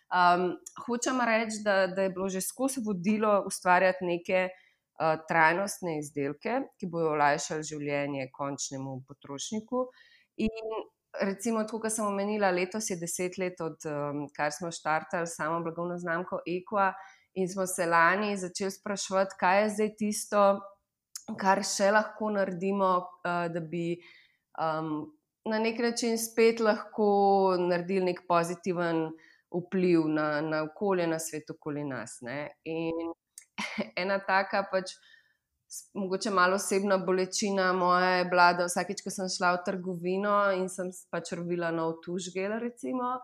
um, 0.10 0.48
hočem 0.88 1.22
reči, 1.22 1.62
da, 1.64 1.86
da 1.88 2.02
je 2.02 2.10
bilo 2.10 2.30
že 2.30 2.42
skozi 2.42 2.82
vodilo 2.86 3.44
ustvarjati 3.46 4.06
neke 4.06 4.50
uh, 4.50 5.22
trajnostne 5.30 6.00
izdelke, 6.00 6.58
ki 6.80 6.90
bodo 6.90 7.14
olajšali 7.14 7.64
življenje 7.64 8.32
končnemu 8.34 9.04
potrošniku. 9.08 9.86
In 10.42 10.66
recimo, 11.22 11.66
kot 11.70 11.92
sem 11.92 12.06
omenila, 12.06 12.52
letos 12.52 12.90
je 12.90 12.98
deset 13.00 13.38
let 13.38 13.62
od 13.62 13.86
um, 13.90 14.26
smo 14.52 14.72
štartali 14.72 15.28
samo 15.28 15.62
blagovno 15.64 15.98
znamko 15.98 16.42
Equa 16.48 16.94
in 17.34 17.50
smo 17.50 17.68
se 17.68 17.86
lani 17.86 18.38
začeli 18.38 18.72
spraševati, 18.72 19.36
kaj 19.40 19.62
je 19.62 19.70
zdaj 19.70 19.92
tisto, 19.98 20.44
kar 21.40 21.64
še 21.64 21.92
lahko 21.92 22.32
naredimo, 22.32 22.92
uh, 23.26 23.48
da 23.52 23.60
bi 23.60 23.98
um, 24.62 25.12
na 25.46 25.60
nek 25.60 25.80
način 25.80 26.18
spet 26.18 26.60
lahko 26.60 27.56
naredili 27.60 28.12
nek 28.12 28.24
pozitiven 28.28 29.10
vpliv 29.56 30.08
na, 30.08 30.42
na 30.42 30.64
okolje, 30.64 31.08
na 31.08 31.20
svet 31.20 31.50
okoli 31.50 31.84
nas. 31.84 32.20
Ne? 32.22 32.50
In 32.66 33.14
ena 34.02 34.20
taka 34.20 34.66
pač 34.72 34.96
mogoče 35.94 36.30
malo 36.32 36.56
osebna 36.56 36.98
bolečina 36.98 37.74
moja 37.74 38.10
je 38.10 38.26
bila, 38.26 38.54
da 38.54 38.66
vsakeč, 38.66 39.02
ko 39.04 39.14
sem 39.14 39.30
šla 39.38 39.56
v 39.56 39.64
trgovino 39.66 40.36
in 40.58 40.70
sem 40.70 40.92
pač 41.12 41.34
robila 41.38 41.72
nov 41.72 42.00
tužgel, 42.06 42.60
recimo. 42.62 43.18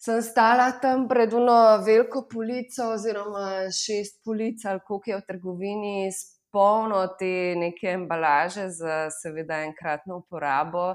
Sem 0.00 0.22
stala 0.24 0.70
tam 0.80 1.08
pred 1.08 1.34
eno 1.36 1.56
veliko 1.84 2.24
polico, 2.30 2.92
oziroma 2.94 3.68
šest 3.68 4.22
polic, 4.24 4.64
ali 4.64 4.80
koliko 4.86 5.10
je 5.10 5.18
v 5.18 5.26
trgovini, 5.28 5.96
s 6.08 6.40
polno 6.52 7.02
te 7.18 7.54
neke 7.56 7.92
embalaže 7.98 8.70
za, 8.74 9.06
seveda, 9.12 9.60
enkratno 9.68 10.22
uporabo. 10.22 10.94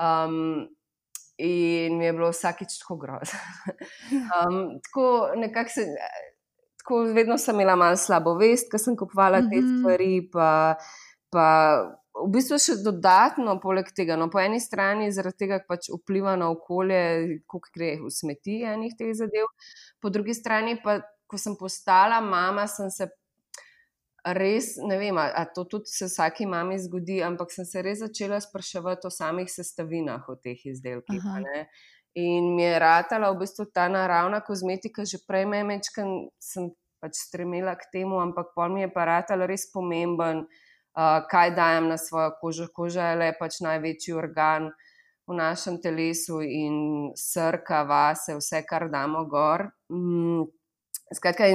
Um, 0.00 0.66
in 1.40 1.96
mi 1.98 2.04
je 2.04 2.12
bilo 2.12 2.30
vsakeč 2.34 2.78
tako 2.82 2.96
grozno. 2.96 3.38
Um, 4.10 4.80
tako 4.82 5.32
nekako 5.36 5.70
se 5.70 5.86
tako 6.90 7.12
vedno 7.14 7.38
sem 7.38 7.54
imela 7.54 7.76
malo 7.76 7.96
slabo 7.96 8.34
vest, 8.34 8.70
ker 8.70 8.80
sem 8.80 8.96
kupovala 8.96 9.40
te 9.46 9.60
mhm. 9.60 9.78
stvari. 9.78 10.14
Pa, 10.32 10.74
pa 11.30 11.46
v 12.18 12.26
bistvu 12.34 12.58
še 12.58 12.76
dodatno, 12.82 13.54
poleg 13.62 13.92
tega, 13.94 14.16
no, 14.18 14.26
po 14.30 14.40
eni 14.42 14.58
strani 14.60 15.12
zaradi 15.14 15.44
tega, 15.44 15.60
ker 15.60 15.68
pač 15.70 15.90
vpliva 15.94 16.34
na 16.36 16.50
okolje, 16.50 17.38
koliko 17.46 17.70
gre 17.76 17.92
v 18.02 18.10
smeti 18.10 18.60
enih 18.66 18.98
teh 18.98 19.14
zadev, 19.14 19.46
po 20.02 20.10
drugi 20.10 20.34
strani 20.34 20.80
pa, 20.82 20.98
ko 21.30 21.38
sem 21.38 21.54
postala 21.58 22.20
mama, 22.20 22.66
sem 22.66 22.90
se. 22.90 23.08
Res 24.20 24.74
ne 24.84 24.98
vem, 25.00 25.16
ali 25.16 25.48
to 25.56 25.62
tudi 25.64 25.88
se 25.88 26.04
vsaki 26.04 26.44
mami 26.44 26.74
zgodi, 26.76 27.22
ampak 27.24 27.54
sem 27.54 27.64
se 27.64 27.80
res 27.80 28.02
začela 28.02 28.36
spraševati 28.36 29.08
o 29.08 29.10
samih 29.14 29.48
sestavinah 29.48 30.26
v 30.28 30.34
teh 30.44 30.66
izdelkih. 30.68 31.24
In 32.20 32.50
mi 32.52 32.66
je 32.66 32.78
ratala 32.82 33.30
v 33.32 33.38
bistvu 33.40 33.64
ta 33.72 33.86
naravna 33.88 34.42
kozmetika, 34.44 35.06
že 35.08 35.22
prej 35.24 35.46
me 35.48 35.62
je 35.64 35.88
sem 36.36 36.68
pač 37.00 37.16
stremela 37.16 37.74
k 37.80 37.88
temu, 37.92 38.20
ampak 38.20 38.52
pol 38.54 38.68
mi 38.74 38.84
je 38.84 38.90
pa 38.92 39.08
ratalo 39.08 39.48
res 39.48 39.66
pomemben, 39.72 40.44
uh, 40.44 41.18
kaj 41.30 41.54
dajem 41.56 41.88
na 41.88 41.98
svojo 41.98 42.36
kožo. 42.40 42.68
Koža 42.74 43.10
je 43.10 43.20
le 43.24 43.32
pač 43.38 43.60
največji 43.64 44.14
organ 44.14 44.70
v 45.26 45.36
našem 45.38 45.80
telesu 45.80 46.40
in 46.44 47.10
srka, 47.16 47.82
vase, 47.88 48.36
vse, 48.38 48.62
kar 48.68 48.90
damo 48.92 49.24
gor. 49.24 49.70
Mm. 49.88 50.48
Skratka, 51.10 51.48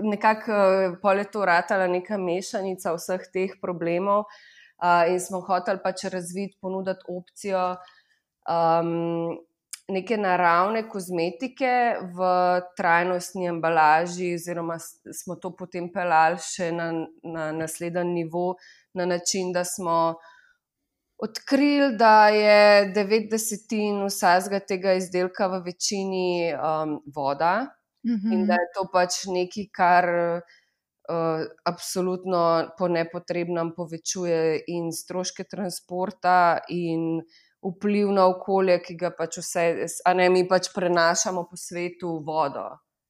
nekako 0.00 1.12
je 1.18 1.24
to 1.28 1.44
ratala 1.44 1.84
neka 1.84 2.16
mešanica 2.16 2.94
vseh 2.96 3.26
teh 3.28 3.52
problemov 3.60 4.24
uh, 4.24 5.04
in 5.08 5.20
smo 5.20 5.42
hoteli 5.44 5.82
pač 5.84 6.06
razviti, 6.08 6.56
ponuditi 6.60 7.04
opcijo. 7.12 7.76
Um, 8.48 9.36
neke 9.92 10.16
naravne 10.16 10.82
kozmetike 10.88 11.72
v 12.16 12.28
trajnostni 12.76 13.48
embalaži, 13.50 14.32
oziroma 14.34 14.78
smo 15.22 15.36
to 15.36 15.52
potem 15.56 15.90
pelali 15.92 16.40
še 16.42 16.70
na, 16.72 16.90
na 17.22 17.50
naslednji 17.56 18.22
nivo, 18.22 18.54
na 18.98 19.06
način, 19.06 19.52
da 19.52 19.64
smo 19.64 20.14
odkrili, 21.22 21.92
da 21.96 22.28
je 22.28 22.92
90% 22.96 24.08
vsega 24.08 24.60
tega 24.66 24.96
izdelka 24.98 25.46
v 25.52 25.62
večini 25.68 26.52
um, 26.54 26.98
voda 27.14 27.68
mm 28.04 28.10
-hmm. 28.10 28.32
in 28.34 28.46
da 28.46 28.54
je 28.54 28.72
to 28.74 28.88
pač 28.92 29.24
nekaj, 29.26 29.70
kar. 29.72 30.08
Uh, 31.12 31.44
absolutno 31.64 32.70
po 32.78 32.88
nepotrebnem 32.88 33.72
povečuje 33.74 34.62
in 34.66 34.92
stroške 34.92 35.44
transporta, 35.44 36.58
in 36.68 37.20
vpliv 37.62 38.10
na 38.10 38.26
okolje, 38.26 38.78
ki 38.82 38.96
ga 38.98 39.12
pač 39.16 39.38
vse, 39.42 39.66
a 40.06 40.14
ne 40.18 40.28
mi 40.30 40.44
pač 40.48 40.72
prenašamo 40.74 41.46
po 41.50 41.58
svetu 41.58 42.18
vodo. 42.26 42.68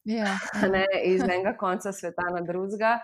Ja, 0.09 0.34
ne, 0.74 0.86
iz 1.07 1.22
enega 1.22 1.55
konca 1.59 1.92
sveta 1.92 2.28
na 2.34 2.42
drugega. 2.46 2.98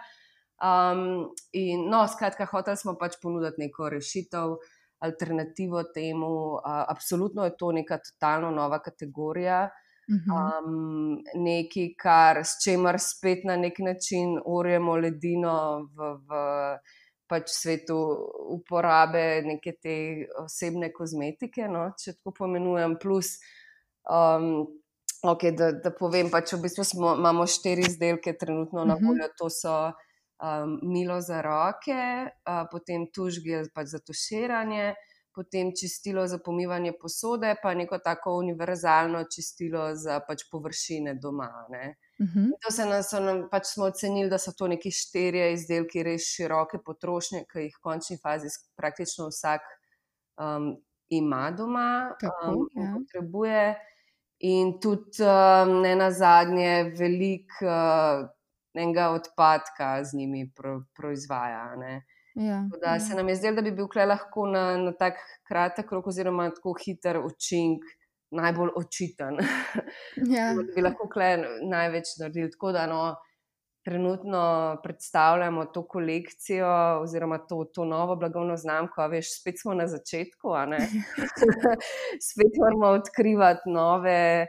Um, 0.59 1.30
in, 1.55 1.86
no, 1.90 2.03
skratka, 2.11 2.49
hoteli 2.51 2.80
smo 2.80 2.96
pač 2.99 3.16
ponuditi 3.22 3.62
neko 3.62 3.90
rešitev, 3.94 4.57
alternativo 5.07 5.84
temu. 5.94 6.32
Uh, 6.59 6.80
absolutno 6.90 7.46
je 7.46 7.55
to 7.59 7.70
neka 7.72 8.01
totalno 8.03 8.51
nova 8.51 8.82
kategorija. 8.82 9.68
Um, 10.09 11.18
nekaj, 11.36 11.90
kar 12.01 12.38
s 12.40 12.62
čemer 12.64 12.96
spet 12.96 13.42
na 13.44 13.59
nek 13.61 13.76
način 13.84 14.38
urejemo 14.40 14.94
ledino 14.96 15.57
v, 15.92 16.14
v 16.24 16.38
pač 17.28 17.52
svetu 17.52 17.96
uporabe 18.56 19.42
neke 19.46 19.74
te 19.82 19.94
osebne 20.42 20.90
kozmetike, 20.94 21.68
no, 21.70 21.90
če 21.98 22.18
tako 22.18 22.34
pomenujem. 22.40 22.96
Plus, 23.02 23.36
um, 24.08 24.66
okay, 25.22 25.52
da, 25.56 25.72
da 25.72 25.92
povem, 25.94 26.30
pač 26.32 26.56
v 26.56 26.62
bistvu 26.64 26.86
smo, 26.88 27.14
imamo 27.20 27.46
štiri 27.46 27.86
izdelke 27.88 28.36
trenutno 28.40 28.86
na 28.88 28.96
voljo. 29.00 29.28
To 29.40 29.50
so 29.52 29.76
um, 29.88 30.78
milo 30.88 31.20
za 31.24 31.42
roke, 31.44 32.00
uh, 32.28 32.64
potem 32.72 33.10
tužgel 33.14 33.70
pač 33.74 33.94
za 33.96 34.02
tuširanje 34.04 34.94
potem 35.38 35.70
čistilo 35.70 36.26
za 36.26 36.38
pomivanje 36.42 36.92
posode, 36.98 37.54
pa 37.62 37.74
neko 37.74 37.98
tako 38.02 38.32
univerzalno 38.42 39.22
čistilo 39.34 39.94
za 39.94 40.18
pač 40.26 40.48
površine 40.50 41.14
doma. 41.22 41.46
Uh 42.18 42.26
mhm. 42.26 42.38
-huh. 42.38 42.50
To 42.62 42.70
se 42.70 42.84
nas, 42.86 43.12
nam, 43.12 43.48
pač 43.50 43.66
smo 43.66 43.84
ocenili, 43.84 44.30
da 44.30 44.38
so 44.38 44.52
to 44.52 44.68
neki 44.68 44.90
štirje 44.90 45.52
izdelki, 45.52 46.02
res 46.02 46.22
široke 46.22 46.78
potrošnje, 46.86 47.44
ki 47.52 47.58
jih 47.58 47.76
v 47.78 47.82
končni 47.82 48.18
fazi 48.22 48.48
praktično 48.76 49.28
vsak 49.28 49.60
um, 50.40 50.76
ima 51.08 51.50
doma 51.50 52.10
Tako, 52.20 52.52
um, 52.52 52.68
in 52.74 52.82
ja. 52.82 52.94
potrebuje. 52.98 53.76
In 54.38 54.80
tudi 54.80 55.22
um, 55.22 55.80
ne 55.82 55.96
na 55.96 56.10
zadnje, 56.10 56.92
veliko 56.98 57.66
uh, 57.66 58.28
enega 58.74 59.10
odpadka 59.10 60.04
z 60.04 60.14
njimi 60.14 60.50
pro, 60.56 60.82
proizvaja. 60.96 61.76
Ne. 61.76 62.04
Ja, 62.34 62.68
Da 62.80 62.92
ja. 62.92 63.00
se 63.00 63.14
nam 63.14 63.28
je 63.28 63.36
zdelo, 63.36 63.56
da 63.56 63.62
bi 63.62 63.72
bil 63.74 63.88
klej 63.88 64.06
lahko 64.06 64.46
na, 64.46 64.76
na 64.76 64.92
tak 64.92 65.18
kratek 65.48 65.90
rok, 65.92 66.06
oziroma 66.06 66.50
tako 66.54 66.74
hiter 66.84 67.18
učink, 67.18 67.82
najbolj 68.30 68.70
očiten. 68.76 69.38
Ja. 70.34 70.52
da 70.54 70.62
bi 70.74 70.82
lahko 70.82 71.08
največ 71.70 72.16
naredili. 72.20 72.50
Tako 72.50 72.72
da 72.72 72.86
no, 72.86 73.16
trenutno 73.84 74.76
predstavljamo 74.82 75.64
to 75.64 75.86
kolekcijo, 75.88 77.00
oziroma 77.02 77.38
to, 77.38 77.64
to 77.74 77.84
novo 77.84 78.16
blagovno 78.16 78.56
znamko. 78.56 79.06
Veš, 79.08 79.40
spet 79.40 79.60
smo 79.60 79.74
na 79.74 79.86
začetku, 79.86 80.48
spet 82.28 82.58
moramo 82.60 82.86
odkrivati 83.00 83.70
nove. 83.70 84.46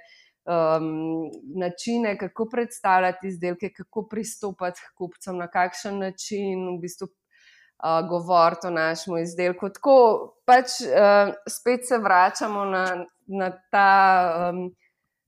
Um, 0.49 1.30
načine, 1.59 2.17
kako 2.17 2.47
predstavljati 2.51 3.27
izdelke, 3.27 3.69
kako 3.77 4.07
pristopati 4.07 4.80
k 4.80 4.95
kupcem, 4.97 5.38
na 5.38 5.47
kakšen 5.47 5.99
način 5.99 6.63
v 6.75 6.80
bistvu 6.82 7.05
uh, 7.05 8.09
govoriti 8.09 8.67
o 8.67 8.69
našem 8.69 9.17
izdelku. 9.17 9.69
Tako 9.69 9.95
pač 10.45 10.82
uh, 10.82 11.36
spet 11.49 11.88
se 11.88 11.97
vračamo 11.97 12.65
na, 12.65 12.86
na 13.30 13.51
ta 13.71 14.49
um, 14.49 14.75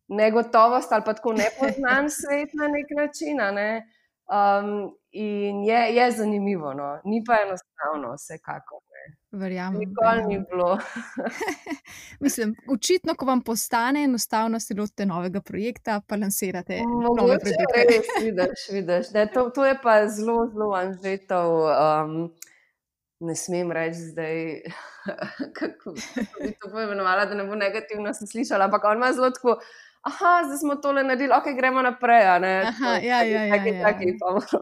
negotovost 0.08 0.92
ali 0.92 1.04
pa 1.06 1.14
tako 1.14 1.34
nepoznan 1.34 2.10
svet 2.20 2.54
na 2.54 2.68
nek 2.68 2.88
način. 2.98 3.38
Ne? 3.38 3.88
Um, 4.32 4.96
in 5.12 5.64
je, 5.64 5.96
je 5.96 6.12
zanimivo, 6.12 6.74
no? 6.74 7.00
ni 7.06 7.24
pa 7.28 7.34
enostavno, 7.34 8.16
vsekakor. 8.16 8.82
Verjamem. 9.32 9.80
Nikoli 9.80 10.24
ni 10.28 10.46
bilo. 10.50 10.80
Mislim, 12.20 12.56
očitno, 12.70 13.16
ko 13.16 13.26
vam 13.26 13.42
postane 13.42 14.04
enostavno, 14.04 14.60
se 14.60 14.74
lotite 14.74 15.06
novega 15.06 15.42
projekta, 15.42 16.02
pa 16.08 16.16
lansirate 16.16 16.82
Mogoče 16.86 17.56
res 17.76 18.08
vidiš, 18.24 18.68
vidiš. 18.72 19.14
Ne, 19.14 19.28
to, 19.34 19.50
to 19.50 19.66
je 19.66 19.78
pa 19.84 20.08
zelo, 20.08 20.48
zelo 20.54 20.74
anžetov. 20.76 21.52
Um, 21.64 22.32
ne 23.22 23.36
smem 23.36 23.72
reči 23.72 24.00
zdaj, 24.12 24.62
kako 25.60 25.94
bi 25.94 26.52
to 26.62 26.72
poimenovala, 26.72 27.26
da 27.26 27.36
ne 27.36 27.44
bo 27.44 27.56
negativno 27.56 28.14
se 28.14 28.28
slišala, 28.28 28.66
ampak 28.66 28.84
on 28.84 28.98
ima 28.98 29.14
zelo 29.14 29.30
tako. 29.30 29.60
Aha, 30.02 30.42
zdaj 30.46 30.58
smo 30.58 30.76
tole 30.76 31.04
naredili, 31.04 31.30
ok, 31.38 31.46
gremo 31.56 31.82
naprej. 31.82 32.26
Aha, 32.26 32.90
ja, 33.04 33.22
ja, 33.24 33.44
ja, 33.44 33.58
taki, 33.58 33.70
ja. 33.70 33.84
taki, 33.86 34.06
pa, 34.20 34.58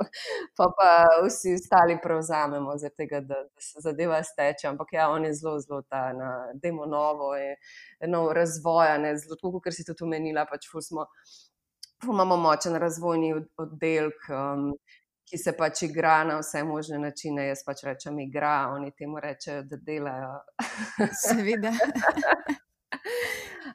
pa, 0.58 0.66
pa 0.78 0.90
vsi 1.28 1.54
ostali 1.54 1.98
prevzamemo, 2.04 2.74
tega, 2.98 3.22
da, 3.22 3.36
da 3.44 3.62
se 3.62 3.80
zadeva 3.80 4.24
steče. 4.24 4.68
Ampak 4.68 4.88
ja, 4.94 5.10
on 5.10 5.26
je 5.26 5.34
zelo, 5.34 5.60
zelo 5.60 5.82
ta, 5.82 6.14
na, 6.14 6.48
demo 6.54 6.86
novo, 6.86 7.36
je, 7.36 7.56
nov 8.08 8.32
razvoj, 8.36 8.98
ne, 9.00 9.14
zelo 9.18 9.40
tako, 9.40 9.62
kot 9.64 9.74
si 9.74 9.88
tudi 9.88 10.04
omenila, 10.04 10.44
pač 10.46 10.68
ful 10.72 10.84
smo. 10.84 11.08
Ful 12.04 12.14
Imamo 12.14 12.36
močen 12.38 12.76
razvojni 12.76 13.34
od- 13.34 13.48
oddelek, 13.58 14.28
um, 14.30 14.74
ki 15.30 15.38
se 15.38 15.54
pač 15.58 15.84
igra 15.86 16.24
na 16.24 16.40
vse 16.40 16.64
možne 16.66 17.00
načine. 17.00 17.48
Jaz 17.48 17.64
pač 17.66 17.84
rečem, 17.86 18.20
igra, 18.20 18.70
oni 18.74 18.92
temu 18.92 19.20
rečejo, 19.22 19.64
da 19.70 19.78
delajo. 19.78 20.34
Seveda. 21.22 21.72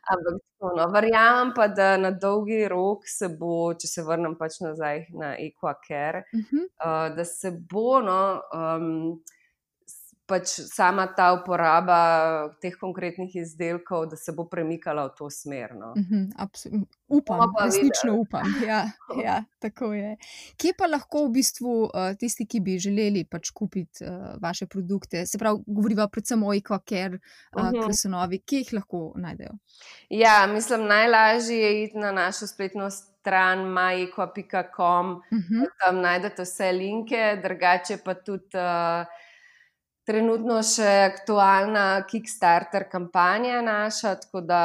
Ampak 0.05 0.35
no, 0.77 0.87
verjamem 0.93 1.53
pa, 1.57 1.69
da 1.69 1.97
na 1.97 2.11
dolgi 2.11 2.67
rok 2.69 3.07
se 3.09 3.29
bo, 3.41 3.73
če 3.79 3.89
se 3.89 4.03
vrnem 4.05 4.35
pač 4.37 4.59
nazaj 4.61 5.07
na 5.17 5.35
Equacare, 5.41 6.25
Mhm. 6.35 6.65
uh, 6.85 7.09
da 7.17 7.25
se 7.25 7.51
bo 7.71 8.01
no, 8.01 8.19
um, 8.53 9.23
pač 10.27 10.47
sama 10.49 11.07
ta 11.09 11.33
uporaba 11.35 11.99
teh 12.59 12.73
konkretnih 12.75 13.35
izdelkov, 13.37 14.07
da 14.07 14.17
se 14.17 14.33
bo 14.33 14.47
premikala 14.47 15.05
v 15.05 15.15
to 15.15 15.31
smer. 15.31 15.75
No. 15.75 15.93
Mhm, 15.95 16.31
abso- 16.37 16.71
Upam, 17.09 17.39
Bomo 17.39 17.53
pa 17.53 17.65
resnično 17.65 18.13
videli. 18.13 18.19
upam. 18.19 18.47
Ja, 18.63 18.79
ja, 19.19 19.35
tako 19.59 19.93
je. 19.93 20.17
Kje 20.57 20.73
pa 20.75 20.87
lahko 20.87 21.27
v 21.27 21.33
bistvu 21.33 21.75
uh, 21.85 21.91
tisti, 22.15 22.47
ki 22.47 22.61
bi 22.61 22.79
želeli 22.79 23.25
pač 23.27 23.51
kupiti 23.51 24.03
uh, 24.03 24.11
vaše 24.39 24.67
produkte, 24.67 25.27
se 25.27 25.39
pravi, 25.39 25.61
govoriva 25.69 26.09
predvsem 26.09 26.43
o 26.43 26.53
Equacare, 26.53 27.21
uh, 27.53 27.63
Mhm. 27.63 27.83
Kresonovi, 27.83 28.39
kje 28.41 28.59
jih 28.59 28.73
lahko 28.73 29.13
najdejo? 29.17 29.53
Ja, 30.11 30.47
mislim, 30.47 30.87
najlažje 30.87 31.59
je 31.59 31.85
iti 31.85 31.99
na 31.99 32.13
našo 32.13 32.47
spletno 32.47 32.89
stran 32.91 33.69
majko.com, 33.69 35.07
Mhm. 35.31 35.63
tam 35.79 36.01
najdete 36.01 36.43
vse 36.43 36.73
linke, 36.73 37.21
drugače 37.43 37.97
pa 37.99 38.15
tudi 38.17 38.57
uh, 38.57 39.07
trenutno 40.07 40.61
še 40.63 40.91
aktualna 41.11 42.05
Kickstarter 42.09 42.89
kampanja 42.91 43.63
naša, 43.65 44.17
tako 44.25 44.45
da 44.45 44.63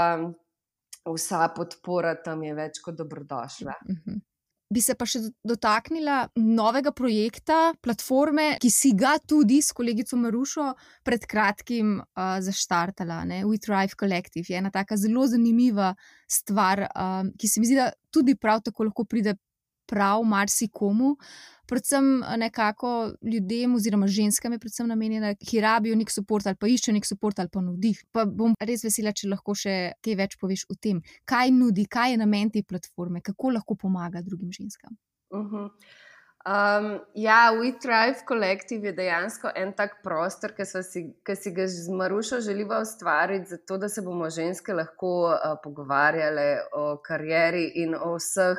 vsa 1.10 1.48
podpora 1.56 2.16
tam 2.24 2.44
je 2.44 2.56
več 2.58 2.82
kot 2.84 2.98
dobrodošla. 3.00 3.78
Mhm. 3.90 4.26
Bi 4.70 4.84
se 4.86 4.94
pa 4.94 5.08
še 5.10 5.24
dotaknila 5.50 6.28
novega 6.38 6.92
projekta, 6.94 7.72
platforme, 7.82 8.60
ki 8.62 8.70
si 8.70 8.92
ga 8.94 9.16
tudi 9.18 9.64
s 9.66 9.74
kolegico 9.74 10.20
Marušo 10.22 10.68
pred 11.02 11.26
kratkim 11.26 11.96
uh, 11.98 12.36
zaštartala, 12.46 13.24
ne? 13.26 13.40
We 13.50 13.58
Thrive 13.58 13.98
Collective. 13.98 14.46
Je 14.46 14.60
ena 14.62 14.70
taka 14.70 14.94
zelo 14.94 15.26
zanimiva 15.26 15.96
stvar, 16.30 16.84
um, 16.94 17.34
ki 17.34 17.50
se 17.50 17.64
mi 17.64 17.66
zdi, 17.66 17.80
da 17.82 17.90
tudi 18.14 18.38
prav 18.38 18.62
tako 18.68 18.92
lahko 18.92 19.08
pride 19.10 19.40
prav 19.90 20.24
marsikomu. 20.24 21.16
Predvsem 21.70 22.24
a, 22.24 22.36
nekako 22.38 23.12
ljudem, 23.22 23.76
oziroma 23.76 24.08
ženskam, 24.08 24.54
je 24.54 24.60
predvsem 24.60 24.88
namenjena, 24.90 25.36
ki 25.38 25.62
rabijo 25.62 25.96
nek 25.96 26.10
podpor 26.16 26.48
ali 26.50 26.58
pa 26.58 26.68
iščejo 26.68 26.96
nek 26.96 27.06
podpor 27.12 27.38
ali 27.38 27.54
pa 27.54 27.62
navdih. 27.62 28.02
Pa 28.12 28.26
bom 28.26 28.56
res 28.72 28.84
vesela, 28.88 29.14
če 29.14 29.30
lahko 29.30 29.54
še 29.54 29.76
kaj 30.06 30.18
več 30.18 30.38
poveš 30.42 30.66
o 30.74 30.78
tem, 30.82 31.04
kaj 31.30 31.54
nudi, 31.54 31.86
kaj 31.86 32.16
je 32.16 32.22
namen 32.24 32.50
te 32.50 32.66
platforme, 32.66 33.22
kako 33.22 33.54
lahko 33.60 33.78
pomaga 33.78 34.26
drugim 34.26 34.52
ženskam. 34.52 34.98
Uh 35.30 35.46
-huh. 35.46 35.70
um, 36.46 37.00
ja, 37.14 37.54
We 37.54 37.74
Thrive 37.82 38.26
Collective 38.28 38.88
je 38.88 38.94
dejansko 38.94 39.52
en 39.56 39.74
tak 39.74 40.02
prostor, 40.04 40.56
ki 40.58 40.66
si, 40.66 41.04
ki 41.26 41.36
si 41.36 41.52
ga 41.52 41.68
z 41.68 41.90
Marušo 41.90 42.42
želiva 42.42 42.82
ustvariti, 42.82 43.50
zato 43.50 43.78
da 43.78 43.90
se 43.90 44.02
bomo 44.02 44.30
ženske 44.30 44.74
lahko 44.74 45.12
uh, 45.30 45.60
pogovarjale 45.64 46.62
o 46.74 46.98
karieri 46.98 47.72
in 47.76 47.96
o 47.96 48.16
vseh 48.16 48.58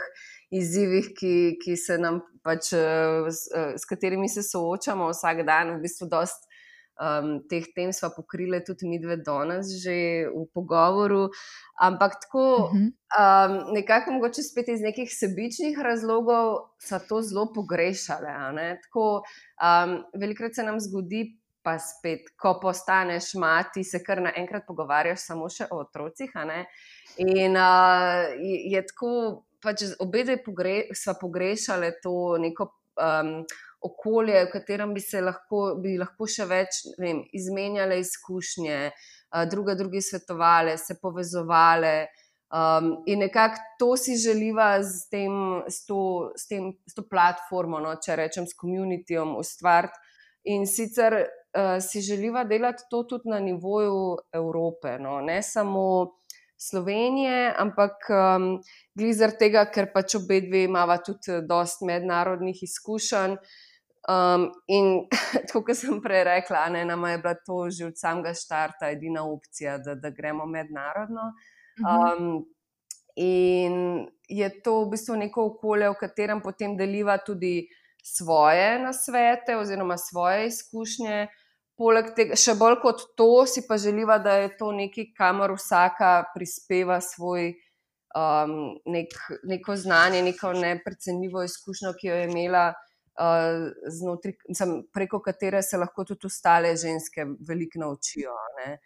izzivih, 0.51 1.13
ki, 1.17 1.35
ki 1.63 1.77
se 1.79 1.99
nam 1.99 2.21
pač, 2.43 2.73
uh, 2.75 3.29
s, 3.31 3.47
uh, 3.55 3.75
s 3.79 3.87
katerimi 3.89 4.29
se 4.29 4.43
soočamo 4.43 5.11
vsak 5.13 5.45
dan. 5.47 5.77
V 5.77 5.85
bistvu 5.85 6.09
dost 6.11 6.51
um, 7.01 7.41
teh 7.49 7.65
tem 7.75 7.93
sva 7.93 8.11
pokrili 8.15 8.61
tudi 8.65 8.89
mi 8.89 9.01
dve 9.01 9.17
danes 9.25 9.73
že 9.83 10.29
v 10.29 10.45
pogovoru. 10.55 11.31
Ampak 11.81 12.21
tako, 12.21 12.47
Uh 12.71 12.73
-huh. 12.73 12.93
Um, 13.11 13.75
nekako 13.75 14.13
mogoče 14.13 14.43
spet 14.43 14.69
iz 14.69 14.81
nekih 14.81 15.09
sebičnih 15.11 15.79
razlogov 15.79 16.57
so 16.79 16.99
to 17.09 17.23
zelo 17.23 17.53
pogrešale. 17.55 18.31
Tako, 18.83 19.23
um, 19.59 20.05
velikrat 20.15 20.55
se 20.55 20.63
nam 20.63 20.81
zgodi, 20.81 21.41
pa 21.63 21.79
spet, 21.79 22.21
ko 22.37 22.59
postaneš 22.63 23.35
mati, 23.35 23.85
se 23.85 24.03
kar 24.05 24.23
naenkrat 24.23 24.63
pogovarjaš 24.67 25.21
samo 25.21 25.49
še 25.49 25.67
o 25.71 25.81
otrocih. 25.81 26.31
In 27.17 27.57
uh, 27.57 28.25
je, 28.41 28.57
je 28.73 28.87
tako, 28.87 29.45
pač 29.63 29.85
obe 30.01 30.25
dve 30.25 30.39
pogre, 30.45 30.77
sva 30.97 31.17
pogrešale 31.21 31.93
to 32.03 32.37
neko 32.41 32.69
um, 33.01 33.35
okolje, 33.81 34.45
v 34.45 34.51
katerem 34.53 34.95
bi 34.95 35.01
se 35.01 35.21
lahko, 35.25 35.77
bi 35.81 35.97
lahko 36.01 36.29
še 36.29 36.47
več 36.49 36.83
vem, 37.01 37.23
izmenjale 37.37 38.01
izkušnje, 38.03 38.81
uh, 38.91 39.45
druga 39.51 39.77
drugi 39.79 40.03
svetovale, 40.05 40.77
se 40.79 40.99
povezovale. 41.01 42.11
Um, 42.51 42.97
in 43.07 43.23
nekako 43.23 43.63
to 43.79 43.91
si 43.97 44.17
želiva 44.19 44.73
s, 44.83 45.07
tem, 45.09 45.33
s, 45.71 45.85
to, 45.87 46.33
s, 46.37 46.49
tem, 46.51 46.73
s 46.87 46.97
to 46.97 47.07
platformo, 47.07 47.79
no, 47.79 47.95
če 48.03 48.19
rečem, 48.19 48.49
s 48.51 48.59
komunitijem 48.59 49.37
ustvariti. 49.39 50.09
In 50.51 50.65
sicer 50.67 51.15
uh, 51.21 51.77
si 51.85 52.03
želiva 52.03 52.43
delati 52.49 52.89
to 52.91 53.05
tudi 53.07 53.31
na 53.31 53.39
nivoju 53.45 54.19
Evrope, 54.35 54.97
no, 54.99 55.21
ne 55.21 55.43
samo 55.47 55.85
Slovenije, 56.61 57.55
ampak 57.57 58.11
um, 58.13 58.47
glizar 58.99 59.33
tega, 59.41 59.65
ker 59.73 59.89
pač 59.95 60.19
obe 60.19 60.43
dve 60.45 60.67
imamo 60.67 60.99
tudi 61.05 61.41
dost 61.49 61.81
mednarodnih 61.89 62.63
izkušenj. 62.67 63.39
Um, 64.09 64.47
in 64.69 65.09
tako, 65.47 65.63
kot 65.65 65.77
sem 65.77 66.01
prej 66.05 66.25
rekla, 66.29 66.67
ne, 66.73 66.85
nama 66.89 67.15
je 67.15 67.19
bila 67.25 67.35
to 67.47 67.65
že 67.71 67.89
od 67.89 67.99
samega 68.01 68.35
začetka 68.37 68.93
edina 68.93 69.25
opcija, 69.25 69.79
da, 69.79 69.95
da 69.95 70.13
gremo 70.13 70.47
mednarodno. 70.47 71.33
Um, 71.81 72.45
in 73.17 74.07
je 74.29 74.49
to 74.61 74.83
v 74.85 74.91
bistvu 74.95 75.17
neko 75.17 75.47
okolje, 75.55 75.89
v 75.91 76.01
katerem 76.01 76.41
potem 76.45 76.77
deliva 76.77 77.17
tudi 77.25 77.69
svoje 78.05 78.79
nasvete 78.85 79.57
oziroma 79.57 79.97
svoje 79.97 80.47
izkušnje. 80.53 81.29
Poleg 81.81 82.11
tega, 82.13 82.37
še 82.37 82.59
bolj 82.61 82.77
kot 82.83 83.03
to, 83.17 83.47
si 83.49 83.65
pa 83.65 83.79
želiva, 83.81 84.19
da 84.21 84.35
je 84.43 84.51
to 84.59 84.69
nekaj, 84.77 85.15
kamor 85.17 85.55
vsaka 85.57 86.11
prispeva 86.35 86.99
svoj 87.01 87.55
um, 88.13 88.77
nek, 88.85 89.17
neko 89.49 89.77
znanje, 89.81 90.21
neko 90.23 90.53
neprecenljivo 90.61 91.47
izkušnjo, 91.49 91.95
ki 91.97 92.11
jo 92.11 92.19
je 92.19 92.29
imela, 92.29 92.67
uh, 93.17 93.71
znotri, 93.97 94.35
sem, 94.53 94.77
preko 94.93 95.23
katere 95.25 95.63
se 95.63 95.81
lahko 95.81 96.05
tudi 96.05 96.29
ostale 96.29 96.75
ženske 96.77 97.27
veliko 97.49 97.81
naučijo. 97.81 98.37
Ne? 98.61 98.79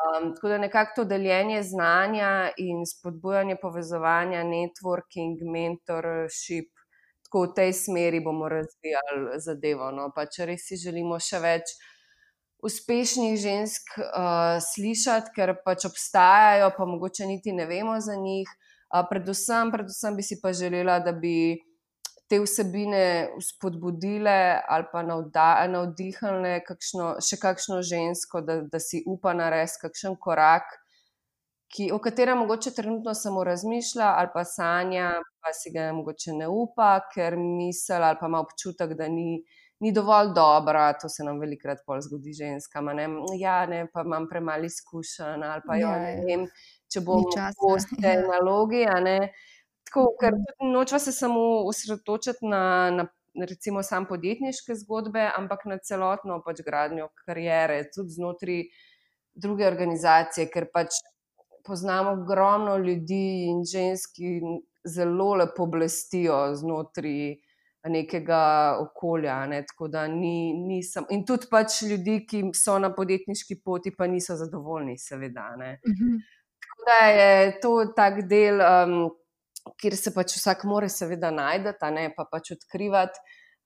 Um, 0.00 0.32
tako 0.34 0.48
da 0.48 0.58
nekako 0.58 0.92
to 0.96 1.04
deljenje 1.04 1.62
znanja 1.62 2.50
in 2.56 2.86
spodbujanje 2.86 3.56
povezovanja, 3.62 4.44
networking, 4.48 5.44
mentorship, 5.44 6.72
tako 7.28 7.46
v 7.46 7.54
tej 7.54 7.72
smeri 7.76 8.20
bomo 8.24 8.48
razvijali 8.48 9.40
zadevo. 9.44 9.90
No? 9.92 10.08
Pa 10.14 10.24
če 10.26 10.48
res 10.54 10.68
si 10.68 10.80
želimo 10.80 11.20
še 11.20 11.44
več 11.44 11.76
uspešnih 12.62 13.38
žensk 13.40 13.96
uh, 13.98 14.58
slišati, 14.60 15.32
ker 15.36 15.54
pač 15.64 15.86
obstajajo, 15.88 16.70
pa 16.76 16.86
mogoče 16.86 17.26
niti 17.26 17.52
ne 17.52 17.66
vemo 17.66 17.98
za 18.00 18.16
njih. 18.16 18.48
Uh, 18.90 19.04
predvsem, 19.10 19.72
predvsem 19.72 20.16
bi 20.16 20.22
si 20.26 20.40
pa 20.42 20.52
želela, 20.52 20.98
da 21.00 21.12
bi 21.12 21.60
te 22.30 22.38
vsebine 22.38 23.30
spodbudile 23.42 24.60
ali 24.68 24.86
pa 24.92 25.02
navdihnile 25.02 26.52
še 27.26 27.38
kakšno 27.42 27.80
žensko, 27.82 28.42
da, 28.46 28.60
da 28.62 28.78
si 28.78 29.02
upa 29.06 29.32
narediti 29.34 29.82
kakšen 29.82 30.14
korak, 30.14 30.70
ki, 31.74 31.90
o 31.94 31.98
katerem 32.02 32.38
mogoče 32.44 32.70
trenutno 32.74 33.14
samo 33.14 33.42
razmišlja 33.44 34.12
ali 34.18 34.30
pa 34.34 34.44
sanja, 34.44 35.10
pa 35.42 35.52
si 35.54 35.72
ga 35.74 35.90
mogoče 35.94 36.36
ne 36.38 36.46
upa, 36.50 36.92
ker 37.14 37.34
misli 37.38 37.98
ali 37.98 38.18
pa 38.20 38.30
ima 38.30 38.44
občutek, 38.46 38.94
da 38.98 39.08
ni. 39.08 39.42
Ni 39.80 39.92
dovolj 39.96 40.34
dobra, 40.36 40.92
to 41.00 41.08
se 41.08 41.24
nam 41.24 41.38
velikokrat 41.40 41.78
zgodi 42.04 42.34
ženskam. 42.36 42.90
Ne? 42.96 43.06
Ja, 43.40 43.66
ne, 43.66 43.86
pa 43.92 44.02
imam 44.04 44.26
premalo 44.28 44.68
izkušenj, 44.68 45.44
ali 45.44 45.62
pa 45.66 45.76
jo, 45.76 45.88
ja, 45.88 46.02
ne 46.02 46.10
ja. 46.18 46.24
vem, 46.26 46.44
če 46.92 47.00
bom 47.06 47.24
tem 48.02 48.26
nalogi. 48.28 48.84
Tako, 49.88 50.04
ker 50.20 50.36
mhm. 50.36 50.74
nočemo 50.74 51.00
se 51.00 51.12
samo 51.16 51.40
osredotočiti 51.70 52.46
na, 52.46 52.62
na 52.92 53.48
recimo, 53.48 53.82
sam 53.82 54.06
podjetniške 54.06 54.76
zgodbe, 54.84 55.24
ampak 55.36 55.64
na 55.64 55.78
celotno 55.78 56.42
pač 56.44 56.60
gradnjo 56.66 57.08
karijere, 57.24 57.82
tudi 57.94 58.18
znotraj 58.18 58.64
druge 59.34 59.66
organizacije, 59.66 60.50
ker 60.52 60.68
pač 60.74 61.00
poznamo 61.64 62.18
ogromno 62.20 62.76
ljudi 62.76 63.46
in 63.48 63.64
žensk, 63.64 64.16
ki 64.16 64.58
zelo 64.84 65.34
lepo 65.40 65.66
blestijo 65.66 66.50
znotraj 66.56 67.36
nekega 67.88 68.42
okolja. 68.80 69.46
Ne? 69.46 69.64
Ni, 70.12 70.34
ni 70.66 70.82
sam... 70.82 71.06
In 71.10 71.24
tudi 71.26 71.48
pač 71.50 71.82
ljudi, 71.88 72.20
ki 72.28 72.42
so 72.56 72.78
na 72.78 72.92
podjetniški 72.94 73.60
poti, 73.64 73.94
pa 73.96 74.06
niso 74.06 74.36
zadovoljni, 74.36 74.98
seveda. 74.98 75.52
Uh 75.56 75.64
mhm. 75.64 76.12
-huh. 76.12 76.20
Tako 76.60 76.84
da 76.86 77.06
je 77.06 77.60
to 77.60 77.92
tak 77.96 78.28
del. 78.28 78.60
Um, 78.60 79.10
kjer 79.80 79.96
se 79.96 80.12
pač 80.14 80.36
vsak 80.36 80.64
more, 80.64 80.88
seveda, 80.88 81.30
najdete, 81.34 81.90
ne 81.94 82.08
pa 82.16 82.26
pač 82.30 82.52
odkrivati, 82.56 83.20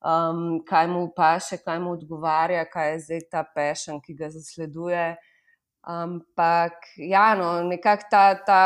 um, 0.05 0.61
kaj 0.67 0.89
mu 0.91 1.07
paše, 1.17 1.61
kaj 1.65 1.81
mu 1.83 1.95
odgovarja, 1.99 2.65
kaj 2.71 2.93
je 2.93 2.99
zdaj 3.07 3.23
ta 3.31 3.45
pešen, 3.55 4.01
ki 4.05 4.17
ga 4.19 4.31
zasleduje. 4.35 5.07
Ampak, 5.85 6.73
ja, 6.97 7.35
no, 7.37 7.61
nekako 7.69 8.07
ta, 8.11 8.23
ta 8.47 8.61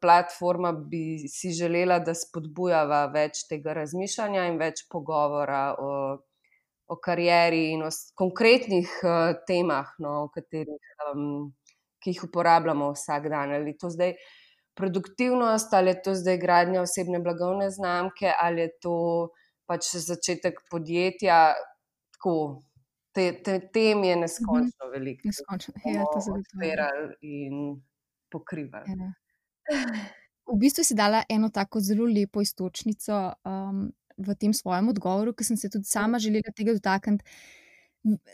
platforma 0.00 0.72
bi 0.72 1.28
si 1.28 1.50
želela, 1.52 1.98
da 2.00 2.14
spodbujava 2.16 3.02
več 3.12 3.42
tega 3.50 3.74
razmišljanja 3.76 4.46
in 4.48 4.56
več 4.56 4.86
pogovora 4.88 5.74
o, 5.76 5.90
o 6.88 6.96
karieri 7.04 7.66
in 7.74 7.84
o 7.84 7.90
konkretnih 8.16 8.96
uh, 9.04 9.34
temah, 9.44 9.92
no, 10.00 10.30
katerih, 10.32 10.96
um, 11.10 11.52
ki 12.00 12.16
jih 12.16 12.24
uporabljamo 12.30 12.94
vsak 12.96 13.28
dan. 13.28 13.52
Ali 13.58 13.76
to 13.76 13.92
zdaj 13.92 14.16
produktivnost, 14.74 15.74
ali 15.76 15.92
je 15.92 16.02
to 16.08 16.14
zdaj 16.16 16.40
gradnja 16.40 16.80
osebne 16.88 17.20
blagovne 17.20 17.68
znamke, 17.70 18.32
ali 18.40 18.64
je 18.64 18.70
to 18.80 18.96
pač 19.68 19.92
začetek 20.00 20.64
podjetja. 20.72 21.58
Tako, 22.16 22.64
te, 23.14 23.30
te, 23.42 23.58
tem 23.72 24.04
je 24.04 24.16
neskončno 24.16 24.86
mhm. 24.86 24.92
veliko. 24.92 25.28
Neskončno, 25.30 25.74
ja, 25.84 26.04
to 26.12 26.20
zelo 26.20 26.42
odpirali 26.42 27.14
in 27.22 27.82
pokrivali. 28.32 28.98
Ja. 28.98 29.12
V 30.44 30.58
bistvu 30.60 30.84
si 30.84 30.94
dala 30.94 31.22
eno 31.28 31.48
tako 31.48 31.80
zelo 31.80 32.04
lepo 32.04 32.42
istočnico 32.44 33.20
um, 33.48 33.86
v 34.18 34.34
tem 34.38 34.52
svojem 34.52 34.90
odgovoru, 34.92 35.32
ki 35.32 35.46
sem 35.46 35.56
se 35.56 35.70
tudi 35.72 35.88
sama 35.88 36.18
želela 36.18 36.52
tega 36.56 36.74
dotakniti. 36.76 37.24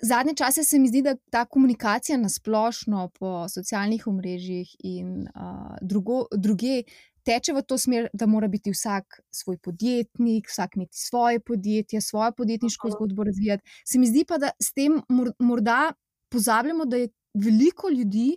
Zadnje 0.03 0.35
čase 0.35 0.65
se 0.67 0.79
mi 0.83 0.89
zdi, 0.91 1.05
da 1.07 1.15
ta 1.31 1.45
komunikacija 1.45 2.19
na 2.19 2.29
splošno 2.29 3.05
po 3.19 3.47
socialnih 3.49 4.07
omrežjih 4.11 4.73
in 4.83 5.29
uh, 5.29 5.77
drugo, 5.81 6.25
druge 6.35 6.83
teče 7.25 7.53
v 7.53 7.63
to 7.63 7.79
smer, 7.79 8.09
da 8.13 8.27
mora 8.27 8.49
biti 8.49 8.71
vsak 8.71 9.21
svoj 9.31 9.59
podjetnik, 9.59 10.49
vsak 10.49 10.77
imeti 10.77 10.97
svoje 10.99 11.41
podjetje, 11.41 12.01
svojo 12.01 12.33
podjetniško 12.37 12.91
zgodbo 12.91 13.25
razvijati. 13.25 13.63
Se 13.87 13.99
mi 13.99 14.07
zdi 14.07 14.25
pa, 14.29 14.39
da 14.39 14.51
s 14.63 14.73
tem 14.73 15.01
morda 15.39 15.93
pozabljamo, 16.31 16.85
da 16.85 16.97
je 16.97 17.09
veliko 17.35 17.89
ljudi, 17.89 18.37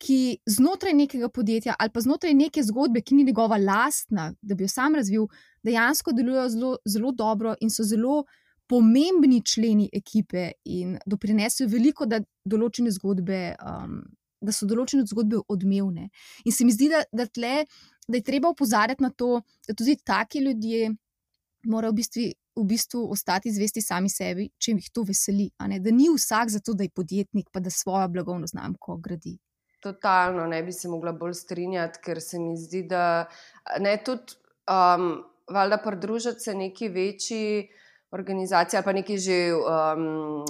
ki 0.00 0.38
znotraj 0.48 0.94
nekega 0.96 1.28
podjetja 1.28 1.74
ali 1.78 1.90
pa 1.92 2.00
znotraj 2.00 2.34
neke 2.34 2.62
zgodbe, 2.64 3.02
ki 3.04 3.14
ni 3.14 3.24
njegova 3.24 3.58
lastna, 3.60 4.30
da 4.42 4.54
bi 4.54 4.64
jo 4.64 4.68
sam 4.68 4.94
razvil, 4.94 5.26
dejansko 5.62 6.12
delujejo 6.16 6.48
zelo, 6.48 6.76
zelo 6.88 7.12
dobro 7.12 7.54
in 7.60 7.70
so 7.70 7.84
zelo 7.84 8.24
pomembni 8.70 9.42
členi 9.44 9.88
ekipe 9.92 10.50
in 10.64 10.96
doprinesejo 11.06 11.68
veliko, 11.68 12.06
da, 12.06 12.20
zgodbe, 12.90 13.40
um, 13.66 14.00
da 14.40 14.52
so 14.52 14.66
določene 14.66 15.04
zgodbe 15.10 15.42
odmevne. 15.48 16.08
In 16.44 16.54
se 16.54 16.64
mi 16.64 16.72
zdi, 16.72 16.88
da, 16.88 17.02
da, 17.12 17.26
tle, 17.26 17.64
da 18.10 18.18
je 18.18 18.26
treba 18.26 18.50
upozoriti 18.50 19.02
na 19.02 19.10
to, 19.10 19.40
da 19.68 19.74
tudi 19.74 19.96
taki 20.04 20.38
ljudje 20.44 20.90
morajo 21.64 21.92
v 21.92 21.94
bistvu, 21.94 22.22
v 22.56 22.64
bistvu 22.64 23.04
ostati 23.12 23.52
zvesti 23.52 23.82
sami 23.82 24.10
sebi, 24.10 24.48
če 24.58 24.74
jih 24.76 24.90
to 24.92 25.04
veseli. 25.08 25.50
Da 25.58 25.92
ni 25.94 26.08
vsak 26.12 26.50
za 26.50 26.60
to, 26.60 26.74
da 26.74 26.84
je 26.84 26.94
podjetnik, 26.94 27.50
pa 27.52 27.60
da 27.60 27.70
svojo 27.70 28.08
blagovno 28.08 28.46
znamko 28.46 28.96
gradi. 28.96 29.38
Totalno 29.80 30.46
ne 30.46 30.62
bi 30.62 30.72
se 30.72 30.88
mogla 30.88 31.12
bolj 31.12 31.34
strinjati, 31.38 32.00
ker 32.04 32.20
se 32.20 32.38
mi 32.38 32.56
zdi, 32.60 32.82
da 32.88 33.26
ne 33.80 33.94
tudi, 34.04 34.36
um, 34.68 35.22
valjda, 35.50 35.78
pridružiti 35.84 36.40
se 36.40 36.54
neki 36.54 36.88
večji 36.88 37.68
organizacija, 38.12 38.82
pa 38.82 38.92
nekaj 38.92 39.18
že, 39.18 39.38
um, 39.54 40.44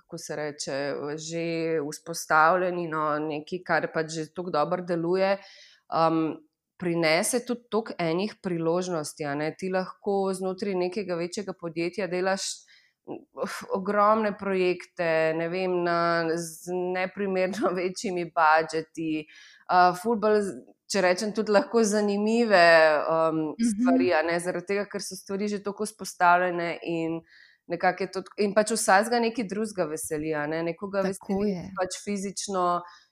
kako 0.00 0.18
se 0.18 0.36
reče, 0.36 0.78
že 1.20 1.44
vzpostavljeni, 1.84 2.88
no, 2.88 3.18
nekaj, 3.28 3.62
kar 3.66 3.90
pač 3.92 4.10
že 4.14 4.26
tako 4.32 4.50
dobro 4.50 4.82
deluje. 4.82 5.36
Um, 5.92 6.38
Prinese 6.76 7.40
tudi 7.46 7.68
toliko 7.70 7.96
enih 7.98 8.34
priložnosti. 8.42 9.24
Ti 9.58 9.70
lahko 9.72 10.32
znotraj 10.36 10.74
nekega 10.74 11.16
večjega 11.16 11.56
podjetja 11.60 12.06
delaš 12.06 12.48
ogromne 13.74 14.32
projekte, 14.38 15.32
ne 15.38 15.48
vem, 15.48 15.82
na, 15.84 16.26
z 16.34 16.74
neprimerno 16.94 17.70
večjimi 17.80 18.26
budžeti, 18.34 19.26
uh, 19.70 19.94
fulbol 20.02 20.40
če 20.90 21.02
rečem, 21.02 21.32
tudi 21.34 21.54
lahko 21.54 21.82
zanimive 21.86 22.66
um, 23.02 23.40
mhm. 23.54 23.72
stvari, 23.72 24.12
ne, 24.28 24.38
zaradi 24.42 24.72
tega, 24.74 24.86
ker 24.90 25.02
so 25.02 25.18
stvari 25.18 25.50
že 25.50 25.62
tako 25.64 25.86
spostavljene 25.86 26.76
in. 26.82 27.20
To, 27.66 28.20
in 28.38 28.52
pač 28.54 28.70
vsakega 28.76 29.18
nekaj 29.24 29.48
drugega 29.50 29.88
veseli, 29.90 30.28
ne? 30.46 30.60
nekoga 30.68 31.00
veseli 31.02 31.64
pač 31.74 31.96
fizično 31.98 32.62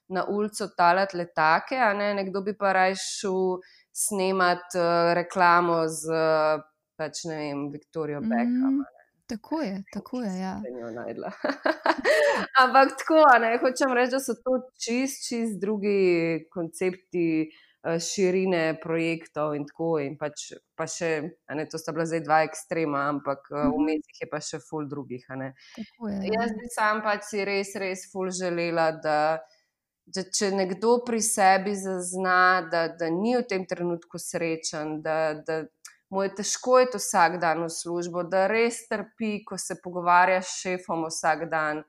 na 0.08 0.26
ulico 0.28 0.68
talati 0.76 1.16
letake, 1.16 1.78
a 1.80 1.92
ne? 1.94 2.12
nekdo 2.14 2.42
bi 2.44 2.56
pa 2.56 2.72
raje 2.72 2.98
šel 3.00 3.60
snemati 3.94 4.78
uh, 4.78 5.12
reklamo 5.16 5.84
z 5.88 6.18
pač, 6.98 7.24
ne 7.30 7.38
vem, 7.40 7.68
Viktorijo 7.72 8.20
Beckham. 8.20 8.80
Mm. 8.80 8.90
Tako 9.26 9.62
je, 9.62 9.82
tako 9.92 10.20
je. 10.20 10.32
Ja. 10.38 10.54
Ampak 12.62 12.96
tako, 13.00 13.22
ne 13.40 13.56
hočem 13.58 13.94
reči, 13.96 14.12
da 14.12 14.20
so 14.20 14.36
to 14.36 14.58
čist, 14.76 15.24
čist 15.28 15.56
drugi 15.62 16.44
koncepti 16.52 17.48
širine 17.84 18.80
projektov 18.82 19.54
in 19.56 19.66
tako. 19.68 19.88
In 20.00 20.16
pač, 20.20 20.50
pa 20.76 20.86
še, 20.88 21.10
ne, 21.52 21.66
to 21.70 21.80
sta 21.80 21.92
bila 21.96 22.06
zdaj 22.08 22.22
dva 22.24 22.42
ekstrema, 22.48 23.06
ampak 23.12 23.48
uh, 23.52 23.68
vmes 23.72 24.04
jih 24.08 24.22
je 24.24 24.30
pa 24.30 24.40
še 24.44 24.60
ful 24.64 24.88
drugih. 24.88 25.26
Je, 25.28 25.50
Jaz 26.32 26.54
bi 26.56 26.70
sam 26.72 27.02
pač 27.04 27.28
si 27.28 27.44
res, 27.44 27.74
res 27.80 28.06
ful 28.12 28.32
želela, 28.32 28.90
da, 29.04 29.18
da 30.06 30.22
če 30.22 30.50
nekdo 30.52 30.98
pri 31.06 31.20
sebi 31.24 31.74
zazna, 31.76 32.62
da, 32.70 32.88
da 32.88 33.08
ni 33.10 33.36
v 33.36 33.44
tem 33.48 33.64
trenutku 33.66 34.20
srečen, 34.20 35.00
da, 35.02 35.34
da 35.46 35.62
mu 36.12 36.22
je 36.22 36.34
težko 36.40 36.78
iti 36.84 37.00
vsak 37.00 37.38
dan 37.42 37.64
v 37.64 37.70
službo, 37.72 38.22
da 38.28 38.46
res 38.50 38.84
trpi, 38.88 39.38
ko 39.48 39.58
se 39.58 39.78
pogovarja 39.82 40.42
s 40.42 40.58
šefom 40.60 41.06
vsak 41.08 41.48
dan. 41.50 41.82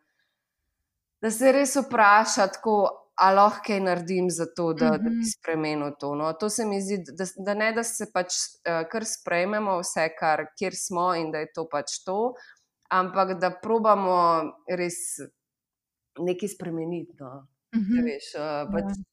Da 1.21 1.31
se 1.31 1.51
res 1.51 1.75
vpraša, 1.75 2.47
tako, 2.55 2.77
ali 3.15 3.35
lahko 3.37 3.63
kaj 3.67 3.79
naredim 3.83 4.29
za 4.31 4.45
to, 4.45 4.73
da, 4.73 4.85
mm 4.85 4.93
-hmm. 4.93 5.03
da 5.03 5.09
bi 5.09 5.15
mhm. 5.15 5.23
spremenil 5.23 5.91
to. 5.99 6.15
No, 6.15 6.33
to 6.33 6.49
se 6.49 6.65
mi 6.65 6.81
zdi, 6.81 7.03
da, 7.07 7.25
da 7.45 7.53
ne 7.53 7.71
da 7.73 7.83
se 7.83 8.07
pač 8.13 8.33
uh, 8.33 8.87
kar 8.91 9.05
sprejmemo, 9.05 9.79
vse, 9.79 10.09
kar, 10.19 10.45
kjer 10.59 10.75
smo 10.75 11.15
in 11.15 11.31
da 11.31 11.39
je 11.39 11.51
to 11.53 11.67
pač 11.71 12.03
to, 12.05 12.33
ampak 12.89 13.39
da 13.39 13.51
probamo 13.61 14.43
res 14.67 15.19
nekaj 16.19 16.49
spremeniti. 16.49 17.13
No. 17.19 17.47
Mm 17.75 17.85
-hmm. 17.85 18.05
veš, 18.05 18.31
uh, 18.35 18.71
pač, 18.71 18.97
ja. 18.97 19.03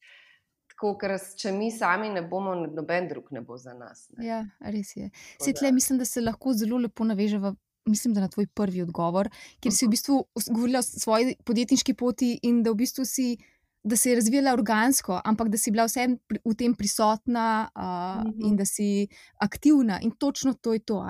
Tako, 0.72 0.96
ker 0.98 1.16
če 1.38 1.52
mi 1.52 1.70
sami 1.70 2.08
ne 2.10 2.22
bomo, 2.22 2.54
noben 2.54 3.08
drug 3.08 3.28
ne 3.30 3.40
bo 3.40 3.56
za 3.56 3.74
nas. 3.74 4.08
Ne. 4.16 4.26
Ja, 4.26 4.46
res 4.60 4.96
je. 4.96 5.10
Svetle, 5.38 5.72
mislim, 5.72 5.98
da 5.98 6.04
se 6.04 6.20
lahko 6.20 6.52
zelo 6.52 6.78
lepo 6.78 7.04
navežemo. 7.04 7.54
Mislim, 7.86 8.14
da 8.14 8.20
na 8.20 8.28
tvoj 8.28 8.46
prvi 8.46 8.82
odgovor, 8.82 9.28
kjer 9.60 9.72
si 9.74 9.86
v 9.86 9.90
bistvu 9.90 10.24
govorila 10.54 10.78
o 10.78 10.82
svoji 10.82 11.34
podjetniški 11.44 11.94
poti 11.94 12.38
in 12.42 12.62
da 12.62 12.70
v 12.70 12.74
bistvu 12.74 13.04
si 13.04 13.36
da 13.84 13.96
se 13.96 14.10
je 14.10 14.14
razvijala 14.14 14.52
organsko, 14.52 15.20
ampak 15.24 15.48
da 15.48 15.58
si 15.58 15.70
bila 15.70 15.86
vsem 15.86 16.18
v 16.44 16.54
tem 16.54 16.74
prisotna 16.74 17.68
uh, 17.74 17.82
-hmm. 17.82 18.48
in 18.48 18.56
da 18.56 18.64
si 18.64 19.08
aktivna. 19.36 20.00
In 20.02 20.10
točno 20.10 20.54
to 20.54 20.72
je 20.72 20.78
to. 20.78 21.06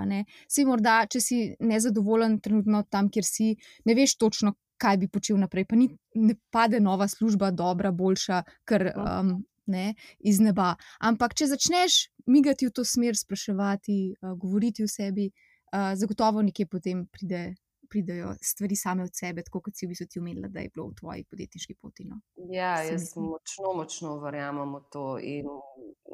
Sej 0.49 0.65
morda, 0.65 1.07
če 1.07 1.21
si 1.21 1.57
nezadovoljen 1.61 2.41
trenutno 2.41 2.83
tam, 2.83 3.11
kjer 3.11 3.25
si, 3.25 3.57
ne 3.85 3.95
veš 3.95 4.17
točno, 4.17 4.55
kaj 4.83 4.99
bi 4.99 5.09
počel 5.13 5.39
naprej. 5.39 5.67
Pa 5.71 5.79
ni, 5.79 5.89
ne 6.19 6.37
pade 6.51 6.81
nova 6.83 7.09
služba, 7.09 7.53
dobra, 7.55 7.93
boljša, 7.95 8.43
ker 8.69 8.89
um, 8.93 9.37
ne 9.71 9.93
iz 10.19 10.41
neba. 10.43 10.73
Ampak 11.01 11.37
če 11.39 11.53
začneš 11.55 12.03
migati 12.27 12.69
v 12.69 12.75
to 12.75 12.85
smer, 12.87 13.19
spraševati, 13.19 13.99
uh, 14.19 14.35
govoriti 14.39 14.85
o 14.85 14.91
sebi, 14.91 15.31
uh, 15.31 15.93
zagotovo 15.99 16.43
nekje 16.43 16.67
potem 16.71 17.07
pride 17.13 17.53
pridejo 17.93 18.35
stvari 18.41 18.77
same 18.77 19.05
od 19.05 19.11
sebe, 19.13 19.43
tako 19.45 19.61
kot 19.67 19.77
si 19.77 19.87
v 19.87 19.93
bistvu 19.93 20.07
ti 20.09 20.21
umela, 20.21 20.49
da 20.49 20.63
je 20.65 20.71
bilo 20.73 20.87
v 20.89 20.95
tvoji 21.01 21.25
podjetniški 21.29 21.75
poti. 21.77 22.07
No. 22.09 22.23
Ja, 22.49 22.79
jaz 22.89 23.11
močno, 23.21 23.75
močno 23.77 24.15
verjamem 24.23 24.73
v 24.79 24.81
to 24.95 25.05
in 25.21 25.51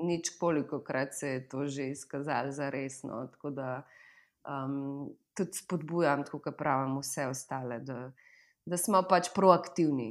nič 0.09 0.33
koliko 0.41 0.81
krat 0.83 1.15
se 1.15 1.29
je 1.37 1.45
to 1.49 1.67
že 1.67 1.91
izkazalo 1.95 2.51
za 2.53 2.71
resno. 2.75 3.21
Tako 3.31 3.51
da 3.51 3.69
um, 4.43 5.15
tudi 5.39 5.63
spodbujam, 5.63 6.25
tako 6.27 6.43
kot 6.49 6.59
pravim, 6.59 6.99
vse 6.99 7.29
ostale, 7.31 7.79
da, 7.87 8.11
da 8.69 8.77
smo 8.77 9.03
pač 9.09 9.31
proaktivni, 9.35 10.11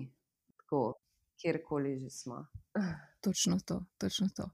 tako, 0.57 0.93
kjerkoli 1.41 1.97
že 1.99 2.09
smo. 2.09 2.45
Točno 3.23 3.59
to, 3.65 3.85
točno 3.97 4.27
to. 4.35 4.49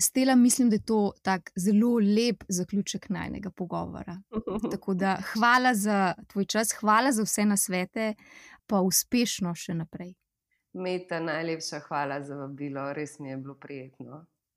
Stela, 0.00 0.34
mislim, 0.34 0.70
da 0.70 0.76
je 0.76 0.84
to 0.84 1.12
tak 1.22 1.52
zelo 1.56 1.98
lep 1.98 2.44
zaključek 2.48 3.08
najnega 3.08 3.50
pogovora. 3.50 4.16
Tako 4.70 4.94
da 4.94 5.18
hvala 5.32 5.74
za 5.74 6.14
tvoj 6.32 6.44
čas, 6.44 6.72
hvala 6.80 7.12
za 7.12 7.22
vse 7.22 7.44
na 7.44 7.56
svete, 7.56 8.14
pa 8.66 8.80
uspešno 8.80 9.54
še 9.54 9.74
naprej. 9.74 10.14
Meta, 10.72 11.20
najlepša 11.20 11.80
hvala 11.86 12.22
za 12.24 12.34
vabilo, 12.34 12.92
res 12.92 13.18
mi 13.18 13.30
je 13.30 13.36
bilo 13.36 13.54
prijetno. 13.54 14.24